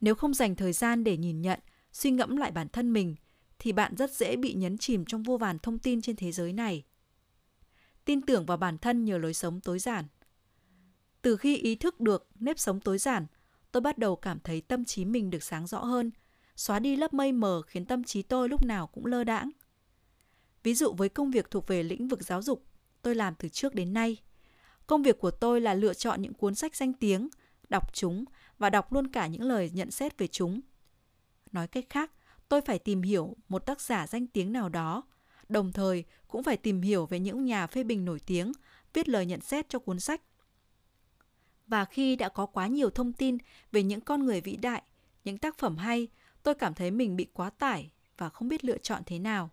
[0.01, 1.59] Nếu không dành thời gian để nhìn nhận,
[1.91, 3.15] suy ngẫm lại bản thân mình
[3.59, 6.53] thì bạn rất dễ bị nhấn chìm trong vô vàn thông tin trên thế giới
[6.53, 6.83] này.
[8.05, 10.05] Tin tưởng vào bản thân nhờ lối sống tối giản.
[11.21, 13.25] Từ khi ý thức được nếp sống tối giản,
[13.71, 16.11] tôi bắt đầu cảm thấy tâm trí mình được sáng rõ hơn,
[16.55, 19.49] xóa đi lớp mây mờ khiến tâm trí tôi lúc nào cũng lơ đãng.
[20.63, 22.65] Ví dụ với công việc thuộc về lĩnh vực giáo dục,
[23.01, 24.17] tôi làm từ trước đến nay.
[24.87, 27.29] Công việc của tôi là lựa chọn những cuốn sách danh tiếng,
[27.69, 28.25] đọc chúng
[28.57, 30.61] và đọc luôn cả những lời nhận xét về chúng.
[31.51, 32.11] Nói cách khác,
[32.49, 35.03] tôi phải tìm hiểu một tác giả danh tiếng nào đó,
[35.49, 38.51] đồng thời cũng phải tìm hiểu về những nhà phê bình nổi tiếng
[38.93, 40.21] viết lời nhận xét cho cuốn sách.
[41.67, 43.37] Và khi đã có quá nhiều thông tin
[43.71, 44.83] về những con người vĩ đại,
[45.23, 46.07] những tác phẩm hay,
[46.43, 49.49] tôi cảm thấy mình bị quá tải và không biết lựa chọn thế nào.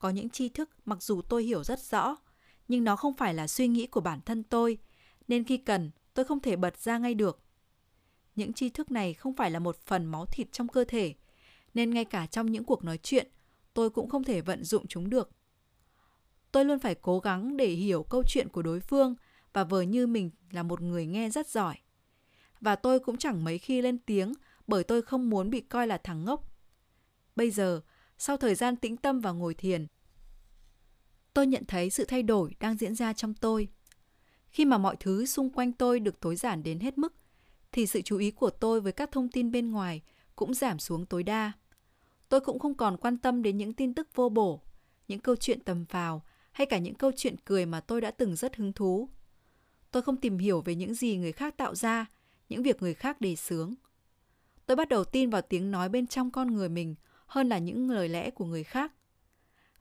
[0.00, 2.16] Có những tri thức mặc dù tôi hiểu rất rõ,
[2.68, 4.78] nhưng nó không phải là suy nghĩ của bản thân tôi,
[5.28, 7.42] nên khi cần, tôi không thể bật ra ngay được.
[8.36, 11.14] Những tri thức này không phải là một phần máu thịt trong cơ thể,
[11.74, 13.28] nên ngay cả trong những cuộc nói chuyện,
[13.74, 15.30] tôi cũng không thể vận dụng chúng được.
[16.52, 19.14] Tôi luôn phải cố gắng để hiểu câu chuyện của đối phương
[19.52, 21.76] và vờ như mình là một người nghe rất giỏi.
[22.60, 24.32] Và tôi cũng chẳng mấy khi lên tiếng
[24.66, 26.52] bởi tôi không muốn bị coi là thằng ngốc.
[27.36, 27.80] Bây giờ,
[28.22, 29.86] sau thời gian tĩnh tâm và ngồi thiền,
[31.34, 33.68] tôi nhận thấy sự thay đổi đang diễn ra trong tôi.
[34.48, 37.14] Khi mà mọi thứ xung quanh tôi được tối giản đến hết mức,
[37.72, 40.02] thì sự chú ý của tôi với các thông tin bên ngoài
[40.36, 41.52] cũng giảm xuống tối đa.
[42.28, 44.62] Tôi cũng không còn quan tâm đến những tin tức vô bổ,
[45.08, 48.36] những câu chuyện tầm phào hay cả những câu chuyện cười mà tôi đã từng
[48.36, 49.08] rất hứng thú.
[49.90, 52.06] Tôi không tìm hiểu về những gì người khác tạo ra,
[52.48, 53.74] những việc người khác đề xướng.
[54.66, 56.94] Tôi bắt đầu tin vào tiếng nói bên trong con người mình
[57.30, 58.92] hơn là những lời lẽ của người khác.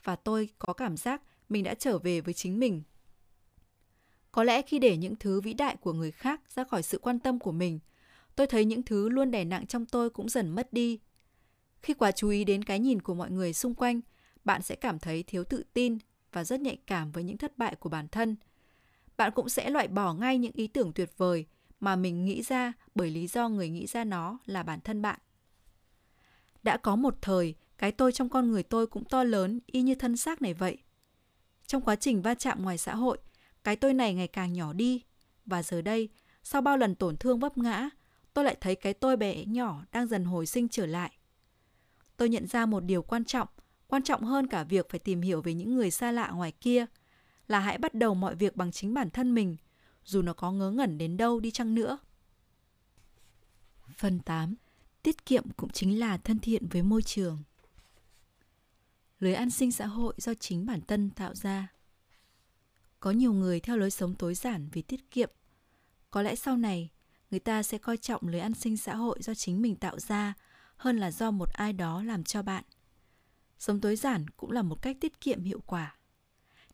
[0.03, 2.83] Và tôi có cảm giác mình đã trở về với chính mình.
[4.31, 7.19] Có lẽ khi để những thứ vĩ đại của người khác ra khỏi sự quan
[7.19, 7.79] tâm của mình,
[8.35, 10.99] tôi thấy những thứ luôn đè nặng trong tôi cũng dần mất đi.
[11.81, 14.01] Khi quá chú ý đến cái nhìn của mọi người xung quanh,
[14.45, 15.97] bạn sẽ cảm thấy thiếu tự tin
[16.31, 18.35] và rất nhạy cảm với những thất bại của bản thân.
[19.17, 21.45] Bạn cũng sẽ loại bỏ ngay những ý tưởng tuyệt vời
[21.79, 25.19] mà mình nghĩ ra bởi lý do người nghĩ ra nó là bản thân bạn.
[26.63, 29.95] Đã có một thời, cái tôi trong con người tôi cũng to lớn y như
[29.95, 30.77] thân xác này vậy.
[31.67, 33.17] Trong quá trình va chạm ngoài xã hội,
[33.63, 35.03] cái tôi này ngày càng nhỏ đi.
[35.45, 36.09] Và giờ đây,
[36.43, 37.89] sau bao lần tổn thương vấp ngã,
[38.33, 41.11] tôi lại thấy cái tôi bé nhỏ đang dần hồi sinh trở lại.
[42.17, 43.47] Tôi nhận ra một điều quan trọng,
[43.87, 46.85] quan trọng hơn cả việc phải tìm hiểu về những người xa lạ ngoài kia,
[47.47, 49.57] là hãy bắt đầu mọi việc bằng chính bản thân mình,
[50.03, 51.97] dù nó có ngớ ngẩn đến đâu đi chăng nữa.
[53.97, 54.55] Phần 8.
[55.09, 57.43] Tiết kiệm cũng chính là thân thiện với môi trường.
[59.19, 61.73] Lưới an sinh xã hội do chính bản thân tạo ra.
[62.99, 65.29] Có nhiều người theo lối sống tối giản vì tiết kiệm.
[66.11, 66.89] Có lẽ sau này,
[67.31, 70.33] người ta sẽ coi trọng lưới an sinh xã hội do chính mình tạo ra
[70.77, 72.63] hơn là do một ai đó làm cho bạn.
[73.59, 75.95] Sống tối giản cũng là một cách tiết kiệm hiệu quả.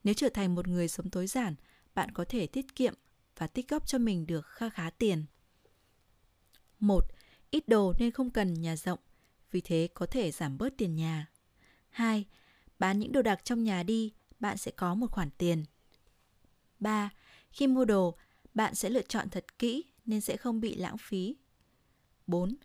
[0.03, 1.55] Nếu trở thành một người sống tối giản,
[1.93, 2.93] bạn có thể tiết kiệm
[3.37, 5.25] và tích góp cho mình được kha khá tiền.
[6.79, 7.14] Một,
[7.55, 8.99] Ít đồ nên không cần nhà rộng,
[9.51, 11.29] vì thế có thể giảm bớt tiền nhà.
[11.89, 12.25] 2.
[12.79, 15.65] Bán những đồ đạc trong nhà đi, bạn sẽ có một khoản tiền.
[16.79, 17.09] 3.
[17.51, 18.17] Khi mua đồ,
[18.53, 21.35] bạn sẽ lựa chọn thật kỹ nên sẽ không bị lãng phí.
[22.27, 22.55] 4.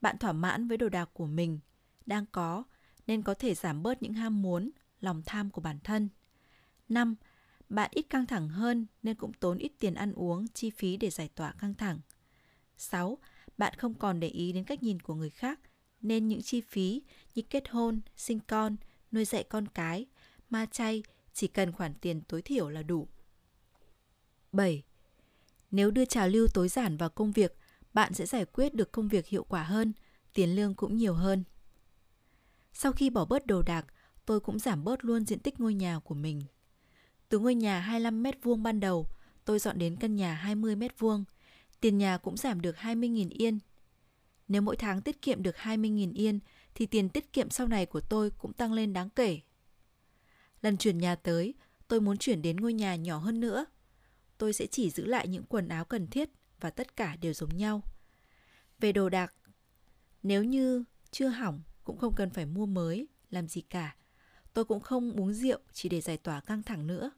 [0.00, 1.58] Bạn thỏa mãn với đồ đạc của mình,
[2.06, 2.64] đang có
[3.06, 6.08] nên có thể giảm bớt những ham muốn, lòng tham của bản thân.
[6.88, 7.14] 5.
[7.68, 11.10] Bạn ít căng thẳng hơn nên cũng tốn ít tiền ăn uống, chi phí để
[11.10, 12.00] giải tỏa căng thẳng.
[12.76, 13.18] 6.
[13.58, 15.60] Bạn không còn để ý đến cách nhìn của người khác
[16.00, 17.02] nên những chi phí
[17.34, 18.76] như kết hôn, sinh con,
[19.12, 20.06] nuôi dạy con cái,
[20.50, 21.02] ma chay
[21.32, 23.08] chỉ cần khoản tiền tối thiểu là đủ.
[24.52, 24.82] 7.
[25.70, 27.56] Nếu đưa trào lưu tối giản vào công việc,
[27.92, 29.92] bạn sẽ giải quyết được công việc hiệu quả hơn,
[30.34, 31.44] tiền lương cũng nhiều hơn.
[32.72, 33.86] Sau khi bỏ bớt đồ đạc,
[34.26, 36.42] tôi cũng giảm bớt luôn diện tích ngôi nhà của mình.
[37.28, 39.08] Từ ngôi nhà 25 mét vuông ban đầu,
[39.44, 41.24] tôi dọn đến căn nhà 20 mét vuông.
[41.80, 43.58] Tiền nhà cũng giảm được 20.000 yên.
[44.48, 46.40] Nếu mỗi tháng tiết kiệm được 20.000 yên,
[46.74, 49.40] thì tiền tiết kiệm sau này của tôi cũng tăng lên đáng kể.
[50.62, 51.54] Lần chuyển nhà tới,
[51.88, 53.64] tôi muốn chuyển đến ngôi nhà nhỏ hơn nữa.
[54.38, 56.30] Tôi sẽ chỉ giữ lại những quần áo cần thiết
[56.60, 57.82] và tất cả đều giống nhau.
[58.80, 59.34] Về đồ đạc,
[60.22, 63.96] nếu như chưa hỏng cũng không cần phải mua mới, làm gì cả.
[64.52, 67.10] Tôi cũng không uống rượu chỉ để giải tỏa căng thẳng nữa.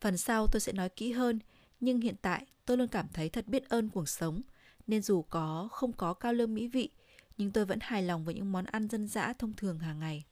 [0.00, 1.38] Phần sau tôi sẽ nói kỹ hơn,
[1.80, 4.42] nhưng hiện tại tôi luôn cảm thấy thật biết ơn cuộc sống,
[4.86, 6.90] nên dù có không có cao lương mỹ vị,
[7.36, 10.24] nhưng tôi vẫn hài lòng với những món ăn dân dã thông thường hàng ngày.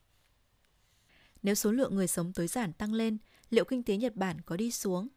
[1.42, 3.18] Nếu số lượng người sống tối giản tăng lên,
[3.50, 5.08] liệu kinh tế Nhật Bản có đi xuống?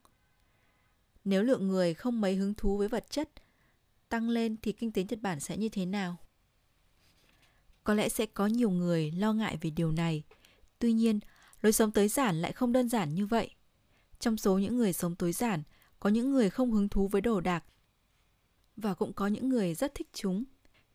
[1.23, 3.29] Nếu lượng người không mấy hứng thú với vật chất
[4.09, 6.17] tăng lên thì kinh tế Nhật Bản sẽ như thế nào?
[7.83, 10.23] Có lẽ sẽ có nhiều người lo ngại về điều này.
[10.79, 11.19] Tuy nhiên,
[11.61, 13.55] lối sống tối giản lại không đơn giản như vậy.
[14.19, 15.63] Trong số những người sống tối giản,
[16.01, 17.63] có những người không hứng thú với đồ đạc
[18.75, 20.43] và cũng có những người rất thích chúng.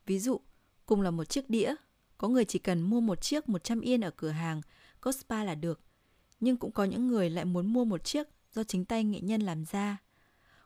[0.07, 0.41] Ví dụ,
[0.87, 1.75] cùng là một chiếc đĩa,
[2.19, 4.61] có người chỉ cần mua một chiếc 100 yên ở cửa hàng
[5.03, 5.81] Cospa là được.
[6.41, 9.41] Nhưng cũng có những người lại muốn mua một chiếc do chính tay nghệ nhân
[9.41, 9.97] làm ra.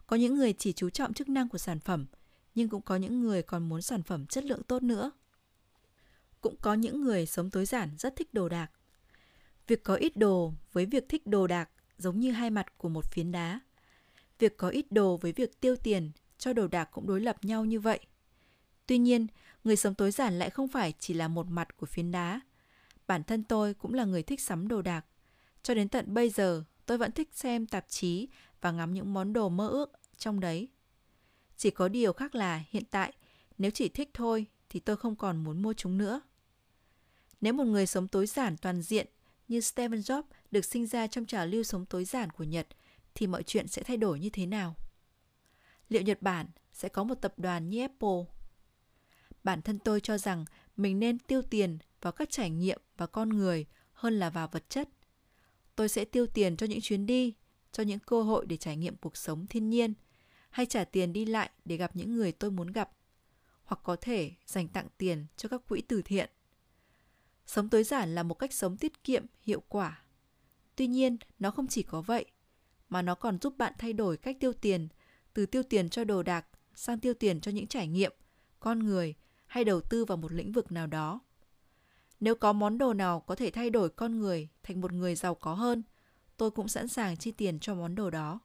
[0.06, 2.06] Có những người chỉ chú trọng chức năng của sản phẩm,
[2.54, 5.10] nhưng cũng có những người còn muốn sản phẩm chất lượng tốt nữa.
[6.40, 8.70] Cũng có những người sống tối giản rất thích đồ đạc.
[9.66, 13.04] Việc có ít đồ với việc thích đồ đạc giống như hai mặt của một
[13.04, 13.60] phiến đá.
[14.40, 17.64] Việc có ít đồ với việc tiêu tiền cho đồ đạc cũng đối lập nhau
[17.64, 18.00] như vậy.
[18.86, 19.26] Tuy nhiên,
[19.64, 22.40] người sống tối giản lại không phải chỉ là một mặt của phiến đá.
[23.06, 25.06] Bản thân tôi cũng là người thích sắm đồ đạc.
[25.62, 28.28] Cho đến tận bây giờ, tôi vẫn thích xem tạp chí
[28.60, 30.68] và ngắm những món đồ mơ ước trong đấy.
[31.56, 33.12] Chỉ có điều khác là hiện tại,
[33.58, 36.20] nếu chỉ thích thôi thì tôi không còn muốn mua chúng nữa.
[37.40, 39.06] Nếu một người sống tối giản toàn diện
[39.48, 42.66] như Stephen Jobs được sinh ra trong trào lưu sống tối giản của Nhật
[43.14, 44.76] thì mọi chuyện sẽ thay đổi như thế nào?
[45.88, 48.24] Liệu Nhật Bản sẽ có một tập đoàn như Apple?
[49.44, 50.44] Bản thân tôi cho rằng
[50.76, 54.70] mình nên tiêu tiền vào các trải nghiệm và con người hơn là vào vật
[54.70, 54.88] chất.
[55.76, 57.34] Tôi sẽ tiêu tiền cho những chuyến đi,
[57.72, 59.94] cho những cơ hội để trải nghiệm cuộc sống thiên nhiên,
[60.50, 62.90] hay trả tiền đi lại để gặp những người tôi muốn gặp,
[63.64, 66.30] hoặc có thể dành tặng tiền cho các quỹ từ thiện.
[67.46, 70.02] Sống tối giản là một cách sống tiết kiệm, hiệu quả.
[70.76, 72.24] Tuy nhiên, nó không chỉ có vậy,
[72.90, 74.88] mà nó còn giúp bạn thay đổi cách tiêu tiền
[75.34, 78.12] từ tiêu tiền cho đồ đạc sang tiêu tiền cho những trải nghiệm,
[78.60, 79.14] con người
[79.46, 81.20] hay đầu tư vào một lĩnh vực nào đó.
[82.20, 85.34] Nếu có món đồ nào có thể thay đổi con người thành một người giàu
[85.34, 85.82] có hơn,
[86.36, 88.40] tôi cũng sẵn sàng chi tiền cho món đồ đó.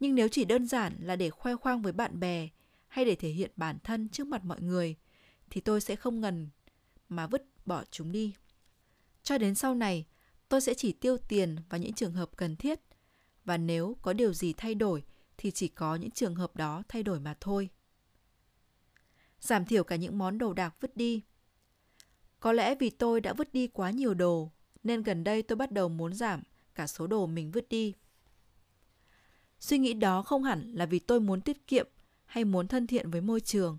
[0.00, 2.48] Nhưng nếu chỉ đơn giản là để khoe khoang với bạn bè
[2.88, 4.96] hay để thể hiện bản thân trước mặt mọi người,
[5.50, 6.48] thì tôi sẽ không ngần
[7.08, 8.34] mà vứt bỏ chúng đi.
[9.22, 10.06] Cho đến sau này,
[10.48, 12.80] tôi sẽ chỉ tiêu tiền vào những trường hợp cần thiết
[13.44, 15.04] và nếu có điều gì thay đổi
[15.38, 17.68] thì chỉ có những trường hợp đó thay đổi mà thôi.
[19.40, 21.22] Giảm thiểu cả những món đồ đạc vứt đi.
[22.40, 24.50] Có lẽ vì tôi đã vứt đi quá nhiều đồ,
[24.82, 26.42] nên gần đây tôi bắt đầu muốn giảm
[26.74, 27.94] cả số đồ mình vứt đi.
[29.60, 31.88] Suy nghĩ đó không hẳn là vì tôi muốn tiết kiệm
[32.24, 33.78] hay muốn thân thiện với môi trường,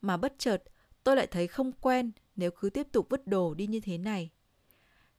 [0.00, 0.62] mà bất chợt
[1.04, 4.30] tôi lại thấy không quen nếu cứ tiếp tục vứt đồ đi như thế này.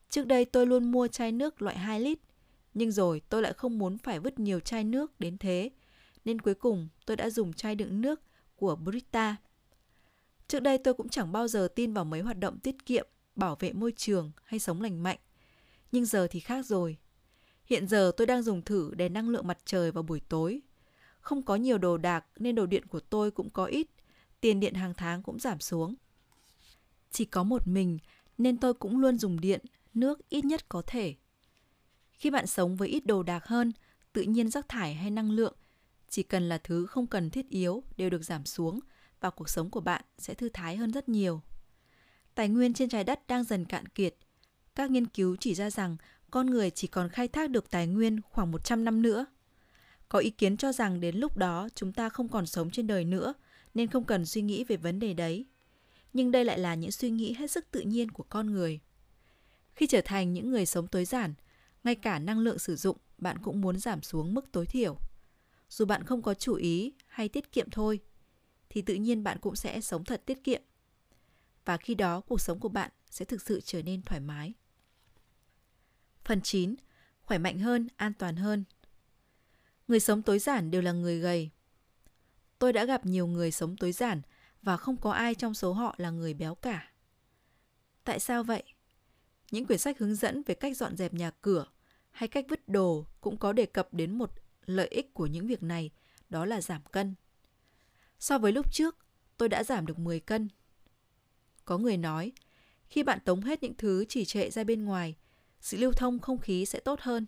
[0.10, 2.20] Trước đây tôi luôn mua chai nước loại 2 lít,
[2.78, 5.70] nhưng rồi tôi lại không muốn phải vứt nhiều chai nước đến thế,
[6.26, 8.22] nên cuối cùng tôi đã dùng chai đựng nước
[8.56, 9.36] của Brita.
[10.48, 13.56] Trước đây tôi cũng chẳng bao giờ tin vào mấy hoạt động tiết kiệm, bảo
[13.60, 15.18] vệ môi trường hay sống lành mạnh.
[15.92, 16.98] Nhưng giờ thì khác rồi.
[17.66, 20.62] Hiện giờ tôi đang dùng thử đèn năng lượng mặt trời vào buổi tối.
[21.20, 23.88] Không có nhiều đồ đạc nên đồ điện của tôi cũng có ít,
[24.42, 25.96] tiền điện hàng tháng cũng giảm xuống.
[27.12, 28.00] Chỉ có một mình
[28.38, 29.62] nên tôi cũng luôn dùng điện,
[29.94, 31.16] nước ít nhất có thể.
[32.18, 33.72] Khi bạn sống với ít đồ đạc hơn,
[34.14, 35.54] tự nhiên rác thải hay năng lượng
[36.10, 38.80] chỉ cần là thứ không cần thiết yếu đều được giảm xuống
[39.20, 41.42] và cuộc sống của bạn sẽ thư thái hơn rất nhiều.
[42.36, 44.16] Tài nguyên trên trái đất đang dần cạn kiệt.
[44.76, 45.98] Các nghiên cứu chỉ ra rằng
[46.32, 49.26] con người chỉ còn khai thác được tài nguyên khoảng 100 năm nữa.
[50.10, 53.06] Có ý kiến cho rằng đến lúc đó chúng ta không còn sống trên đời
[53.06, 53.34] nữa
[53.74, 55.46] nên không cần suy nghĩ về vấn đề đấy.
[56.14, 58.80] Nhưng đây lại là những suy nghĩ hết sức tự nhiên của con người.
[59.74, 61.34] Khi trở thành những người sống tối giản,
[61.84, 64.98] ngay cả năng lượng sử dụng bạn cũng muốn giảm xuống mức tối thiểu.
[65.70, 68.00] Dù bạn không có chủ ý hay tiết kiệm thôi,
[68.70, 70.62] thì tự nhiên bạn cũng sẽ sống thật tiết kiệm.
[71.66, 74.54] Và khi đó cuộc sống của bạn sẽ thực sự trở nên thoải mái.
[76.26, 76.76] Phần 9.
[77.22, 78.64] Khỏe mạnh hơn, an toàn hơn.
[79.88, 81.50] Người sống tối giản đều là người gầy.
[82.60, 84.22] Tôi đã gặp nhiều người sống tối giản
[84.62, 86.92] và không có ai trong số họ là người béo cả.
[88.04, 88.64] Tại sao vậy?
[89.52, 91.66] Những quyển sách hướng dẫn về cách dọn dẹp nhà cửa
[92.12, 94.32] hay cách vứt đồ cũng có đề cập đến một
[94.66, 95.92] lợi ích của những việc này,
[96.30, 97.16] đó là giảm cân.
[98.20, 98.98] So với lúc trước,
[99.38, 100.50] tôi đã giảm được 10 cân.
[101.66, 102.32] Có người nói,
[102.90, 105.16] khi bạn tống hết những thứ chỉ trệ ra bên ngoài,
[105.62, 107.26] sự lưu thông không khí sẽ tốt hơn.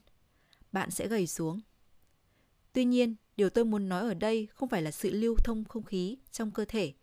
[0.72, 1.62] Bạn sẽ gầy xuống.
[2.74, 5.84] Tuy nhiên, điều tôi muốn nói ở đây không phải là sự lưu thông không
[5.84, 6.94] khí trong cơ thể.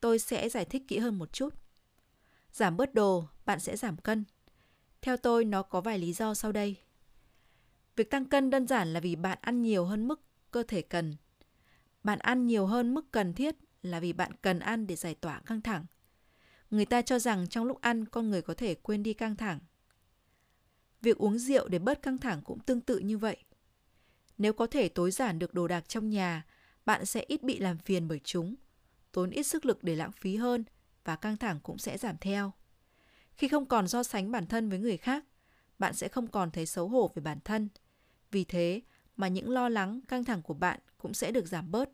[0.00, 1.54] Tôi sẽ giải thích kỹ hơn một chút.
[2.52, 4.24] Giảm bớt đồ, bạn sẽ giảm cân.
[5.02, 6.76] Theo tôi, nó có vài lý do sau đây.
[7.96, 10.20] Việc tăng cân đơn giản là vì bạn ăn nhiều hơn mức
[10.50, 11.16] cơ thể cần.
[12.04, 15.40] Bạn ăn nhiều hơn mức cần thiết là vì bạn cần ăn để giải tỏa
[15.40, 15.86] căng thẳng.
[16.70, 19.58] Người ta cho rằng trong lúc ăn con người có thể quên đi căng thẳng.
[21.00, 23.36] Việc uống rượu để bớt căng thẳng cũng tương tự như vậy.
[24.38, 26.46] Nếu có thể tối giản được đồ đạc trong nhà,
[26.84, 28.54] bạn sẽ ít bị làm phiền bởi chúng,
[29.12, 30.64] tốn ít sức lực để lãng phí hơn
[31.04, 32.52] và căng thẳng cũng sẽ giảm theo.
[33.32, 35.24] Khi không còn so sánh bản thân với người khác,
[35.78, 37.68] bạn sẽ không còn thấy xấu hổ về bản thân.
[38.30, 38.82] Vì thế
[39.16, 41.90] mà những lo lắng, căng thẳng của bạn cũng sẽ được giảm bớt.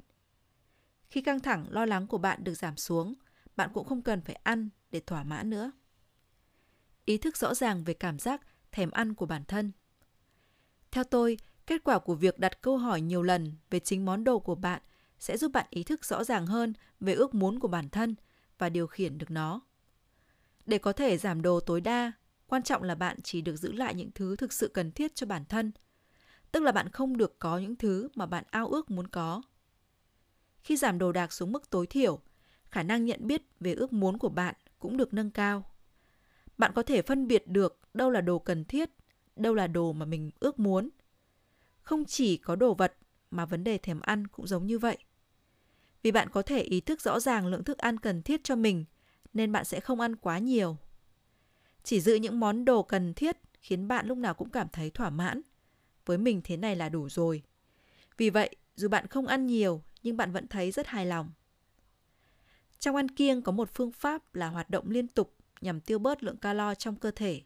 [1.10, 3.14] Khi căng thẳng, lo lắng của bạn được giảm xuống,
[3.56, 5.70] bạn cũng không cần phải ăn để thỏa mãn nữa.
[7.04, 8.40] Ý thức rõ ràng về cảm giác
[8.72, 9.72] thèm ăn của bản thân.
[10.90, 14.38] Theo tôi, kết quả của việc đặt câu hỏi nhiều lần về chính món đồ
[14.38, 14.82] của bạn
[15.18, 18.14] sẽ giúp bạn ý thức rõ ràng hơn về ước muốn của bản thân
[18.58, 19.60] và điều khiển được nó.
[20.66, 22.12] Để có thể giảm đồ tối đa,
[22.46, 25.26] quan trọng là bạn chỉ được giữ lại những thứ thực sự cần thiết cho
[25.26, 25.72] bản thân.
[26.52, 29.42] Tức là bạn không được có những thứ mà bạn ao ước muốn có.
[30.58, 32.20] Khi giảm đồ đạc xuống mức tối thiểu,
[32.64, 35.70] khả năng nhận biết về ước muốn của bạn cũng được nâng cao.
[36.58, 38.90] Bạn có thể phân biệt được đâu là đồ cần thiết,
[39.36, 40.88] đâu là đồ mà mình ước muốn.
[41.82, 42.96] Không chỉ có đồ vật
[43.30, 44.98] mà vấn đề thèm ăn cũng giống như vậy.
[46.06, 48.84] Vì bạn có thể ý thức rõ ràng lượng thức ăn cần thiết cho mình
[49.34, 50.76] nên bạn sẽ không ăn quá nhiều.
[51.82, 55.10] Chỉ giữ những món đồ cần thiết khiến bạn lúc nào cũng cảm thấy thỏa
[55.10, 55.40] mãn.
[56.04, 57.42] Với mình thế này là đủ rồi.
[58.16, 61.30] Vì vậy, dù bạn không ăn nhiều nhưng bạn vẫn thấy rất hài lòng.
[62.78, 66.22] Trong ăn kiêng có một phương pháp là hoạt động liên tục nhằm tiêu bớt
[66.22, 67.42] lượng calo trong cơ thể.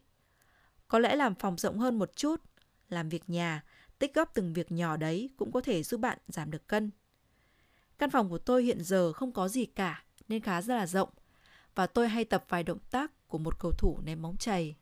[0.87, 2.41] Có lẽ làm phòng rộng hơn một chút,
[2.89, 3.63] làm việc nhà,
[3.99, 6.91] tích góp từng việc nhỏ đấy cũng có thể giúp bạn giảm được cân.
[8.01, 11.09] Căn phòng của tôi hiện giờ không có gì cả nên khá rất là rộng
[11.75, 14.75] và tôi hay tập vài động tác của một cầu thủ ném bóng chày.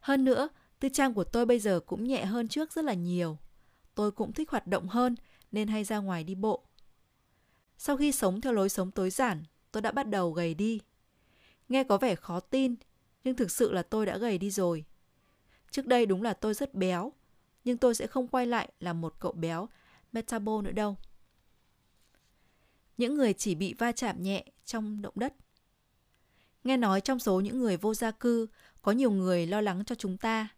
[0.00, 0.48] Hơn nữa,
[0.80, 3.38] tư trang của tôi bây giờ cũng nhẹ hơn trước rất là nhiều.
[3.94, 5.14] Tôi cũng thích hoạt động hơn
[5.52, 6.64] nên hay ra ngoài đi bộ.
[7.78, 10.80] Sau khi sống theo lối sống tối giản, tôi đã bắt đầu gầy đi.
[11.68, 12.74] Nghe có vẻ khó tin,
[13.24, 14.84] nhưng thực sự là tôi đã gầy đi rồi.
[15.70, 17.12] Trước đây đúng là tôi rất béo,
[17.64, 19.68] nhưng tôi sẽ không quay lại là một cậu béo
[20.12, 20.96] metabo nữa đâu.
[22.96, 25.34] Những người chỉ bị va chạm nhẹ trong động đất.
[26.64, 28.46] Nghe nói trong số những người vô gia cư,
[28.82, 30.48] có nhiều người lo lắng cho chúng ta.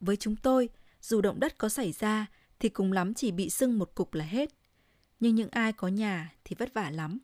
[0.00, 0.68] Với chúng tôi,
[1.00, 2.26] dù động đất có xảy ra
[2.58, 4.50] thì cùng lắm chỉ bị sưng một cục là hết.
[5.20, 7.18] Nhưng những ai có nhà thì vất vả lắm.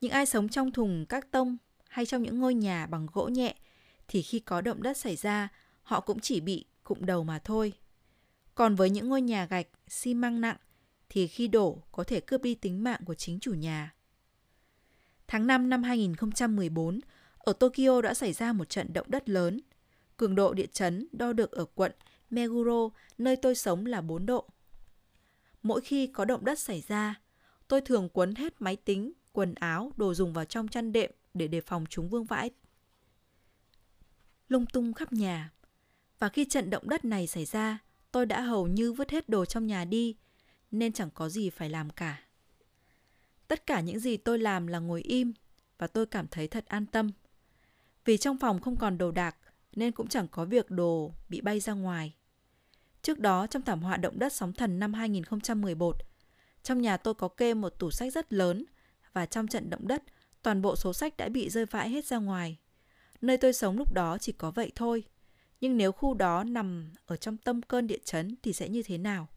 [0.00, 1.56] Những ai sống trong thùng các tông
[1.88, 3.54] hay trong những ngôi nhà bằng gỗ nhẹ
[4.08, 5.48] thì khi có động đất xảy ra,
[5.82, 7.72] họ cũng chỉ bị cụm đầu mà thôi.
[8.54, 10.56] Còn với những ngôi nhà gạch, xi măng nặng
[11.08, 13.94] thì khi đổ có thể cướp đi tính mạng của chính chủ nhà.
[15.26, 17.00] Tháng 5 năm 2014,
[17.38, 19.60] ở Tokyo đã xảy ra một trận động đất lớn.
[20.16, 21.92] Cường độ địa chấn đo được ở quận
[22.30, 24.48] Meguro, nơi tôi sống là 4 độ.
[25.62, 27.20] Mỗi khi có động đất xảy ra,
[27.68, 31.48] tôi thường quấn hết máy tính, quần áo, đồ dùng vào trong chăn đệm để
[31.48, 32.50] đề phòng chúng vương vãi
[34.48, 35.50] lung tung khắp nhà.
[36.18, 37.78] Và khi trận động đất này xảy ra,
[38.12, 40.16] tôi đã hầu như vứt hết đồ trong nhà đi,
[40.70, 42.22] nên chẳng có gì phải làm cả.
[43.48, 45.32] Tất cả những gì tôi làm là ngồi im
[45.78, 47.10] và tôi cảm thấy thật an tâm.
[48.04, 49.36] Vì trong phòng không còn đồ đạc
[49.72, 52.14] nên cũng chẳng có việc đồ bị bay ra ngoài.
[53.02, 55.96] Trước đó trong thảm họa động đất sóng thần năm 2011,
[56.62, 58.64] trong nhà tôi có kê một tủ sách rất lớn
[59.12, 60.02] và trong trận động đất,
[60.42, 62.58] toàn bộ số sách đã bị rơi vãi hết ra ngoài.
[63.20, 65.04] Nơi tôi sống lúc đó chỉ có vậy thôi.
[65.60, 68.98] Nhưng nếu khu đó nằm ở trong tâm cơn địa chấn thì sẽ như thế
[68.98, 69.28] nào?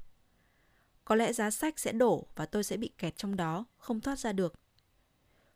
[1.06, 4.20] Có lẽ giá sách sẽ đổ và tôi sẽ bị kẹt trong đó, không thoát
[4.20, 4.54] ra được.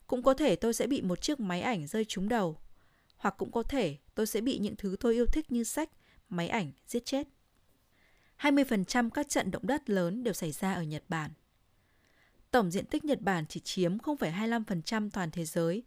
[0.07, 2.57] Cũng có thể tôi sẽ bị một chiếc máy ảnh rơi trúng đầu.
[3.17, 5.89] Hoặc cũng có thể tôi sẽ bị những thứ tôi yêu thích như sách,
[6.30, 7.27] máy ảnh giết chết.
[8.39, 11.31] 20% các trận động đất lớn đều xảy ra ở Nhật Bản.
[12.51, 15.84] Tổng diện tích Nhật Bản chỉ chiếm 0,25% toàn thế giới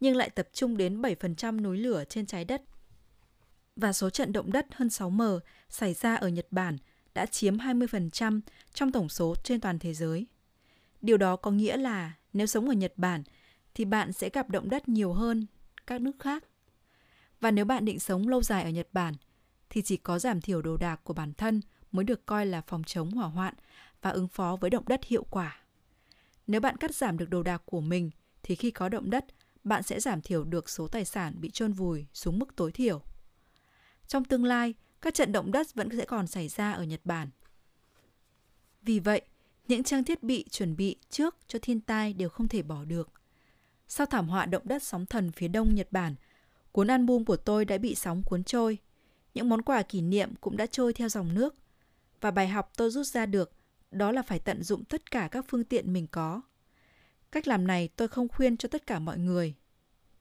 [0.00, 2.62] nhưng lại tập trung đến 7% núi lửa trên trái đất.
[3.76, 6.78] Và số trận động đất hơn 6M xảy ra ở Nhật Bản
[7.14, 8.40] đã chiếm 20%
[8.72, 10.26] trong tổng số trên toàn thế giới.
[11.02, 13.22] Điều đó có nghĩa là nếu sống ở Nhật Bản
[13.74, 15.46] thì bạn sẽ gặp động đất nhiều hơn
[15.86, 16.44] các nước khác.
[17.40, 19.14] Và nếu bạn định sống lâu dài ở Nhật Bản
[19.70, 21.60] thì chỉ có giảm thiểu đồ đạc của bản thân
[21.92, 23.54] mới được coi là phòng chống hỏa hoạn
[24.02, 25.60] và ứng phó với động đất hiệu quả.
[26.46, 28.10] Nếu bạn cắt giảm được đồ đạc của mình
[28.42, 29.24] thì khi có động đất,
[29.64, 33.02] bạn sẽ giảm thiểu được số tài sản bị chôn vùi xuống mức tối thiểu.
[34.06, 37.28] Trong tương lai, các trận động đất vẫn sẽ còn xảy ra ở Nhật Bản.
[38.82, 39.20] Vì vậy,
[39.68, 43.08] những trang thiết bị chuẩn bị trước cho thiên tai đều không thể bỏ được.
[43.88, 46.14] Sau thảm họa động đất sóng thần phía đông Nhật Bản,
[46.72, 48.78] cuốn album của tôi đã bị sóng cuốn trôi.
[49.34, 51.54] Những món quà kỷ niệm cũng đã trôi theo dòng nước.
[52.20, 53.52] Và bài học tôi rút ra được
[53.90, 56.40] đó là phải tận dụng tất cả các phương tiện mình có.
[57.32, 59.54] Cách làm này tôi không khuyên cho tất cả mọi người.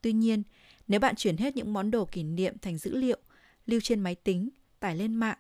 [0.02, 0.44] Tuy nhiên,
[0.88, 3.18] nếu bạn chuyển hết những món đồ kỷ niệm thành dữ liệu,
[3.66, 4.50] lưu trên máy tính,
[4.80, 5.38] tải lên mạng,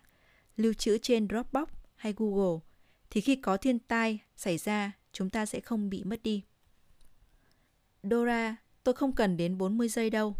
[0.57, 2.59] lưu trữ trên Dropbox hay Google,
[3.09, 6.43] thì khi có thiên tai xảy ra, chúng ta sẽ không bị mất đi.
[8.03, 10.35] Dora, tôi không cần đến 40 giây đâu.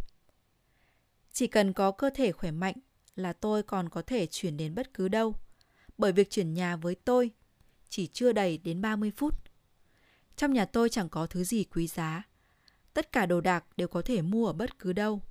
[1.32, 2.76] Chỉ cần có cơ thể khỏe mạnh
[3.16, 5.36] là tôi còn có thể chuyển đến bất cứ đâu.
[5.98, 7.32] Bởi việc chuyển nhà với tôi
[7.90, 9.36] chỉ chưa đầy đến 30 phút.
[10.36, 12.24] Trong nhà tôi chẳng có thứ gì quý giá.
[12.94, 15.22] Tất cả đồ đạc đều có thể mua ở bất cứ đâu.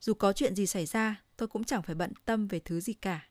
[0.00, 2.92] Dù có chuyện gì xảy ra, tôi cũng chẳng phải bận tâm về thứ gì
[2.92, 3.28] cả.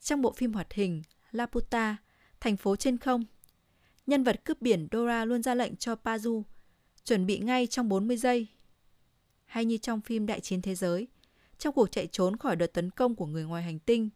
[0.00, 1.96] Trong bộ phim hoạt hình Laputa,
[2.40, 3.24] thành phố trên không,
[4.06, 6.42] nhân vật cướp biển Dora luôn ra lệnh cho Pazu
[7.04, 8.46] chuẩn bị ngay trong 40 giây.
[9.44, 11.08] Hay như trong phim Đại chiến thế giới,
[11.58, 14.10] trong cuộc chạy trốn khỏi đợt tấn công của người ngoài hành tinh,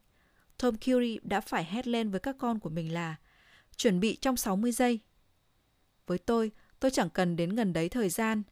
[0.59, 3.17] Tom Curie đã phải hét lên với các con của mình là
[3.77, 5.01] chuẩn bị trong 60 giây.
[6.07, 6.51] Với tôi,
[6.81, 8.43] tôi chẳng cần đến gần đấy thời gian.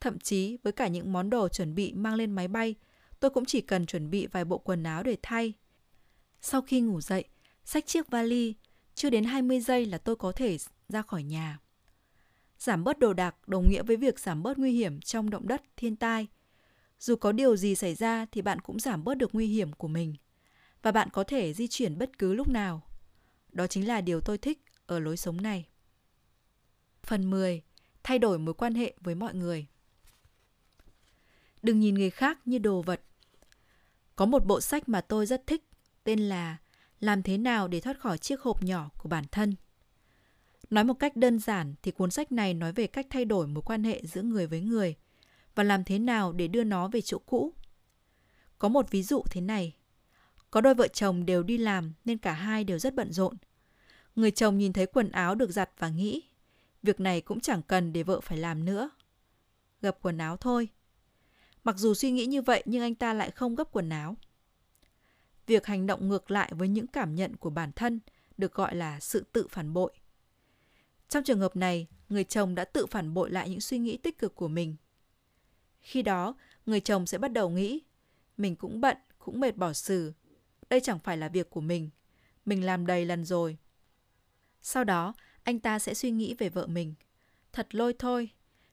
[0.00, 2.74] Thậm chí với cả những món đồ chuẩn bị mang lên máy bay,
[3.24, 5.52] tôi cũng chỉ cần chuẩn bị vài bộ quần áo để thay.
[6.40, 7.24] Sau khi ngủ dậy,
[7.64, 8.54] xách chiếc vali,
[8.94, 11.58] chưa đến 20 giây là tôi có thể ra khỏi nhà.
[12.58, 15.62] Giảm bớt đồ đạc đồng nghĩa với việc giảm bớt nguy hiểm trong động đất,
[15.76, 16.26] thiên tai.
[17.00, 19.88] Dù có điều gì xảy ra thì bạn cũng giảm bớt được nguy hiểm của
[19.88, 20.14] mình.
[20.82, 22.82] Và bạn có thể di chuyển bất cứ lúc nào.
[23.52, 25.68] Đó chính là điều tôi thích ở lối sống này.
[27.02, 27.62] Phần 10.
[28.02, 29.66] Thay đổi mối quan hệ với mọi người.
[31.62, 33.00] Đừng nhìn người khác như đồ vật.
[34.16, 35.64] Có một bộ sách mà tôi rất thích,
[36.04, 36.56] tên là
[37.00, 39.54] Làm thế nào để thoát khỏi chiếc hộp nhỏ của bản thân.
[40.70, 43.62] Nói một cách đơn giản thì cuốn sách này nói về cách thay đổi mối
[43.62, 44.94] quan hệ giữa người với người
[45.54, 47.52] và làm thế nào để đưa nó về chỗ cũ.
[48.58, 49.76] Có một ví dụ thế này.
[50.50, 53.36] Có đôi vợ chồng đều đi làm nên cả hai đều rất bận rộn.
[54.16, 56.22] Người chồng nhìn thấy quần áo được giặt và nghĩ
[56.82, 58.90] Việc này cũng chẳng cần để vợ phải làm nữa.
[59.82, 60.68] Gập quần áo thôi.
[61.64, 64.16] Mặc dù suy nghĩ như vậy nhưng anh ta lại không gấp quần áo.
[65.46, 68.00] Việc hành động ngược lại với những cảm nhận của bản thân
[68.38, 69.92] được gọi là sự tự phản bội.
[71.08, 74.18] Trong trường hợp này, người chồng đã tự phản bội lại những suy nghĩ tích
[74.18, 74.76] cực của mình.
[75.80, 76.34] Khi đó,
[76.66, 77.82] người chồng sẽ bắt đầu nghĩ,
[78.36, 80.12] mình cũng bận, cũng mệt bỏ xử.
[80.70, 81.90] Đây chẳng phải là việc của mình.
[82.44, 83.58] Mình làm đầy lần rồi.
[84.62, 86.94] Sau đó, anh ta sẽ suy nghĩ về vợ mình.
[87.52, 88.30] Thật lôi thôi,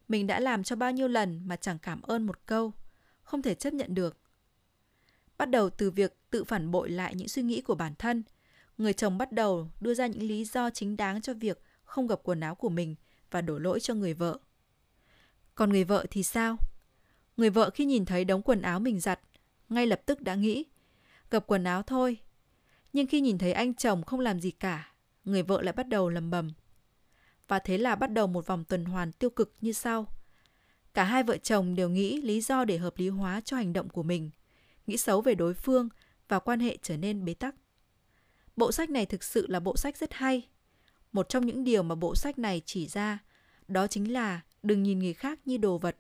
[0.08, 2.74] mình đã làm cho bao nhiêu lần mà chẳng cảm ơn một câu,
[3.32, 4.18] không thể chấp nhận được.
[5.38, 8.24] Bắt đầu từ việc tự phản bội lại những suy nghĩ của bản thân,
[8.78, 12.20] người chồng bắt đầu đưa ra những lý do chính đáng cho việc không gặp
[12.24, 12.96] quần áo của mình
[13.32, 14.40] và đổ lỗi cho người vợ.
[15.56, 16.58] Còn người vợ thì sao?
[17.38, 19.20] Người vợ khi nhìn thấy đống quần áo mình giặt,
[19.70, 20.66] ngay lập tức đã nghĩ,
[21.30, 22.18] gặp quần áo thôi,
[22.94, 24.92] Nhưng khi nhìn thấy anh chồng không làm gì cả,
[25.26, 26.52] người vợ lại bắt đầu lầm bầm.
[27.48, 30.08] Và thế là bắt đầu một vòng tuần hoàn tiêu cực như sau.
[30.94, 33.90] Cả hai vợ chồng đều nghĩ lý do để hợp lý hóa cho hành động
[33.90, 34.30] của mình,
[34.88, 35.90] nghĩ xấu về đối phương
[36.28, 37.56] và quan hệ trở nên bế tắc.
[38.56, 40.48] Bộ sách này thực sự là bộ sách rất hay.
[41.12, 43.20] Một trong những điều mà bộ sách này chỉ ra
[43.68, 45.98] đó chính là đừng nhìn người khác như đồ vật.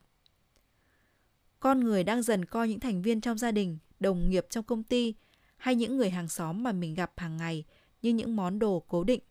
[1.59, 4.84] Con người đang dần coi những thành viên trong gia đình, đồng nghiệp trong công
[4.84, 5.15] ty
[5.57, 7.65] hay những người hàng xóm mà mình gặp hàng ngày
[8.01, 9.22] như những món đồ cố định.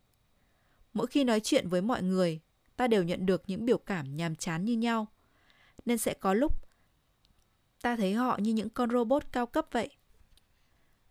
[0.92, 2.40] Mỗi khi nói chuyện với mọi người,
[2.76, 5.06] ta đều nhận được những biểu cảm nhàm chán như nhau.
[5.86, 6.70] Nên sẽ có lúc
[7.82, 9.90] ta thấy họ như những con robot cao cấp vậy.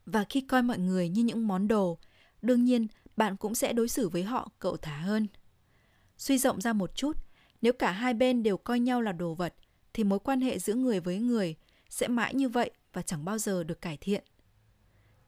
[0.05, 1.97] Và khi coi mọi người như những món đồ,
[2.41, 2.87] đương nhiên
[3.17, 5.27] bạn cũng sẽ đối xử với họ cậu thả hơn.
[6.17, 7.17] Suy rộng ra một chút,
[7.61, 9.53] nếu cả hai bên đều coi nhau là đồ vật,
[9.93, 11.55] thì mối quan hệ giữa người với người
[11.89, 14.23] sẽ mãi như vậy và chẳng bao giờ được cải thiện.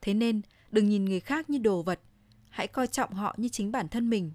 [0.01, 0.41] Thế nên,
[0.71, 1.99] đừng nhìn người khác như đồ vật,
[2.49, 4.31] hãy coi trọng họ như chính bản thân mình.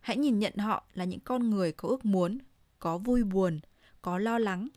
[0.00, 2.38] Hãy nhìn nhận họ là những con người có ước muốn,
[2.78, 3.60] có vui buồn,
[4.02, 4.68] có lo lắng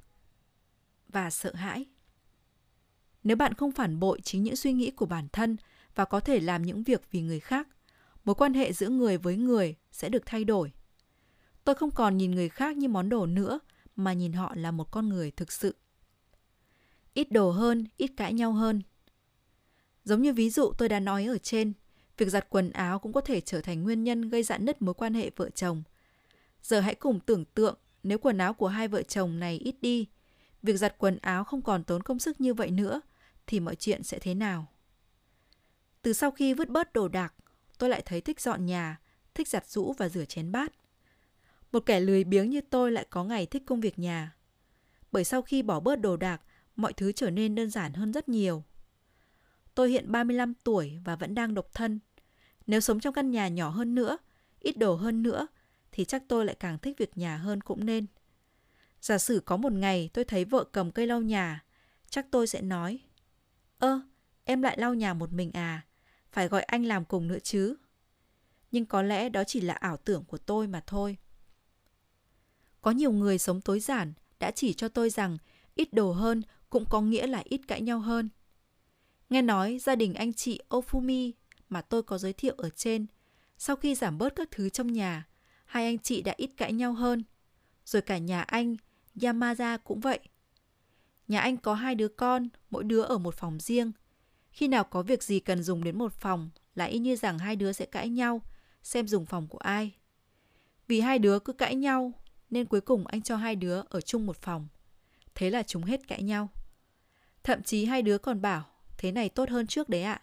[1.10, 1.86] và sợ hãi.
[3.24, 5.58] Nếu bạn không phản bội chính những suy nghĩ của bản thân
[5.96, 7.68] và có thể làm những việc vì người khác,
[8.26, 10.72] mối quan hệ giữa người với người sẽ được thay đổi.
[11.64, 13.60] Tôi không còn nhìn người khác như món đồ nữa
[13.96, 15.76] mà nhìn họ là một con người thực sự.
[17.14, 18.82] Ít đồ hơn, ít cãi nhau hơn.
[20.04, 21.74] Giống như ví dụ tôi đã nói ở trên,
[22.18, 24.94] việc giặt quần áo cũng có thể trở thành nguyên nhân gây dạn nứt mối
[24.94, 25.84] quan hệ vợ chồng.
[26.62, 30.08] Giờ hãy cùng tưởng tượng nếu quần áo của hai vợ chồng này ít đi,
[30.64, 33.02] việc giặt quần áo không còn tốn công sức như vậy nữa,
[33.48, 34.68] thì mọi chuyện sẽ thế nào?
[36.02, 37.34] Từ sau khi vứt bớt đồ đạc,
[37.78, 39.00] tôi lại thấy thích dọn nhà,
[39.34, 40.74] thích giặt rũ và rửa chén bát.
[41.72, 44.36] Một kẻ lười biếng như tôi lại có ngày thích công việc nhà.
[45.12, 46.42] Bởi sau khi bỏ bớt đồ đạc,
[46.76, 48.64] mọi thứ trở nên đơn giản hơn rất nhiều.
[49.76, 52.00] Tôi hiện 35 tuổi và vẫn đang độc thân.
[52.68, 54.18] Nếu sống trong căn nhà nhỏ hơn nữa,
[54.60, 55.48] ít đồ hơn nữa,
[55.94, 58.06] thì chắc tôi lại càng thích việc nhà hơn cũng nên.
[59.02, 61.64] Giả sử có một ngày tôi thấy vợ cầm cây lau nhà,
[62.10, 63.00] chắc tôi sẽ nói
[63.78, 64.02] Ơ,
[64.44, 65.86] em lại lau nhà một mình à,
[66.32, 67.76] phải gọi anh làm cùng nữa chứ.
[68.72, 71.18] Nhưng có lẽ đó chỉ là ảo tưởng của tôi mà thôi.
[72.82, 75.38] Có nhiều người sống tối giản đã chỉ cho tôi rằng
[75.76, 78.30] ít đồ hơn cũng có nghĩa là ít cãi nhau hơn.
[79.30, 81.32] Nghe nói gia đình anh chị Ofumi
[81.70, 83.06] mà tôi có giới thiệu ở trên,
[83.58, 85.28] sau khi giảm bớt các thứ trong nhà,
[85.74, 87.24] hai anh chị đã ít cãi nhau hơn.
[87.86, 88.76] Rồi cả nhà anh,
[89.22, 90.20] Yamada cũng vậy.
[91.28, 93.92] Nhà anh có hai đứa con, mỗi đứa ở một phòng riêng.
[94.52, 97.56] Khi nào có việc gì cần dùng đến một phòng là y như rằng hai
[97.56, 98.42] đứa sẽ cãi nhau,
[98.84, 99.92] xem dùng phòng của ai.
[100.88, 102.12] Vì hai đứa cứ cãi nhau,
[102.50, 104.68] nên cuối cùng anh cho hai đứa ở chung một phòng.
[105.36, 106.50] Thế là chúng hết cãi nhau.
[107.44, 108.66] Thậm chí hai đứa còn bảo,
[108.98, 110.22] thế này tốt hơn trước đấy ạ.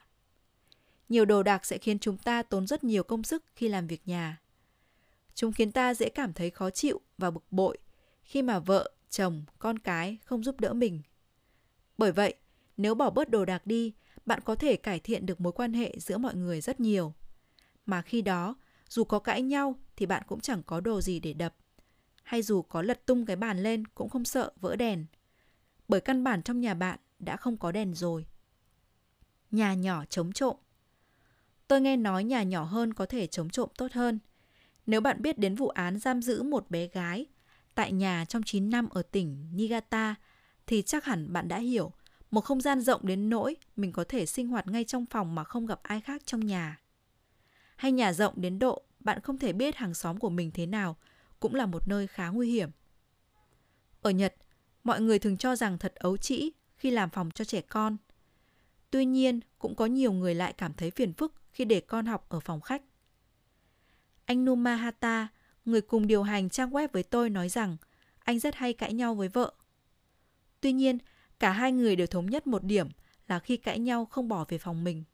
[1.09, 4.09] Nhiều đồ đạc sẽ khiến chúng ta tốn rất nhiều công sức khi làm việc
[4.09, 4.41] nhà.
[5.41, 7.79] Chúng khiến ta dễ cảm thấy khó chịu và bực bội
[8.23, 11.03] khi mà vợ, chồng, con cái không giúp đỡ mình.
[11.99, 12.35] Bởi vậy,
[12.77, 13.93] nếu bỏ bớt đồ đạc đi,
[14.27, 17.15] bạn có thể cải thiện được mối quan hệ giữa mọi người rất nhiều.
[17.87, 18.57] Mà khi đó,
[18.89, 21.55] dù có cãi nhau thì bạn cũng chẳng có đồ gì để đập.
[22.23, 25.07] Hay dù có lật tung cái bàn lên cũng không sợ vỡ đèn.
[25.89, 28.27] Bởi căn bản trong nhà bạn đã không có đèn rồi.
[29.51, 30.57] Nhà nhỏ chống trộm
[31.69, 34.19] Tôi nghe nói nhà nhỏ hơn có thể chống trộm tốt hơn.
[34.91, 37.27] Nếu bạn biết đến vụ án giam giữ một bé gái
[37.75, 40.15] tại nhà trong 9 năm ở tỉnh Niigata
[40.67, 41.93] thì chắc hẳn bạn đã hiểu
[42.31, 45.45] một không gian rộng đến nỗi mình có thể sinh hoạt ngay trong phòng mà
[45.45, 46.81] không gặp ai khác trong nhà.
[47.77, 50.97] Hay nhà rộng đến độ bạn không thể biết hàng xóm của mình thế nào
[51.41, 52.71] cũng là một nơi khá nguy hiểm.
[54.03, 54.35] Ở Nhật,
[54.85, 57.97] mọi người thường cho rằng thật ấu trĩ khi làm phòng cho trẻ con.
[58.91, 62.27] Tuy nhiên, cũng có nhiều người lại cảm thấy phiền phức khi để con học
[62.29, 62.83] ở phòng khách.
[64.31, 65.29] Anh Numahata,
[65.65, 67.77] người cùng điều hành trang web với tôi nói rằng
[68.19, 69.53] anh rất hay cãi nhau với vợ.
[70.61, 70.99] Tuy nhiên,
[71.39, 72.89] cả hai người đều thống nhất một điểm
[73.29, 75.05] là khi cãi nhau không bỏ về phòng mình.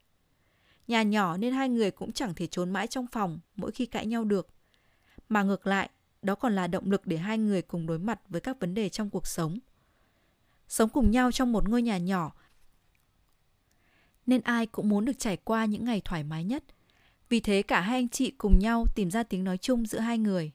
[0.89, 4.07] Nhà nhỏ nên hai người cũng chẳng thể trốn mãi trong phòng mỗi khi cãi
[4.07, 4.49] nhau được.
[5.29, 5.91] Mà ngược lại,
[6.23, 8.89] đó còn là động lực để hai người cùng đối mặt với các vấn đề
[8.89, 9.59] trong cuộc sống.
[10.69, 12.33] Sống cùng nhau trong một ngôi nhà nhỏ
[14.27, 16.65] nên ai cũng muốn được trải qua những ngày thoải mái nhất.
[17.29, 20.19] Vì thế cả hai anh chị cùng nhau tìm ra tiếng nói chung giữa hai
[20.19, 20.53] người.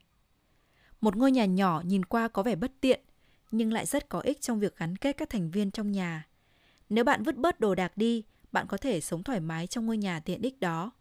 [1.02, 3.02] Một ngôi nhà nhỏ nhìn qua có vẻ bất tiện,
[3.52, 6.27] nhưng lại rất có ích trong việc gắn kết các thành viên trong nhà.
[6.89, 9.98] Nếu bạn vứt bớt đồ đạc đi, bạn có thể sống thoải mái trong ngôi
[9.98, 10.91] nhà tiện ích đó.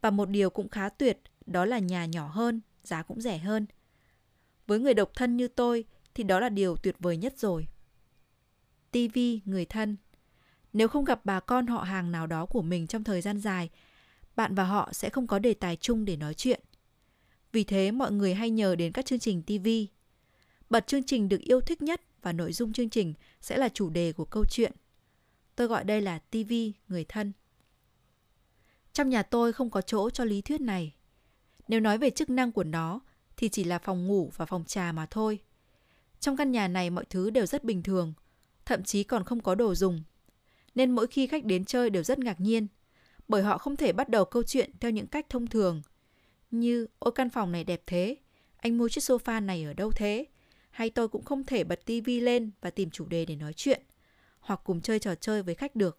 [0.00, 3.66] Và một điều cũng khá tuyệt, đó là nhà nhỏ hơn, giá cũng rẻ hơn.
[4.66, 7.66] Với người độc thân như tôi thì đó là điều tuyệt vời nhất rồi.
[8.90, 9.96] TV người thân
[10.72, 13.70] Nếu không gặp bà con họ hàng nào đó của mình trong thời gian dài,
[14.36, 16.60] bạn và họ sẽ không có đề tài chung để nói chuyện.
[17.52, 19.68] Vì thế mọi người hay nhờ đến các chương trình TV.
[20.70, 23.90] Bật chương trình được yêu thích nhất và nội dung chương trình sẽ là chủ
[23.90, 24.72] đề của câu chuyện.
[25.56, 26.52] Tôi gọi đây là TV
[26.88, 27.32] người thân.
[28.92, 30.94] Trong nhà tôi không có chỗ cho lý thuyết này.
[31.68, 33.00] Nếu nói về chức năng của nó
[33.36, 35.38] thì chỉ là phòng ngủ và phòng trà mà thôi.
[36.20, 38.12] Trong căn nhà này mọi thứ đều rất bình thường,
[38.64, 40.02] thậm chí còn không có đồ dùng.
[40.74, 42.66] Nên mỗi khi khách đến chơi đều rất ngạc nhiên,
[43.30, 45.82] bởi họ không thể bắt đầu câu chuyện theo những cách thông thường,
[46.50, 48.16] như ôi căn phòng này đẹp thế,
[48.56, 50.26] anh mua chiếc sofa này ở đâu thế?
[50.70, 53.82] Hay tôi cũng không thể bật tivi lên và tìm chủ đề để nói chuyện,
[54.40, 55.96] hoặc cùng chơi trò chơi với khách được.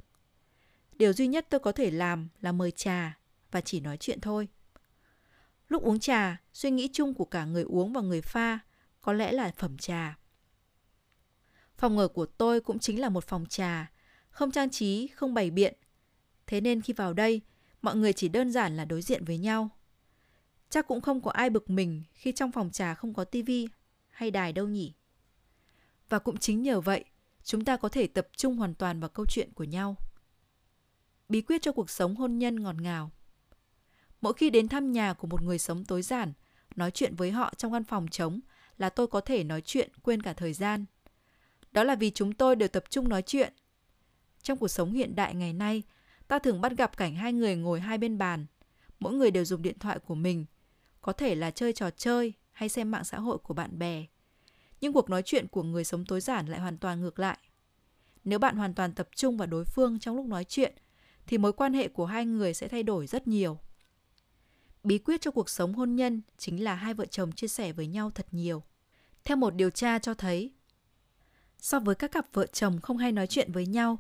[0.94, 3.18] Điều duy nhất tôi có thể làm là mời trà
[3.52, 4.48] và chỉ nói chuyện thôi.
[5.68, 8.60] Lúc uống trà, suy nghĩ chung của cả người uống và người pha
[9.02, 10.18] có lẽ là phẩm trà.
[11.78, 13.92] Phòng ở của tôi cũng chính là một phòng trà,
[14.30, 15.74] không trang trí, không bày biện.
[16.52, 17.42] Thế nên khi vào đây,
[17.82, 19.70] mọi người chỉ đơn giản là đối diện với nhau.
[20.70, 23.68] Chắc cũng không có ai bực mình khi trong phòng trà không có tivi
[24.10, 24.94] hay đài đâu nhỉ.
[26.10, 27.06] Và cũng chính nhờ vậy,
[27.44, 29.96] chúng ta có thể tập trung hoàn toàn vào câu chuyện của nhau.
[31.30, 33.12] Bí quyết cho cuộc sống hôn nhân ngọt ngào.
[34.22, 36.34] Mỗi khi đến thăm nhà của một người sống tối giản,
[36.76, 38.40] nói chuyện với họ trong căn phòng trống
[38.78, 40.86] là tôi có thể nói chuyện quên cả thời gian.
[41.72, 43.54] Đó là vì chúng tôi đều tập trung nói chuyện.
[44.42, 45.84] Trong cuộc sống hiện đại ngày nay,
[46.32, 48.46] ta thường bắt gặp cảnh hai người ngồi hai bên bàn.
[49.00, 50.46] Mỗi người đều dùng điện thoại của mình.
[51.02, 54.06] Có thể là chơi trò chơi hay xem mạng xã hội của bạn bè.
[54.82, 57.38] Nhưng cuộc nói chuyện của người sống tối giản lại hoàn toàn ngược lại.
[58.24, 60.74] Nếu bạn hoàn toàn tập trung vào đối phương trong lúc nói chuyện,
[61.28, 63.60] thì mối quan hệ của hai người sẽ thay đổi rất nhiều.
[64.84, 67.88] Bí quyết cho cuộc sống hôn nhân chính là hai vợ chồng chia sẻ với
[67.88, 68.64] nhau thật nhiều.
[69.24, 70.52] Theo một điều tra cho thấy,
[71.60, 74.00] so với các cặp vợ chồng không hay nói chuyện với nhau,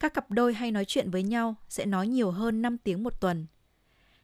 [0.00, 3.20] các cặp đôi hay nói chuyện với nhau sẽ nói nhiều hơn 5 tiếng một
[3.20, 3.46] tuần.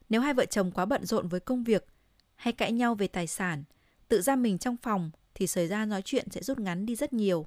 [0.09, 1.87] Nếu hai vợ chồng quá bận rộn với công việc
[2.35, 3.65] hay cãi nhau về tài sản,
[4.09, 7.13] tự ra mình trong phòng thì thời gian nói chuyện sẽ rút ngắn đi rất
[7.13, 7.47] nhiều.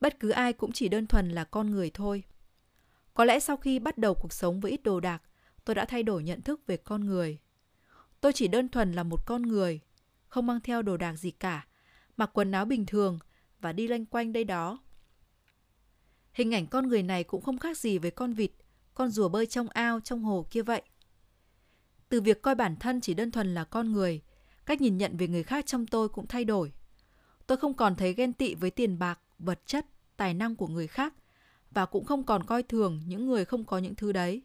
[0.00, 2.24] Bất cứ ai cũng chỉ đơn thuần là con người thôi.
[3.14, 5.22] Có lẽ sau khi bắt đầu cuộc sống với ít đồ đạc,
[5.64, 7.38] tôi đã thay đổi nhận thức về con người.
[8.20, 9.80] Tôi chỉ đơn thuần là một con người,
[10.26, 11.66] không mang theo đồ đạc gì cả,
[12.16, 13.18] mặc quần áo bình thường
[13.60, 14.78] và đi lanh quanh đây đó.
[16.40, 18.50] Hình ảnh con người này cũng không khác gì với con vịt,
[18.94, 20.82] con rùa bơi trong ao, trong hồ kia vậy.
[22.08, 24.22] Từ việc coi bản thân chỉ đơn thuần là con người,
[24.66, 26.72] cách nhìn nhận về người khác trong tôi cũng thay đổi.
[27.46, 29.86] Tôi không còn thấy ghen tị với tiền bạc, vật chất,
[30.16, 31.14] tài năng của người khác
[31.70, 34.42] và cũng không còn coi thường những người không có những thứ đấy.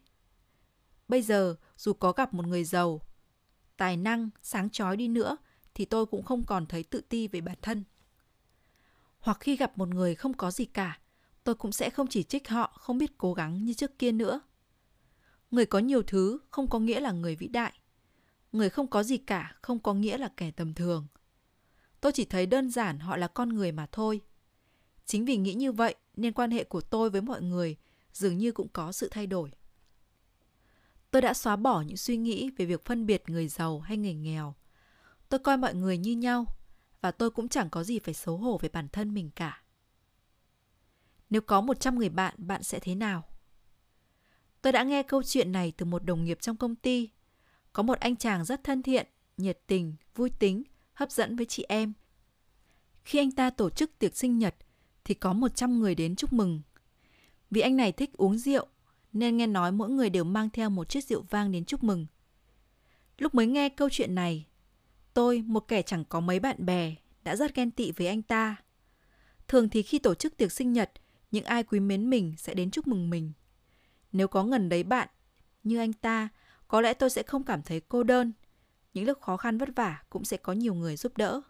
[1.07, 3.01] Bây giờ, dù có gặp một người giàu,
[3.77, 5.37] tài năng, sáng chói đi nữa,
[5.73, 7.83] thì tôi cũng không còn thấy tự ti về bản thân.
[9.19, 10.99] Hoặc khi gặp một người không có gì cả,
[11.45, 14.41] tôi cũng sẽ không chỉ trích họ, không biết cố gắng như trước kia nữa.
[15.51, 17.73] Người có nhiều thứ không có nghĩa là người vĩ đại.
[18.51, 21.07] Người không có gì cả không có nghĩa là kẻ tầm thường.
[22.01, 24.21] Tôi chỉ thấy đơn giản họ là con người mà thôi.
[25.05, 27.77] Chính vì nghĩ như vậy nên quan hệ của tôi với mọi người
[28.13, 29.51] dường như cũng có sự thay đổi.
[31.11, 34.13] Tôi đã xóa bỏ những suy nghĩ về việc phân biệt người giàu hay người
[34.13, 34.55] nghèo.
[35.29, 36.45] Tôi coi mọi người như nhau
[37.01, 39.64] và tôi cũng chẳng có gì phải xấu hổ về bản thân mình cả.
[41.29, 43.23] Nếu có 100 người bạn, bạn sẽ thế nào?
[44.61, 47.09] Tôi đã nghe câu chuyện này từ một đồng nghiệp trong công ty.
[47.73, 49.07] Có một anh chàng rất thân thiện,
[49.37, 51.93] nhiệt tình, vui tính, hấp dẫn với chị em.
[53.03, 54.55] Khi anh ta tổ chức tiệc sinh nhật
[55.03, 56.61] thì có 100 người đến chúc mừng.
[57.51, 58.67] Vì anh này thích uống rượu
[59.13, 62.05] nên nghe nói mỗi người đều mang theo một chiếc rượu vang đến chúc mừng.
[63.17, 64.45] Lúc mới nghe câu chuyện này,
[65.13, 68.55] tôi, một kẻ chẳng có mấy bạn bè, đã rất ghen tị với anh ta.
[69.47, 70.91] Thường thì khi tổ chức tiệc sinh nhật,
[71.35, 73.31] những ai quý mến mình sẽ đến chúc mừng mình.
[74.11, 75.07] Nếu có ngần đấy bạn,
[75.63, 76.29] như anh ta,
[76.67, 78.33] có lẽ tôi sẽ không cảm thấy cô đơn.
[78.93, 81.41] Những lúc khó khăn vất vả cũng sẽ có nhiều người giúp đỡ.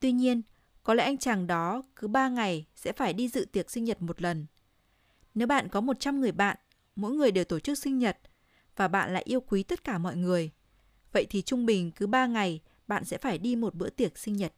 [0.00, 0.42] Tuy nhiên,
[0.82, 4.02] có lẽ anh chàng đó cứ ba ngày sẽ phải đi dự tiệc sinh nhật
[4.02, 4.46] một lần–
[5.38, 6.56] nếu bạn có 100 người bạn,
[6.96, 8.18] mỗi người đều tổ chức sinh nhật
[8.76, 10.50] và bạn lại yêu quý tất cả mọi người,
[11.12, 14.36] vậy thì trung bình cứ 3 ngày bạn sẽ phải đi một bữa tiệc sinh
[14.36, 14.52] nhật.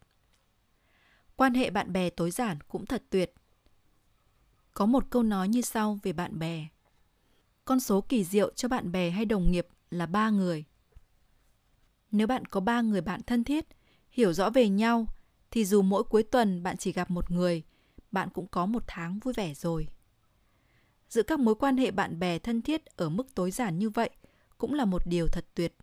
[1.36, 3.34] Quan hệ bạn bè tối giản cũng thật tuyệt.
[4.74, 6.66] Có một câu nói như sau về bạn bè.
[7.64, 10.64] Con số kỳ diệu cho bạn bè hay đồng nghiệp là ba người.
[12.10, 13.66] Nếu bạn có ba người bạn thân thiết,
[14.10, 15.06] hiểu rõ về nhau,
[15.50, 17.62] thì dù mỗi cuối tuần bạn chỉ gặp một người,
[18.12, 19.88] bạn cũng có một tháng vui vẻ rồi
[21.10, 24.10] giữ các mối quan hệ bạn bè thân thiết ở mức tối giản như vậy
[24.58, 25.76] cũng là một điều thật tuyệt.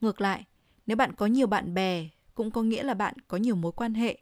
[0.00, 0.44] Ngược lại,
[0.86, 3.94] nếu bạn có nhiều bạn bè cũng có nghĩa là bạn có nhiều mối quan
[3.94, 4.18] hệ.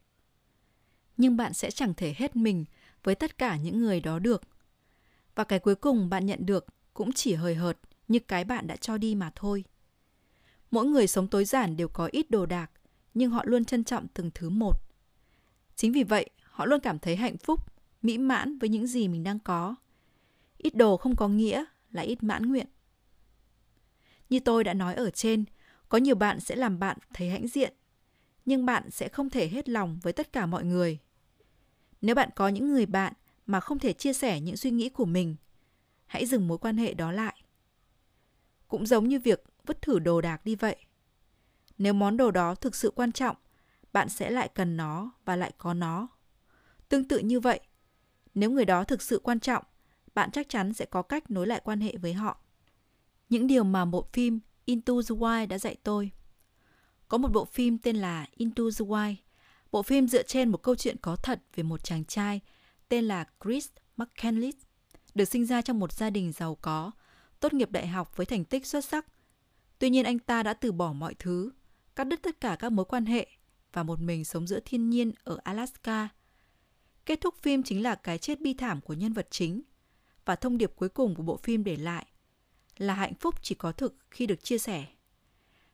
[1.17, 2.65] Nhưng bạn sẽ chẳng thể hết mình
[3.07, 4.43] với tất cả những người đó được.
[5.35, 7.79] Và cái cuối cùng bạn nhận được cũng chỉ hời hợt
[8.09, 9.65] như cái bạn đã cho đi mà thôi.
[10.71, 12.71] Mỗi người sống tối giản đều có ít đồ đạc,
[13.15, 14.77] nhưng họ luôn trân trọng từng thứ một.
[15.77, 17.61] Chính vì vậy, họ luôn cảm thấy hạnh phúc,
[18.03, 19.75] mỹ mãn với những gì mình đang có.
[20.59, 22.67] Ít đồ không có nghĩa là ít mãn nguyện.
[24.31, 25.45] Như tôi đã nói ở trên,
[25.89, 27.75] có nhiều bạn sẽ làm bạn thấy hãnh diện,
[28.45, 30.99] nhưng bạn sẽ không thể hết lòng với tất cả mọi người.
[32.01, 33.13] Nếu bạn có những người bạn
[33.47, 35.37] mà không thể chia sẻ những suy nghĩ của mình,
[36.07, 37.43] hãy dừng mối quan hệ đó lại.
[38.69, 40.77] Cũng giống như việc vứt thử đồ đạc đi vậy.
[41.79, 43.37] Nếu món đồ đó thực sự quan trọng,
[43.93, 46.09] bạn sẽ lại cần nó và lại có nó.
[46.89, 47.61] Tương tự như vậy,
[48.35, 49.65] nếu người đó thực sự quan trọng,
[50.15, 52.39] bạn chắc chắn sẽ có cách nối lại quan hệ với họ.
[53.29, 56.11] Những điều mà bộ phim Into the Wild đã dạy tôi.
[57.09, 59.15] Có một bộ phim tên là Into the Wild.
[59.73, 62.41] Bộ phim dựa trên một câu chuyện có thật về một chàng trai
[62.89, 64.59] tên là Chris McCandless,
[65.15, 66.91] được sinh ra trong một gia đình giàu có,
[67.41, 69.07] tốt nghiệp đại học với thành tích xuất sắc.
[69.79, 71.51] Tuy nhiên anh ta đã từ bỏ mọi thứ,
[71.97, 73.27] cắt đứt tất cả các mối quan hệ
[73.73, 76.09] và một mình sống giữa thiên nhiên ở Alaska.
[77.07, 79.63] Kết thúc phim chính là cái chết bi thảm của nhân vật chính
[80.25, 82.07] và thông điệp cuối cùng của bộ phim để lại
[82.79, 84.87] là hạnh phúc chỉ có thực khi được chia sẻ.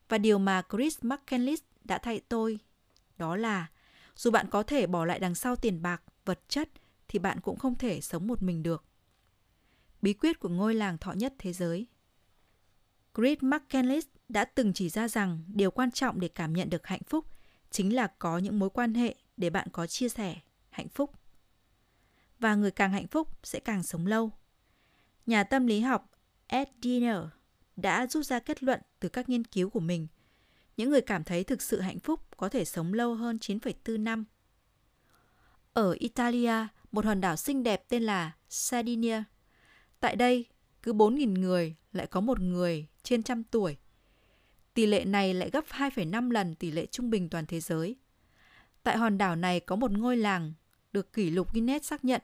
[0.09, 2.59] Và điều mà Chris McCandless đã thay tôi
[3.19, 3.67] đó là
[4.23, 6.69] dù bạn có thể bỏ lại đằng sau tiền bạc, vật chất
[7.09, 8.85] thì bạn cũng không thể sống một mình được.
[10.03, 11.87] Bí quyết của ngôi làng thọ nhất thế giới
[13.15, 17.03] Chris McCandless đã từng chỉ ra rằng điều quan trọng để cảm nhận được hạnh
[17.07, 17.27] phúc
[17.71, 20.37] chính là có những mối quan hệ để bạn có chia sẻ
[20.71, 21.11] hạnh phúc.
[22.39, 24.31] Và người càng hạnh phúc sẽ càng sống lâu.
[25.27, 26.11] Nhà tâm lý học
[26.47, 27.19] Ed Diener
[27.77, 30.07] đã rút ra kết luận từ các nghiên cứu của mình.
[30.77, 34.25] Những người cảm thấy thực sự hạnh phúc có thể sống lâu hơn 9,4 năm.
[35.73, 39.23] Ở Italia, một hòn đảo xinh đẹp tên là Sardinia.
[40.01, 40.47] Tại đây,
[40.83, 43.77] cứ 4.000 người lại có một người trên trăm tuổi.
[44.75, 47.97] Tỷ lệ này lại gấp 2,5 lần tỷ lệ trung bình toàn thế giới.
[48.83, 50.53] Tại hòn đảo này có một ngôi làng
[50.93, 52.23] được kỷ lục Guinness xác nhận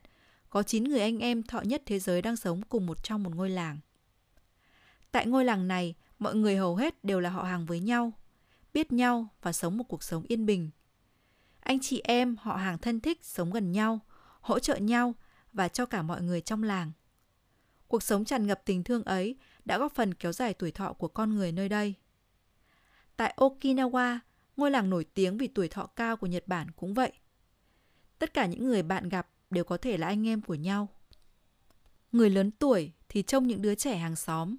[0.51, 3.35] có 9 người anh em thọ nhất thế giới đang sống cùng một trong một
[3.35, 3.79] ngôi làng.
[5.11, 8.13] Tại ngôi làng này, mọi người hầu hết đều là họ hàng với nhau,
[8.79, 10.71] biết nhau và sống một cuộc sống yên bình.
[11.61, 14.01] Anh chị em, họ hàng thân thích sống gần nhau,
[14.41, 15.15] hỗ trợ nhau
[15.53, 16.93] và cho cả mọi người trong làng.
[17.89, 21.09] Cuộc sống tràn ngập tình thương ấy đã góp phần kéo dài tuổi thọ của
[21.09, 21.95] con người nơi đây.
[23.17, 24.19] Tại Okinawa,
[24.57, 27.13] ngôi làng nổi tiếng vì tuổi thọ cao của Nhật Bản cũng vậy.
[28.19, 30.89] Tất cả những người bạn gặp đều có thể là anh em của nhau.
[32.13, 34.57] Người lớn tuổi thì trông những đứa trẻ hàng xóm.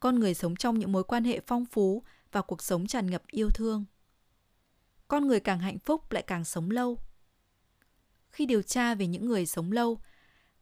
[0.00, 2.02] Con người sống trong những mối quan hệ phong phú
[2.32, 3.84] và cuộc sống tràn ngập yêu thương.
[5.08, 6.98] Con người càng hạnh phúc lại càng sống lâu.
[8.30, 10.00] Khi điều tra về những người sống lâu,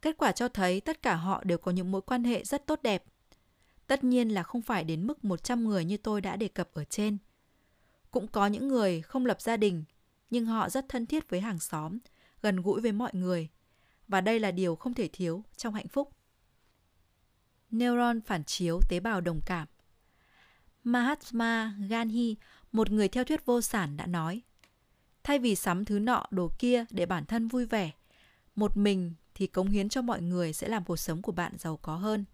[0.03, 2.82] kết quả cho thấy tất cả họ đều có những mối quan hệ rất tốt
[2.82, 3.05] đẹp.
[3.86, 6.85] Tất nhiên là không phải đến mức 100 người như tôi đã đề cập ở
[6.85, 7.19] trên.
[8.11, 9.85] Cũng có những người không lập gia đình,
[10.31, 11.99] nhưng họ rất thân thiết với hàng xóm,
[12.43, 13.49] gần gũi với mọi người.
[14.09, 16.12] Và đây là điều không thể thiếu trong hạnh phúc.
[17.70, 19.69] Neuron phản chiếu tế bào đồng cảm
[20.89, 22.36] Mahatma Gandhi,
[22.73, 24.43] một người theo thuyết vô sản đã nói
[25.24, 27.90] Thay vì sắm thứ nọ đồ kia để bản thân vui vẻ,
[28.55, 31.77] một mình thì cống hiến cho mọi người sẽ làm cuộc sống của bạn giàu
[31.77, 32.24] có hơn.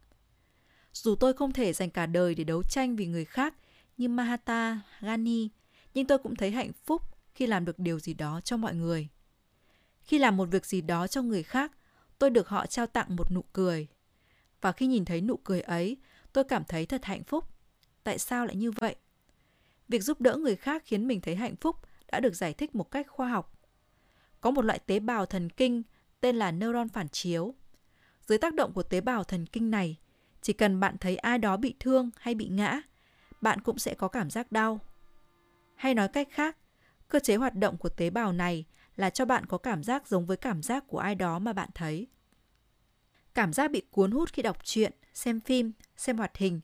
[0.92, 3.54] Dù tôi không thể dành cả đời để đấu tranh vì người khác
[3.96, 5.50] như Mahatma Gandhi,
[5.94, 7.02] nhưng tôi cũng thấy hạnh phúc
[7.34, 9.08] khi làm được điều gì đó cho mọi người.
[10.00, 11.72] Khi làm một việc gì đó cho người khác,
[12.18, 13.86] tôi được họ trao tặng một nụ cười.
[14.60, 15.96] Và khi nhìn thấy nụ cười ấy,
[16.32, 17.53] tôi cảm thấy thật hạnh phúc.
[18.04, 18.94] Tại sao lại như vậy?
[19.88, 21.76] Việc giúp đỡ người khác khiến mình thấy hạnh phúc
[22.12, 23.58] đã được giải thích một cách khoa học.
[24.40, 25.82] Có một loại tế bào thần kinh
[26.20, 27.54] tên là neuron phản chiếu.
[28.26, 29.98] Dưới tác động của tế bào thần kinh này,
[30.42, 32.80] chỉ cần bạn thấy ai đó bị thương hay bị ngã,
[33.40, 34.80] bạn cũng sẽ có cảm giác đau.
[35.74, 36.56] Hay nói cách khác,
[37.08, 38.64] cơ chế hoạt động của tế bào này
[38.96, 41.68] là cho bạn có cảm giác giống với cảm giác của ai đó mà bạn
[41.74, 42.06] thấy.
[43.34, 46.60] Cảm giác bị cuốn hút khi đọc truyện, xem phim, xem hoạt hình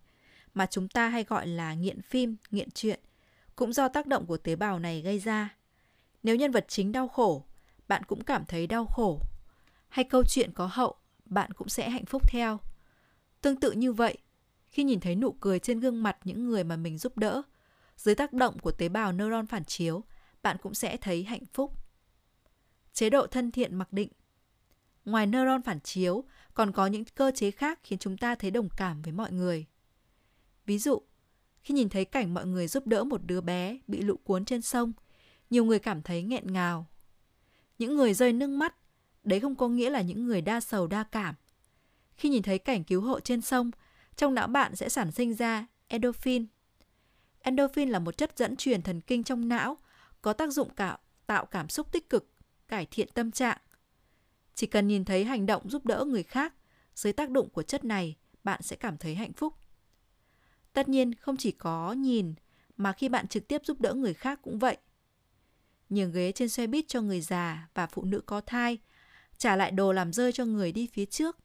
[0.54, 3.00] mà chúng ta hay gọi là nghiện phim, nghiện truyện
[3.56, 5.56] cũng do tác động của tế bào này gây ra.
[6.22, 7.44] Nếu nhân vật chính đau khổ,
[7.88, 9.20] bạn cũng cảm thấy đau khổ.
[9.88, 10.94] Hay câu chuyện có hậu,
[11.24, 12.58] bạn cũng sẽ hạnh phúc theo.
[13.40, 14.18] Tương tự như vậy,
[14.66, 17.42] khi nhìn thấy nụ cười trên gương mặt những người mà mình giúp đỡ,
[17.96, 20.04] dưới tác động của tế bào neuron phản chiếu,
[20.42, 21.72] bạn cũng sẽ thấy hạnh phúc.
[22.92, 24.08] Chế độ thân thiện mặc định
[25.04, 26.24] Ngoài neuron phản chiếu,
[26.54, 29.66] còn có những cơ chế khác khiến chúng ta thấy đồng cảm với mọi người.
[30.70, 31.02] Ví dụ,
[31.62, 34.62] khi nhìn thấy cảnh mọi người giúp đỡ một đứa bé bị lũ cuốn trên
[34.62, 34.92] sông,
[35.50, 36.86] nhiều người cảm thấy nghẹn ngào.
[37.78, 38.74] Những người rơi nước mắt,
[39.24, 41.34] đấy không có nghĩa là những người đa sầu đa cảm.
[42.14, 43.70] Khi nhìn thấy cảnh cứu hộ trên sông,
[44.16, 46.46] trong não bạn sẽ sản sinh ra endorphin.
[47.40, 49.76] Endorphin là một chất dẫn truyền thần kinh trong não,
[50.22, 52.30] có tác dụng cả tạo cảm xúc tích cực,
[52.68, 53.58] cải thiện tâm trạng.
[54.54, 56.54] Chỉ cần nhìn thấy hành động giúp đỡ người khác,
[56.94, 59.54] dưới tác động của chất này, bạn sẽ cảm thấy hạnh phúc.
[60.80, 62.34] Tất nhiên, không chỉ có nhìn,
[62.76, 64.76] mà khi bạn trực tiếp giúp đỡ người khác cũng vậy.
[65.88, 68.78] Nhường ghế trên xe buýt cho người già và phụ nữ có thai,
[69.38, 71.38] trả lại đồ làm rơi cho người đi phía trước.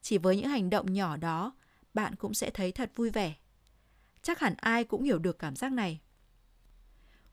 [0.00, 1.52] Chỉ với những hành động nhỏ đó,
[1.94, 3.34] bạn cũng sẽ thấy thật vui vẻ.
[4.22, 6.00] Chắc hẳn ai cũng hiểu được cảm giác này.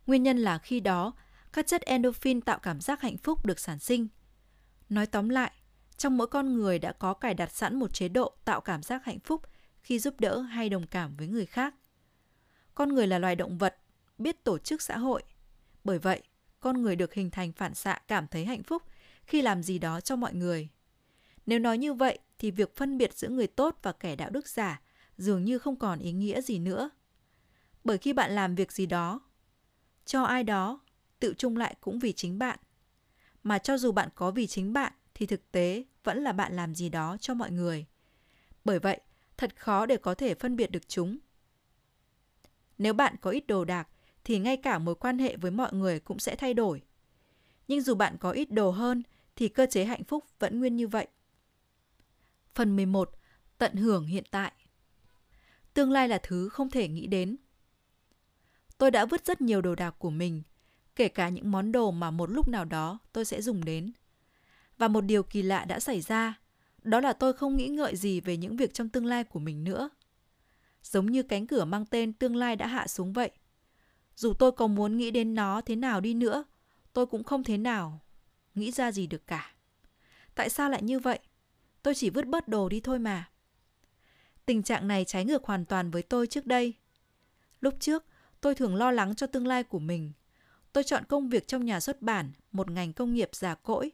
[0.08, 1.14] Nguyên nhân là khi đó,
[1.54, 4.08] các chất endorphin tạo cảm giác hạnh phúc được sản sinh.
[4.90, 5.52] Nói tóm lại,
[5.98, 9.06] trong mỗi con người đã có cài đặt sẵn một chế độ tạo cảm giác
[9.06, 9.42] hạnh phúc
[9.82, 11.76] khi giúp đỡ hay đồng cảm với người khác.
[12.76, 13.78] Con người là loài động vật,
[14.18, 15.24] biết tổ chức xã hội.
[15.84, 16.22] Bởi vậy,
[16.60, 18.84] con người được hình thành phản xạ cảm thấy hạnh phúc
[19.24, 20.70] khi làm gì đó cho mọi người.
[21.46, 24.48] Nếu nói như vậy thì việc phân biệt giữa người tốt và kẻ đạo đức
[24.48, 24.82] giả
[25.18, 26.90] dường như không còn ý nghĩa gì nữa.
[27.84, 29.22] Bởi khi bạn làm việc gì đó,
[30.06, 30.80] cho ai đó,
[31.20, 32.60] tự chung lại cũng vì chính bạn.
[33.44, 36.76] Mà cho dù bạn có vì chính bạn thì thực tế vẫn là bạn làm
[36.76, 37.86] gì đó cho mọi người.
[38.66, 39.02] Bởi vậy,
[39.40, 41.18] thật khó để có thể phân biệt được chúng.
[42.78, 43.88] Nếu bạn có ít đồ đạc
[44.24, 46.82] thì ngay cả mối quan hệ với mọi người cũng sẽ thay đổi.
[47.68, 49.04] Nhưng dù bạn có ít đồ hơn
[49.36, 51.08] thì cơ chế hạnh phúc vẫn nguyên như vậy.
[52.56, 53.12] Phần 11.
[53.58, 54.52] Tận hưởng hiện tại.
[55.74, 57.38] Tương lai là thứ không thể nghĩ đến.
[58.78, 60.44] Tôi đã vứt rất nhiều đồ đạc của mình,
[60.96, 63.92] kể cả những món đồ mà một lúc nào đó tôi sẽ dùng đến.
[64.78, 66.40] Và một điều kỳ lạ đã xảy ra,
[66.84, 69.64] đó là tôi không nghĩ ngợi gì về những việc trong tương lai của mình
[69.64, 69.90] nữa.
[70.84, 73.32] Giống như cánh cửa mang tên tương lai đã hạ xuống vậy.
[74.16, 76.44] Dù tôi có muốn nghĩ đến nó thế nào đi nữa,
[76.94, 78.00] tôi cũng không thế nào
[78.56, 79.54] nghĩ ra gì được cả.
[80.36, 81.20] Tại sao lại như vậy?
[81.84, 83.30] Tôi chỉ vứt bớt đồ đi thôi mà.
[84.46, 86.74] Tình trạng này trái ngược hoàn toàn với tôi trước đây.
[87.62, 88.06] Lúc trước,
[88.42, 90.12] tôi thường lo lắng cho tương lai của mình.
[90.74, 93.92] Tôi chọn công việc trong nhà xuất bản, một ngành công nghiệp già cỗi.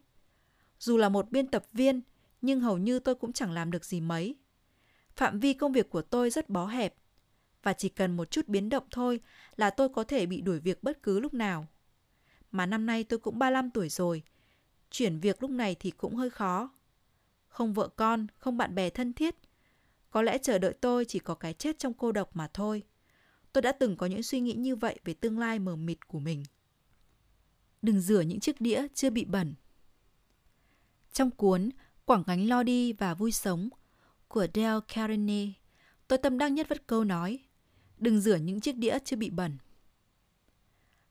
[0.78, 2.00] Dù là một biên tập viên,
[2.46, 4.36] nhưng hầu như tôi cũng chẳng làm được gì mấy.
[5.16, 6.94] Phạm vi công việc của tôi rất bó hẹp
[7.62, 9.20] và chỉ cần một chút biến động thôi
[9.56, 11.66] là tôi có thể bị đuổi việc bất cứ lúc nào.
[12.50, 14.22] Mà năm nay tôi cũng 35 tuổi rồi,
[14.90, 16.70] chuyển việc lúc này thì cũng hơi khó.
[17.48, 19.34] Không vợ con, không bạn bè thân thiết.
[20.10, 22.82] Có lẽ chờ đợi tôi chỉ có cái chết trong cô độc mà thôi.
[23.52, 26.18] Tôi đã từng có những suy nghĩ như vậy về tương lai mờ mịt của
[26.18, 26.44] mình.
[27.82, 29.54] Đừng rửa những chiếc đĩa chưa bị bẩn.
[31.12, 31.70] Trong cuốn
[32.06, 33.68] Quảng gánh lo đi và vui sống
[34.28, 35.52] của Dale Carnegie,
[36.08, 37.38] tôi tâm đắc nhất vất câu nói
[37.98, 39.58] Đừng rửa những chiếc đĩa chưa bị bẩn.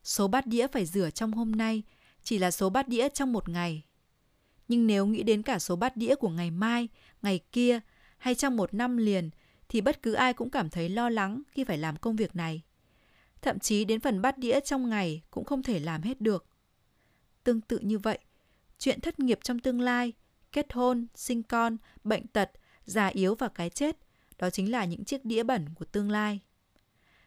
[0.04, 1.82] Số bát đĩa phải rửa trong hôm nay
[2.22, 3.84] chỉ là số bát đĩa trong một ngày.
[4.68, 6.88] Nhưng nếu nghĩ đến cả số bát đĩa của ngày mai,
[7.22, 7.80] ngày kia
[8.18, 9.30] hay trong một năm liền
[9.68, 12.62] thì bất cứ ai cũng cảm thấy lo lắng khi phải làm công việc này.
[13.42, 16.46] Thậm chí đến phần bát đĩa trong ngày cũng không thể làm hết được.
[17.44, 18.18] Tương tự như vậy,
[18.78, 20.12] chuyện thất nghiệp trong tương lai,
[20.56, 22.50] kết hôn, sinh con, bệnh tật,
[22.84, 23.96] già yếu và cái chết,
[24.38, 26.40] đó chính là những chiếc đĩa bẩn của tương lai.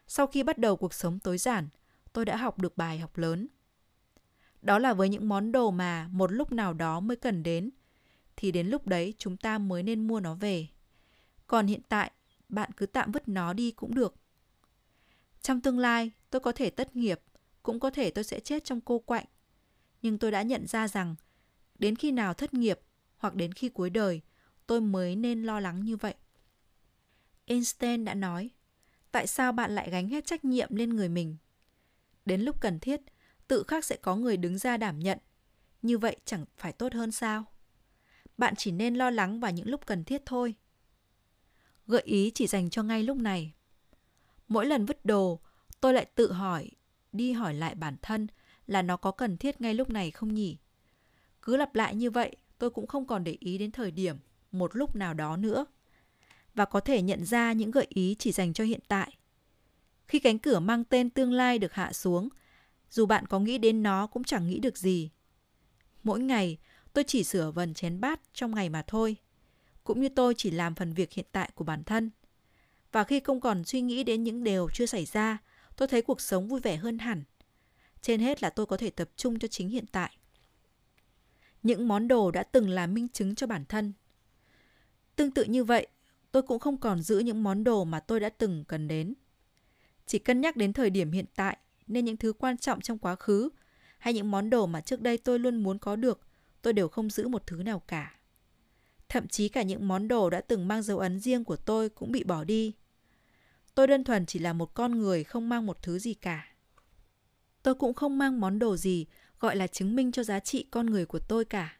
[0.07, 1.67] Sau khi bắt đầu cuộc sống tối giản,
[2.13, 3.47] tôi đã học được bài học lớn.
[4.61, 7.69] Đó là với những món đồ mà một lúc nào đó mới cần đến,
[8.35, 10.67] thì đến lúc đấy chúng ta mới nên mua nó về.
[11.47, 12.11] Còn hiện tại,
[12.49, 14.15] bạn cứ tạm vứt nó đi cũng được.
[15.41, 17.21] Trong tương lai, tôi có thể tất nghiệp,
[17.63, 19.25] cũng có thể tôi sẽ chết trong cô quạnh.
[20.01, 21.15] Nhưng tôi đã nhận ra rằng,
[21.79, 22.79] đến khi nào thất nghiệp
[23.19, 24.21] hoặc đến khi cuối đời,
[24.67, 26.13] tôi mới nên lo lắng như vậy.
[27.45, 28.49] Einstein đã nói,
[29.11, 31.37] tại sao bạn lại gánh hết trách nhiệm lên người mình?
[32.25, 33.01] Đến lúc cần thiết,
[33.47, 35.17] tự khắc sẽ có người đứng ra đảm nhận.
[35.81, 37.45] Như vậy chẳng phải tốt hơn sao?
[38.37, 40.55] Bạn chỉ nên lo lắng vào những lúc cần thiết thôi.
[41.87, 43.53] Gợi ý chỉ dành cho ngay lúc này.
[44.47, 45.39] Mỗi lần vứt đồ,
[45.81, 46.71] tôi lại tự hỏi,
[47.11, 48.27] đi hỏi lại bản thân
[48.67, 50.57] là nó có cần thiết ngay lúc này không nhỉ?
[51.41, 54.15] Cứ lặp lại như vậy, tôi cũng không còn để ý đến thời điểm,
[54.51, 55.65] một lúc nào đó nữa.
[56.55, 59.17] Và có thể nhận ra những gợi ý chỉ dành cho hiện tại.
[60.07, 62.29] Khi cánh cửa mang tên tương lai được hạ xuống,
[62.89, 65.09] dù bạn có nghĩ đến nó cũng chẳng nghĩ được gì.
[66.03, 66.57] Mỗi ngày,
[66.93, 69.15] tôi chỉ sửa vần chén bát trong ngày mà thôi.
[69.83, 72.09] Cũng như tôi chỉ làm phần việc hiện tại của bản thân.
[72.91, 75.37] Và khi không còn suy nghĩ đến những điều chưa xảy ra,
[75.75, 77.23] tôi thấy cuộc sống vui vẻ hơn hẳn.
[78.01, 80.17] Trên hết là tôi có thể tập trung cho chính hiện tại.
[81.63, 83.93] Những món đồ đã từng là minh chứng cho bản thân.
[85.15, 85.87] Tương tự như vậy,
[86.31, 89.13] tôi cũng không còn giữ những món đồ mà tôi đã từng cần đến.
[90.05, 91.57] Chỉ cân nhắc đến thời điểm hiện tại
[91.87, 93.49] nên những thứ quan trọng trong quá khứ
[93.97, 96.21] hay những món đồ mà trước đây tôi luôn muốn có được,
[96.61, 98.19] tôi đều không giữ một thứ nào cả.
[99.09, 102.11] Thậm chí cả những món đồ đã từng mang dấu ấn riêng của tôi cũng
[102.11, 102.73] bị bỏ đi.
[103.75, 106.47] Tôi đơn thuần chỉ là một con người không mang một thứ gì cả.
[107.63, 109.05] Tôi cũng không mang món đồ gì
[109.39, 111.77] gọi là chứng minh cho giá trị con người của tôi cả.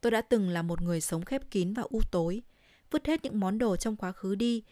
[0.00, 2.42] Tôi đã từng là một người sống khép kín và u tối,
[2.90, 4.64] vứt hết những món đồ trong quá khứ đi.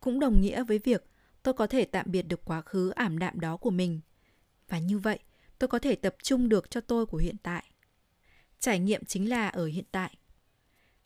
[0.00, 1.04] Cũng đồng nghĩa với việc
[1.42, 4.00] tôi có thể tạm biệt được quá khứ ảm đạm đó của mình.
[4.68, 5.18] Và như vậy,
[5.58, 7.64] tôi có thể tập trung được cho tôi của hiện tại.
[8.58, 10.16] Trải nghiệm chính là ở hiện tại.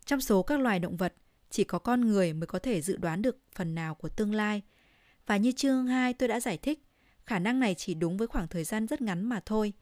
[0.05, 1.15] Trong số các loài động vật,
[1.51, 4.63] chỉ có con người mới có thể dự đoán được phần nào của tương lai.
[5.27, 6.83] Và như chương 2 tôi đã giải thích,
[7.31, 9.73] khả năng này chỉ đúng với khoảng thời gian rất ngắn mà thôi.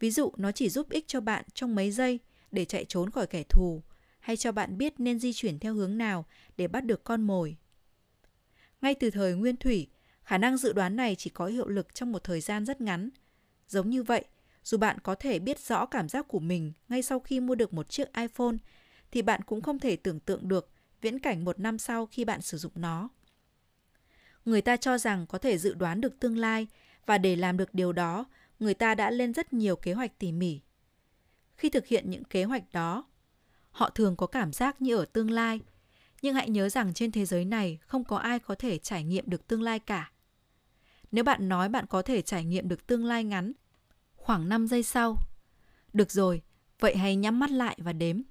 [0.00, 2.18] Ví dụ nó chỉ giúp ích cho bạn trong mấy giây
[2.50, 3.82] để chạy trốn khỏi kẻ thù,
[4.20, 6.26] hay cho bạn biết nên di chuyển theo hướng nào
[6.56, 7.56] để bắt được con mồi.
[8.80, 9.88] Ngay từ thời nguyên thủy,
[10.22, 13.10] khả năng dự đoán này chỉ có hiệu lực trong một thời gian rất ngắn.
[13.68, 14.24] Giống như vậy,
[14.64, 17.72] dù bạn có thể biết rõ cảm giác của mình ngay sau khi mua được
[17.72, 18.56] một chiếc iPhone,
[19.10, 22.42] thì bạn cũng không thể tưởng tượng được viễn cảnh một năm sau khi bạn
[22.42, 23.08] sử dụng nó.
[24.44, 26.66] Người ta cho rằng có thể dự đoán được tương lai
[27.06, 28.26] và để làm được điều đó,
[28.58, 30.60] người ta đã lên rất nhiều kế hoạch tỉ mỉ.
[31.56, 33.04] Khi thực hiện những kế hoạch đó,
[33.70, 35.60] họ thường có cảm giác như ở tương lai,
[36.22, 39.30] nhưng hãy nhớ rằng trên thế giới này không có ai có thể trải nghiệm
[39.30, 40.12] được tương lai cả.
[41.12, 43.52] Nếu bạn nói bạn có thể trải nghiệm được tương lai ngắn,
[44.14, 45.16] khoảng 5 giây sau.
[45.92, 46.42] Được rồi,
[46.80, 48.22] vậy hãy nhắm mắt lại và đếm.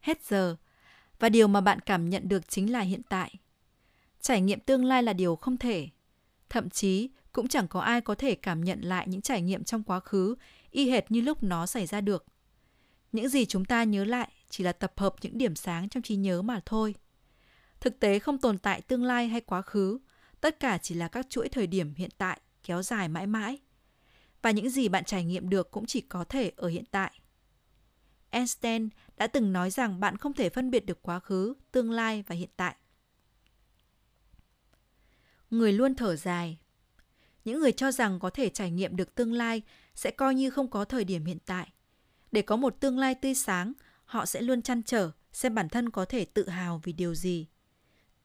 [0.00, 0.56] Hết giờ,
[1.18, 3.34] và điều mà bạn cảm nhận được chính là hiện tại.
[4.20, 5.88] Trải nghiệm tương lai là điều không thể.
[6.48, 9.82] Thậm chí, cũng chẳng có ai có thể cảm nhận lại những trải nghiệm trong
[9.82, 10.34] quá khứ
[10.70, 12.26] y hệt như lúc nó xảy ra được.
[13.12, 16.16] Những gì chúng ta nhớ lại chỉ là tập hợp những điểm sáng trong trí
[16.16, 16.94] nhớ mà thôi.
[17.80, 19.98] Thực tế không tồn tại tương lai hay quá khứ,
[20.40, 23.58] tất cả chỉ là các chuỗi thời điểm hiện tại kéo dài mãi mãi.
[24.42, 27.20] Và những gì bạn trải nghiệm được cũng chỉ có thể ở hiện tại.
[28.30, 32.24] Einstein đã từng nói rằng bạn không thể phân biệt được quá khứ, tương lai
[32.26, 32.76] và hiện tại.
[35.50, 36.58] Người luôn thở dài.
[37.44, 39.62] Những người cho rằng có thể trải nghiệm được tương lai
[39.94, 41.72] sẽ coi như không có thời điểm hiện tại.
[42.32, 43.72] Để có một tương lai tươi sáng,
[44.04, 47.46] họ sẽ luôn chăn trở xem bản thân có thể tự hào vì điều gì.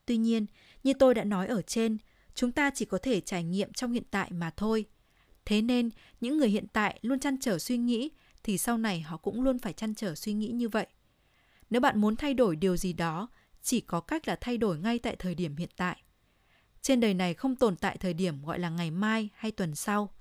[0.05, 0.45] Tuy nhiên,
[0.83, 1.97] như tôi đã nói ở trên,
[2.35, 4.85] chúng ta chỉ có thể trải nghiệm trong hiện tại mà thôi.
[5.45, 5.89] Thế nên,
[6.21, 8.09] những người hiện tại luôn chăn trở suy nghĩ
[8.43, 10.87] thì sau này họ cũng luôn phải chăn trở suy nghĩ như vậy.
[11.69, 13.27] Nếu bạn muốn thay đổi điều gì đó,
[13.61, 16.03] chỉ có cách là thay đổi ngay tại thời điểm hiện tại.
[16.81, 20.13] Trên đời này không tồn tại thời điểm gọi là ngày mai hay tuần sau.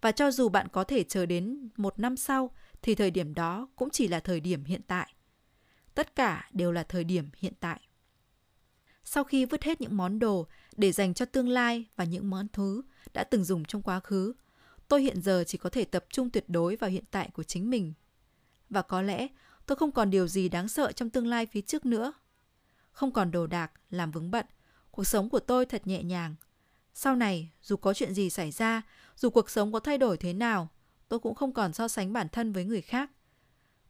[0.00, 2.50] Và cho dù bạn có thể chờ đến một năm sau,
[2.82, 5.14] thì thời điểm đó cũng chỉ là thời điểm hiện tại.
[5.94, 7.80] Tất cả đều là thời điểm hiện tại.
[9.04, 12.48] Sau khi vứt hết những món đồ để dành cho tương lai và những món
[12.48, 12.82] thứ
[13.14, 14.32] đã từng dùng trong quá khứ,
[14.88, 17.70] tôi hiện giờ chỉ có thể tập trung tuyệt đối vào hiện tại của chính
[17.70, 17.92] mình.
[18.70, 19.28] Và có lẽ
[19.66, 22.12] tôi không còn điều gì đáng sợ trong tương lai phía trước nữa.
[22.90, 24.46] Không còn đồ đạc, làm vướng bận,
[24.94, 26.34] cuộc sống của tôi thật nhẹ nhàng.
[26.94, 28.82] Sau này, dù có chuyện gì xảy ra,
[29.16, 30.68] dù cuộc sống có thay đổi thế nào,
[31.08, 33.10] tôi cũng không còn so sánh bản thân với người khác.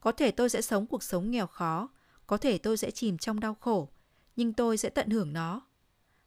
[0.01, 1.89] Có thể tôi sẽ sống cuộc sống nghèo khó,
[2.26, 3.89] có thể tôi sẽ chìm trong đau khổ,
[4.36, 5.60] nhưng tôi sẽ tận hưởng nó.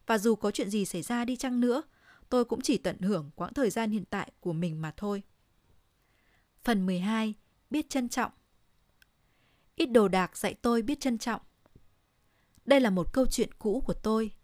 [0.06, 1.82] Và dù có chuyện gì xảy ra đi chăng nữa,
[2.30, 5.24] tôi cũng chỉ tận hưởng quãng thời gian hiện tại của mình mà thôi.
[6.64, 7.34] Phần 12.
[7.70, 8.32] Biết trân trọng
[9.76, 11.42] Ít đồ đạc dạy tôi biết trân trọng.
[12.66, 14.37] Đây là một câu chuyện cũ của tôi.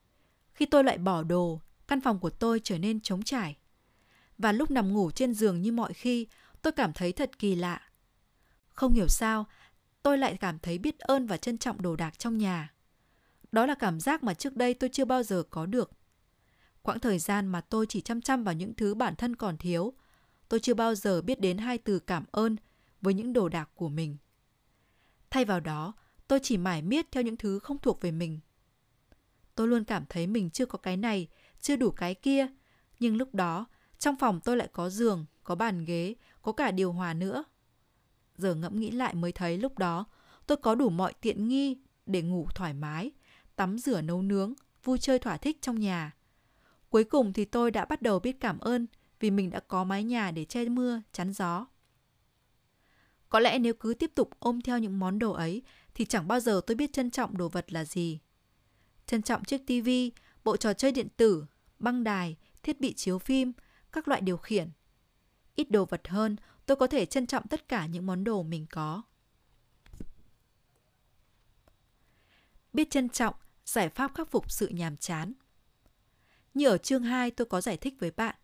[0.53, 3.57] Khi tôi lại bỏ đồ, căn phòng của tôi trở nên trống trải.
[4.37, 6.27] Và lúc nằm ngủ trên giường như mọi khi,
[6.61, 7.81] tôi cảm thấy thật kỳ lạ.
[8.73, 9.45] Không hiểu sao,
[10.03, 12.73] tôi lại cảm thấy biết ơn và trân trọng đồ đạc trong nhà.
[13.51, 15.91] Đó là cảm giác mà trước đây tôi chưa bao giờ có được.
[16.81, 19.93] Quãng thời gian mà tôi chỉ chăm chăm vào những thứ bản thân còn thiếu,
[20.49, 22.55] tôi chưa bao giờ biết đến hai từ cảm ơn
[23.01, 24.17] với những đồ đạc của mình.
[25.29, 25.93] Thay vào đó,
[26.27, 28.39] tôi chỉ mải miết theo những thứ không thuộc về mình.
[29.55, 31.27] Tôi luôn cảm thấy mình chưa có cái này,
[31.61, 32.47] chưa đủ cái kia,
[32.99, 33.65] nhưng lúc đó,
[33.99, 37.43] trong phòng tôi lại có giường, có bàn ghế, có cả điều hòa nữa.
[38.37, 40.05] Giờ ngẫm nghĩ lại mới thấy lúc đó,
[40.47, 43.11] tôi có đủ mọi tiện nghi để ngủ thoải mái,
[43.55, 44.53] tắm rửa nấu nướng,
[44.83, 46.15] vui chơi thỏa thích trong nhà.
[46.89, 48.87] Cuối cùng thì tôi đã bắt đầu biết cảm ơn
[49.19, 51.65] vì mình đã có mái nhà để che mưa, chắn gió.
[53.29, 55.61] Có lẽ nếu cứ tiếp tục ôm theo những món đồ ấy
[55.95, 58.19] thì chẳng bao giờ tôi biết trân trọng đồ vật là gì.
[59.05, 59.89] Trân trọng chiếc TV,
[60.43, 61.45] bộ trò chơi điện tử,
[61.79, 63.53] băng đài, thiết bị chiếu phim,
[63.91, 64.71] các loại điều khiển.
[65.55, 66.35] Ít đồ vật hơn,
[66.65, 69.01] tôi có thể trân trọng tất cả những món đồ mình có.
[72.73, 73.35] Biết trân trọng,
[73.65, 75.33] giải pháp khắc phục sự nhàm chán.
[76.53, 78.35] Như ở chương 2 tôi có giải thích với bạn,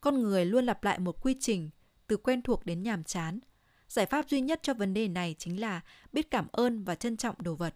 [0.00, 1.70] con người luôn lặp lại một quy trình
[2.06, 3.40] từ quen thuộc đến nhàm chán.
[3.88, 5.80] Giải pháp duy nhất cho vấn đề này chính là
[6.12, 7.74] biết cảm ơn và trân trọng đồ vật.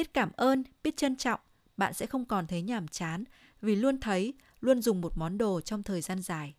[0.00, 1.40] Biết cảm ơn, biết trân trọng,
[1.76, 3.24] bạn sẽ không còn thấy nhàm chán
[3.60, 6.54] vì luôn thấy, luôn dùng một món đồ trong thời gian dài.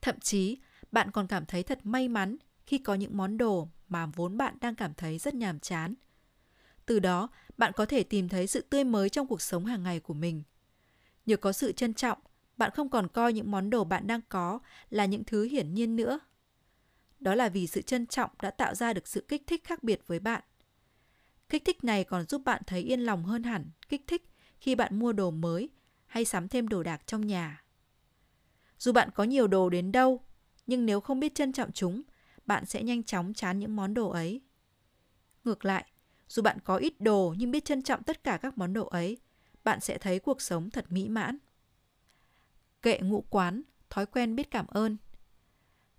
[0.00, 0.58] Thậm chí,
[0.92, 2.36] bạn còn cảm thấy thật may mắn
[2.66, 5.94] khi có những món đồ mà vốn bạn đang cảm thấy rất nhàm chán.
[6.86, 7.28] Từ đó,
[7.58, 10.42] bạn có thể tìm thấy sự tươi mới trong cuộc sống hàng ngày của mình.
[11.26, 12.18] Nhờ có sự trân trọng,
[12.56, 14.58] bạn không còn coi những món đồ bạn đang có
[14.90, 16.20] là những thứ hiển nhiên nữa.
[17.20, 20.00] Đó là vì sự trân trọng đã tạo ra được sự kích thích khác biệt
[20.06, 20.42] với bạn.
[21.52, 24.28] Kích thích này còn giúp bạn thấy yên lòng hơn hẳn kích thích
[24.60, 25.70] khi bạn mua đồ mới
[26.06, 27.64] hay sắm thêm đồ đạc trong nhà.
[28.78, 30.20] Dù bạn có nhiều đồ đến đâu,
[30.66, 32.02] nhưng nếu không biết trân trọng chúng,
[32.46, 34.40] bạn sẽ nhanh chóng chán những món đồ ấy.
[35.44, 35.84] Ngược lại,
[36.28, 39.18] dù bạn có ít đồ nhưng biết trân trọng tất cả các món đồ ấy,
[39.64, 41.38] bạn sẽ thấy cuộc sống thật mỹ mãn.
[42.82, 44.96] Kệ ngũ quán, thói quen biết cảm ơn.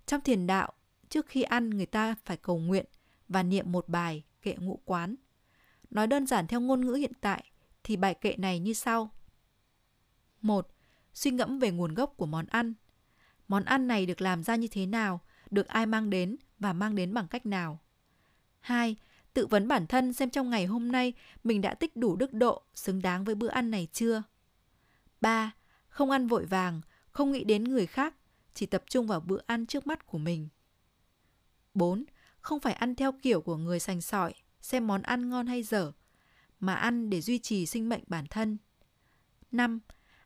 [0.06, 0.72] Trong thiền đạo,
[1.08, 2.86] trước khi ăn người ta phải cầu nguyện
[3.28, 5.16] và niệm một bài kệ ngũ quán.
[5.94, 7.44] Nói đơn giản theo ngôn ngữ hiện tại
[7.84, 9.10] thì bài kệ này như sau.
[10.42, 10.68] 1.
[11.14, 12.74] Suy ngẫm về nguồn gốc của món ăn.
[13.48, 16.94] Món ăn này được làm ra như thế nào, được ai mang đến và mang
[16.94, 17.80] đến bằng cách nào.
[18.60, 18.96] 2.
[19.34, 21.12] Tự vấn bản thân xem trong ngày hôm nay
[21.44, 24.22] mình đã tích đủ đức độ xứng đáng với bữa ăn này chưa.
[25.20, 25.52] 3.
[25.88, 26.80] Không ăn vội vàng,
[27.10, 28.14] không nghĩ đến người khác,
[28.54, 30.48] chỉ tập trung vào bữa ăn trước mắt của mình.
[31.74, 32.04] 4.
[32.40, 34.34] Không phải ăn theo kiểu của người sành sỏi,
[34.64, 35.92] xem món ăn ngon hay dở,
[36.60, 38.56] mà ăn để duy trì sinh mệnh bản thân.
[39.52, 39.80] 5.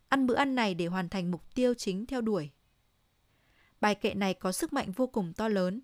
[0.08, 2.50] Ăn bữa ăn này để hoàn thành mục tiêu chính theo đuổi.
[3.80, 5.80] Bài kệ này có sức mạnh vô cùng to lớn.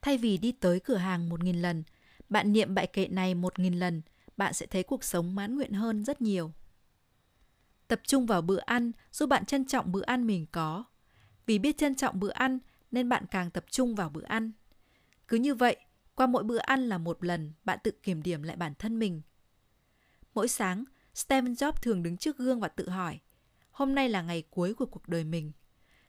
[0.00, 1.84] Thay vì đi tới cửa hàng một nghìn lần,
[2.28, 4.02] bạn niệm bài kệ này một nghìn lần,
[4.36, 6.52] bạn sẽ thấy cuộc sống mãn nguyện hơn rất nhiều.
[7.88, 10.84] Tập trung vào bữa ăn giúp bạn trân trọng bữa ăn mình có.
[11.46, 12.58] Vì biết trân trọng bữa ăn
[12.90, 14.52] nên bạn càng tập trung vào bữa ăn.
[15.28, 15.76] Cứ như vậy,
[16.14, 19.22] qua mỗi bữa ăn là một lần bạn tự kiểm điểm lại bản thân mình.
[20.34, 20.84] Mỗi sáng,
[21.14, 23.18] Stephen Jobs thường đứng trước gương và tự hỏi,
[23.70, 25.52] hôm nay là ngày cuối của cuộc đời mình.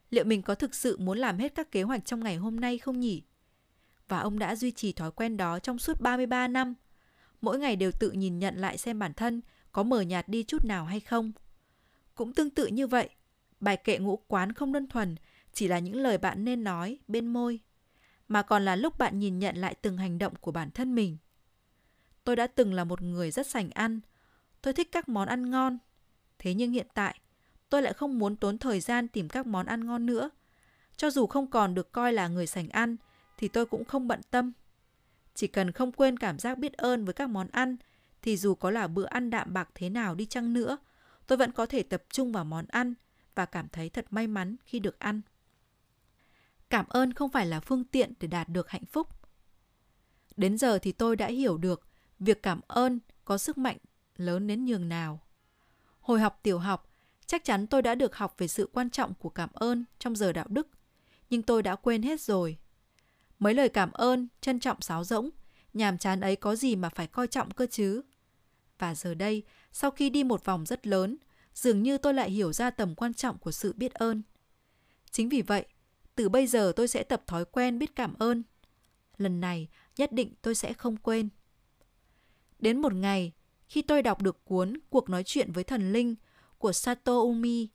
[0.10, 2.78] Liệu mình có thực sự muốn làm hết các kế hoạch trong ngày hôm nay
[2.78, 3.24] không nhỉ?
[4.08, 6.74] Và ông đã duy trì thói quen đó trong suốt 33 năm.
[7.42, 10.66] Mỗi ngày đều tự nhìn nhận lại xem bản thân có mờ nhạt đi chút
[10.66, 11.32] nào hay không.
[12.16, 13.10] Cũng tương tự như vậy,
[13.60, 15.16] bài kệ ngũ quán không đơn thuần
[15.54, 17.60] chỉ là những lời bạn nên nói bên môi,
[18.28, 21.18] mà còn là lúc bạn nhìn nhận lại từng hành động của bản thân mình.
[22.24, 24.00] Tôi đã từng là một người rất sành ăn,
[24.62, 25.78] tôi thích các món ăn ngon.
[26.40, 27.20] Thế nhưng hiện tại,
[27.70, 30.30] tôi lại không muốn tốn thời gian tìm các món ăn ngon nữa.
[30.98, 32.95] Cho dù không còn được coi là người sành ăn,
[33.38, 34.52] thì tôi cũng không bận tâm.
[35.34, 37.78] Chỉ cần không quên cảm giác biết ơn với các món ăn,
[38.22, 40.78] thì dù có là bữa ăn đạm bạc thế nào đi chăng nữa,
[41.28, 42.94] tôi vẫn có thể tập trung vào món ăn
[43.36, 45.22] và cảm thấy thật may mắn khi được ăn.
[46.74, 49.08] Cảm ơn không phải là phương tiện để đạt được hạnh phúc.
[50.38, 51.88] Đến giờ thì tôi đã hiểu được
[52.20, 53.78] việc cảm ơn có sức mạnh
[54.16, 55.20] lớn đến nhường nào.
[56.00, 56.90] Hồi học tiểu học,
[57.26, 60.32] chắc chắn tôi đã được học về sự quan trọng của cảm ơn trong giờ
[60.34, 60.68] đạo đức,
[61.30, 62.58] nhưng tôi đã quên hết rồi.
[63.40, 65.30] Mấy lời cảm ơn, trân trọng sáo rỗng,
[65.74, 68.02] nhàm chán ấy có gì mà phải coi trọng cơ chứ?
[68.80, 71.18] Và giờ đây, sau khi đi một vòng rất lớn,
[71.54, 74.22] dường như tôi lại hiểu ra tầm quan trọng của sự biết ơn.
[75.12, 75.66] Chính vì vậy,
[76.15, 78.44] từ bây giờ tôi sẽ tập thói quen biết cảm ơn.
[79.18, 79.68] Lần này,
[79.98, 81.30] nhất định tôi sẽ không quên.
[82.60, 83.31] Đến một ngày,
[83.68, 86.15] khi tôi đọc được cuốn Cuộc nói chuyện với thần linh
[86.57, 87.69] của Sato Umi,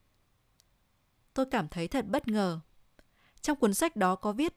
[1.35, 2.61] tôi cảm thấy thật bất ngờ.
[3.41, 4.55] Trong cuốn sách đó có viết,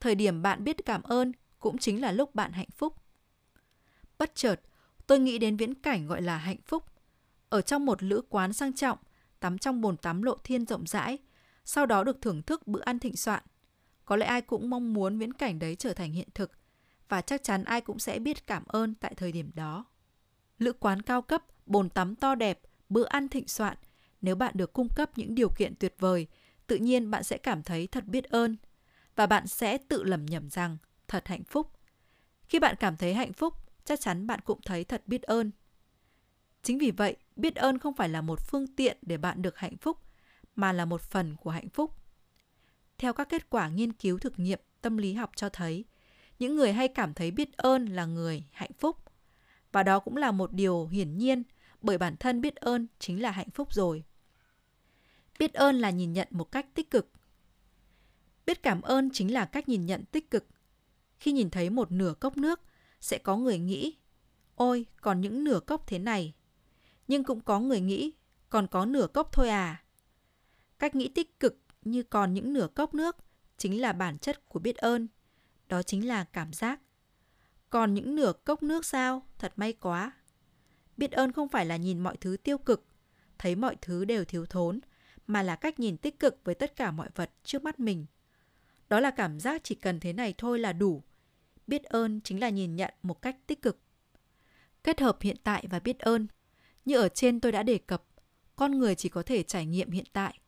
[0.00, 2.96] thời điểm bạn biết cảm ơn cũng chính là lúc bạn hạnh phúc.
[4.18, 4.60] Bất chợt,
[5.06, 6.84] tôi nghĩ đến viễn cảnh gọi là hạnh phúc.
[7.48, 8.98] Ở trong một lữ quán sang trọng,
[9.40, 11.18] tắm trong bồn tắm lộ thiên rộng rãi,
[11.64, 13.42] sau đó được thưởng thức bữa ăn thịnh soạn.
[14.04, 16.50] Có lẽ ai cũng mong muốn viễn cảnh đấy trở thành hiện thực
[17.08, 19.84] và chắc chắn ai cũng sẽ biết cảm ơn tại thời điểm đó.
[20.58, 23.76] Lữ quán cao cấp, bồn tắm to đẹp, bữa ăn thịnh soạn,
[24.20, 26.26] nếu bạn được cung cấp những điều kiện tuyệt vời,
[26.66, 28.56] tự nhiên bạn sẽ cảm thấy thật biết ơn
[29.16, 30.76] và bạn sẽ tự lầm nhầm rằng
[31.08, 31.70] thật hạnh phúc.
[32.48, 33.54] Khi bạn cảm thấy hạnh phúc,
[33.84, 35.50] chắc chắn bạn cũng thấy thật biết ơn.
[36.62, 39.76] Chính vì vậy, biết ơn không phải là một phương tiện để bạn được hạnh
[39.76, 39.98] phúc,
[40.56, 41.96] mà là một phần của hạnh phúc.
[42.98, 45.84] Theo các kết quả nghiên cứu thực nghiệm tâm lý học cho thấy,
[46.38, 48.96] những người hay cảm thấy biết ơn là người hạnh phúc.
[49.72, 51.42] Và đó cũng là một điều hiển nhiên
[51.82, 54.04] bởi bản thân biết ơn chính là hạnh phúc rồi.
[55.38, 57.12] Biết ơn là nhìn nhận một cách tích cực.
[58.46, 60.46] Biết cảm ơn chính là cách nhìn nhận tích cực.
[61.18, 62.60] Khi nhìn thấy một nửa cốc nước,
[63.00, 63.96] sẽ có người nghĩ,
[64.54, 66.34] ôi, còn những nửa cốc thế này.
[67.08, 68.12] Nhưng cũng có người nghĩ,
[68.48, 69.83] còn có nửa cốc thôi à.
[70.78, 73.16] Cách nghĩ tích cực như còn những nửa cốc nước
[73.56, 75.08] chính là bản chất của biết ơn.
[75.68, 76.80] đó chính là cảm giác.
[77.70, 79.22] Còn những nửa cốc nước sao?
[79.38, 80.12] Thật may quá.
[80.96, 82.86] Biết ơn không phải là nhìn mọi thứ tiêu cực,
[83.38, 84.80] thấy mọi thứ đều thiếu thốn,
[85.26, 88.06] mà là cách nhìn tích cực với tất cả mọi vật trước mắt mình.
[88.88, 91.02] Đó là cảm giác chỉ cần thế này thôi là đủ.
[91.66, 93.78] Biết ơn chính là nhìn nhận một cách tích cực.
[94.82, 96.26] Kết hợp hiện tại và biết ơn.
[96.84, 98.04] Như ở trên tôi đã đề cập,
[98.56, 100.38] con người chỉ có thể trải nghiệm hiện tại.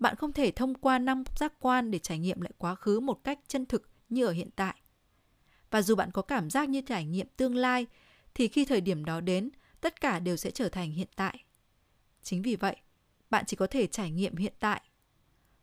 [0.00, 3.24] Bạn không thể thông qua năm giác quan để trải nghiệm lại quá khứ một
[3.24, 4.74] cách chân thực như ở hiện tại.
[5.70, 7.86] Và dù bạn có cảm giác như trải nghiệm tương lai,
[8.34, 9.50] thì khi thời điểm đó đến,
[9.80, 11.44] tất cả đều sẽ trở thành hiện tại.
[12.22, 12.76] Chính vì vậy,
[13.30, 14.82] bạn chỉ có thể trải nghiệm hiện tại.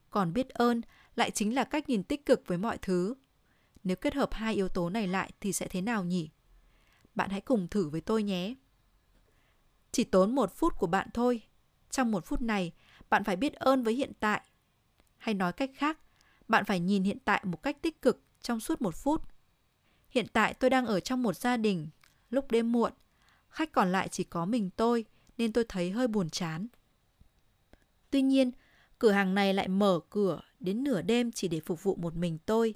[0.10, 0.82] Còn biết ơn
[1.16, 3.16] lại chính là cách nhìn tích cực với mọi thứ.
[3.84, 6.30] Nếu kết hợp hai yếu tố này lại thì sẽ thế nào nhỉ?
[7.16, 8.56] Bạn hãy cùng thử với tôi nhé.
[9.92, 11.42] Chỉ tốn một phút của bạn thôi.
[11.90, 12.74] Trong một phút này,
[13.10, 14.42] bạn phải biết ơn với hiện tại.
[15.18, 16.00] Hay nói cách khác,
[16.48, 19.22] bạn phải nhìn hiện tại một cách tích cực trong suốt một phút.
[20.10, 21.88] Hiện tại tôi đang ở trong một gia đình,
[22.30, 22.94] lúc đêm muộn,
[23.50, 25.06] khách còn lại chỉ có mình tôi
[25.38, 26.68] nên tôi thấy hơi buồn chán.
[28.10, 28.52] Tuy nhiên,
[29.00, 32.38] cửa hàng này lại mở cửa đến nửa đêm chỉ để phục vụ một mình
[32.46, 32.74] tôi.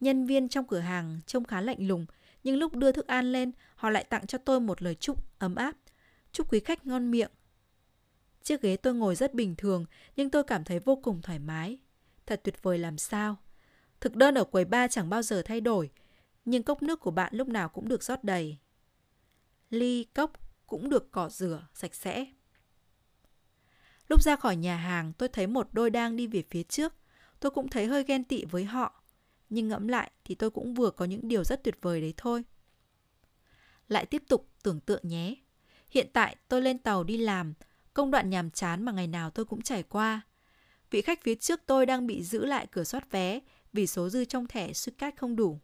[0.00, 2.06] Nhân viên trong cửa hàng trông khá lạnh lùng,
[2.44, 5.54] nhưng lúc đưa thức ăn lên, họ lại tặng cho tôi một lời chúc ấm
[5.54, 5.76] áp.
[6.32, 7.30] Chúc quý khách ngon miệng.
[8.46, 9.84] Chiếc ghế tôi ngồi rất bình thường,
[10.16, 11.78] nhưng tôi cảm thấy vô cùng thoải mái.
[12.26, 13.36] Thật tuyệt vời làm sao.
[14.00, 15.90] Thực đơn ở quầy ba chẳng bao giờ thay đổi,
[16.44, 18.56] nhưng cốc nước của bạn lúc nào cũng được rót đầy.
[19.70, 20.32] Ly, cốc
[20.66, 22.26] cũng được cỏ rửa, sạch sẽ.
[24.08, 26.94] Lúc ra khỏi nhà hàng, tôi thấy một đôi đang đi về phía trước.
[27.40, 29.02] Tôi cũng thấy hơi ghen tị với họ.
[29.50, 32.44] Nhưng ngẫm lại thì tôi cũng vừa có những điều rất tuyệt vời đấy thôi.
[33.88, 35.34] Lại tiếp tục tưởng tượng nhé.
[35.90, 37.54] Hiện tại tôi lên tàu đi làm,
[37.96, 40.20] công đoạn nhàm chán mà ngày nào tôi cũng trải qua.
[40.90, 43.40] Vị khách phía trước tôi đang bị giữ lại cửa soát vé
[43.72, 45.60] vì số dư trong thẻ Suicat không đủ.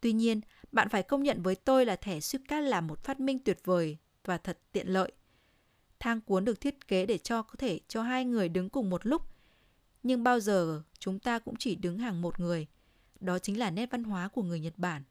[0.00, 0.40] Tuy nhiên,
[0.72, 3.96] bạn phải công nhận với tôi là thẻ Suicat là một phát minh tuyệt vời
[4.24, 5.12] và thật tiện lợi.
[6.00, 9.06] Thang cuốn được thiết kế để cho có thể cho hai người đứng cùng một
[9.06, 9.22] lúc.
[10.02, 12.66] Nhưng bao giờ chúng ta cũng chỉ đứng hàng một người.
[13.20, 15.02] Đó chính là nét văn hóa của người Nhật Bản.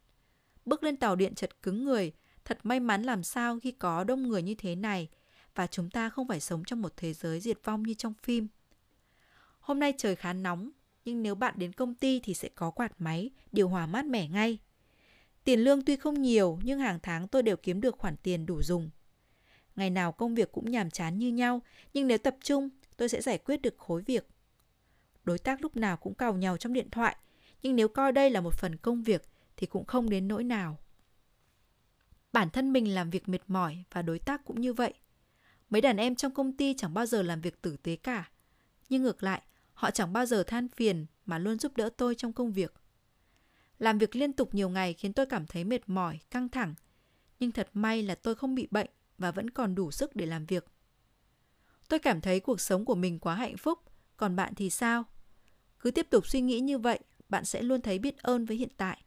[0.65, 2.11] Bước lên tàu điện chật cứng người,
[2.45, 5.09] thật may mắn làm sao khi có đông người như thế này
[5.55, 8.47] và chúng ta không phải sống trong một thế giới diệt vong như trong phim.
[9.59, 10.69] Hôm nay trời khá nóng,
[11.05, 14.27] nhưng nếu bạn đến công ty thì sẽ có quạt máy, điều hòa mát mẻ
[14.27, 14.59] ngay.
[15.43, 18.61] Tiền lương tuy không nhiều nhưng hàng tháng tôi đều kiếm được khoản tiền đủ
[18.63, 18.89] dùng.
[19.75, 21.61] Ngày nào công việc cũng nhàm chán như nhau,
[21.93, 24.27] nhưng nếu tập trung, tôi sẽ giải quyết được khối việc.
[25.23, 27.15] Đối tác lúc nào cũng cào nhau trong điện thoại,
[27.63, 29.23] nhưng nếu coi đây là một phần công việc
[29.57, 30.77] thì cũng không đến nỗi nào.
[32.33, 34.93] Bản thân mình làm việc mệt mỏi và đối tác cũng như vậy.
[35.69, 38.29] Mấy đàn em trong công ty chẳng bao giờ làm việc tử tế cả.
[38.89, 39.41] Nhưng ngược lại,
[39.73, 42.73] họ chẳng bao giờ than phiền mà luôn giúp đỡ tôi trong công việc.
[43.79, 46.75] Làm việc liên tục nhiều ngày khiến tôi cảm thấy mệt mỏi, căng thẳng.
[47.39, 50.45] Nhưng thật may là tôi không bị bệnh và vẫn còn đủ sức để làm
[50.45, 50.65] việc.
[51.89, 53.79] Tôi cảm thấy cuộc sống của mình quá hạnh phúc,
[54.17, 55.03] còn bạn thì sao?
[55.79, 58.69] Cứ tiếp tục suy nghĩ như vậy, bạn sẽ luôn thấy biết ơn với hiện
[58.77, 59.03] tại.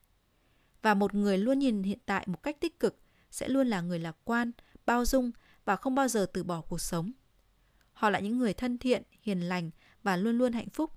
[0.82, 3.98] Và một người luôn nhìn hiện tại một cách tích cực sẽ luôn là người
[3.98, 4.52] lạc quan,
[4.86, 5.30] bao dung
[5.68, 7.12] và không bao giờ từ bỏ cuộc sống.
[7.92, 9.70] Họ là những người thân thiện, hiền lành
[10.02, 10.92] và luôn luôn hạnh phúc.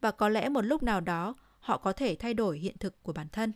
[0.00, 3.12] Và có lẽ một lúc nào đó họ có thể thay đổi hiện thực của
[3.12, 3.52] bản thân.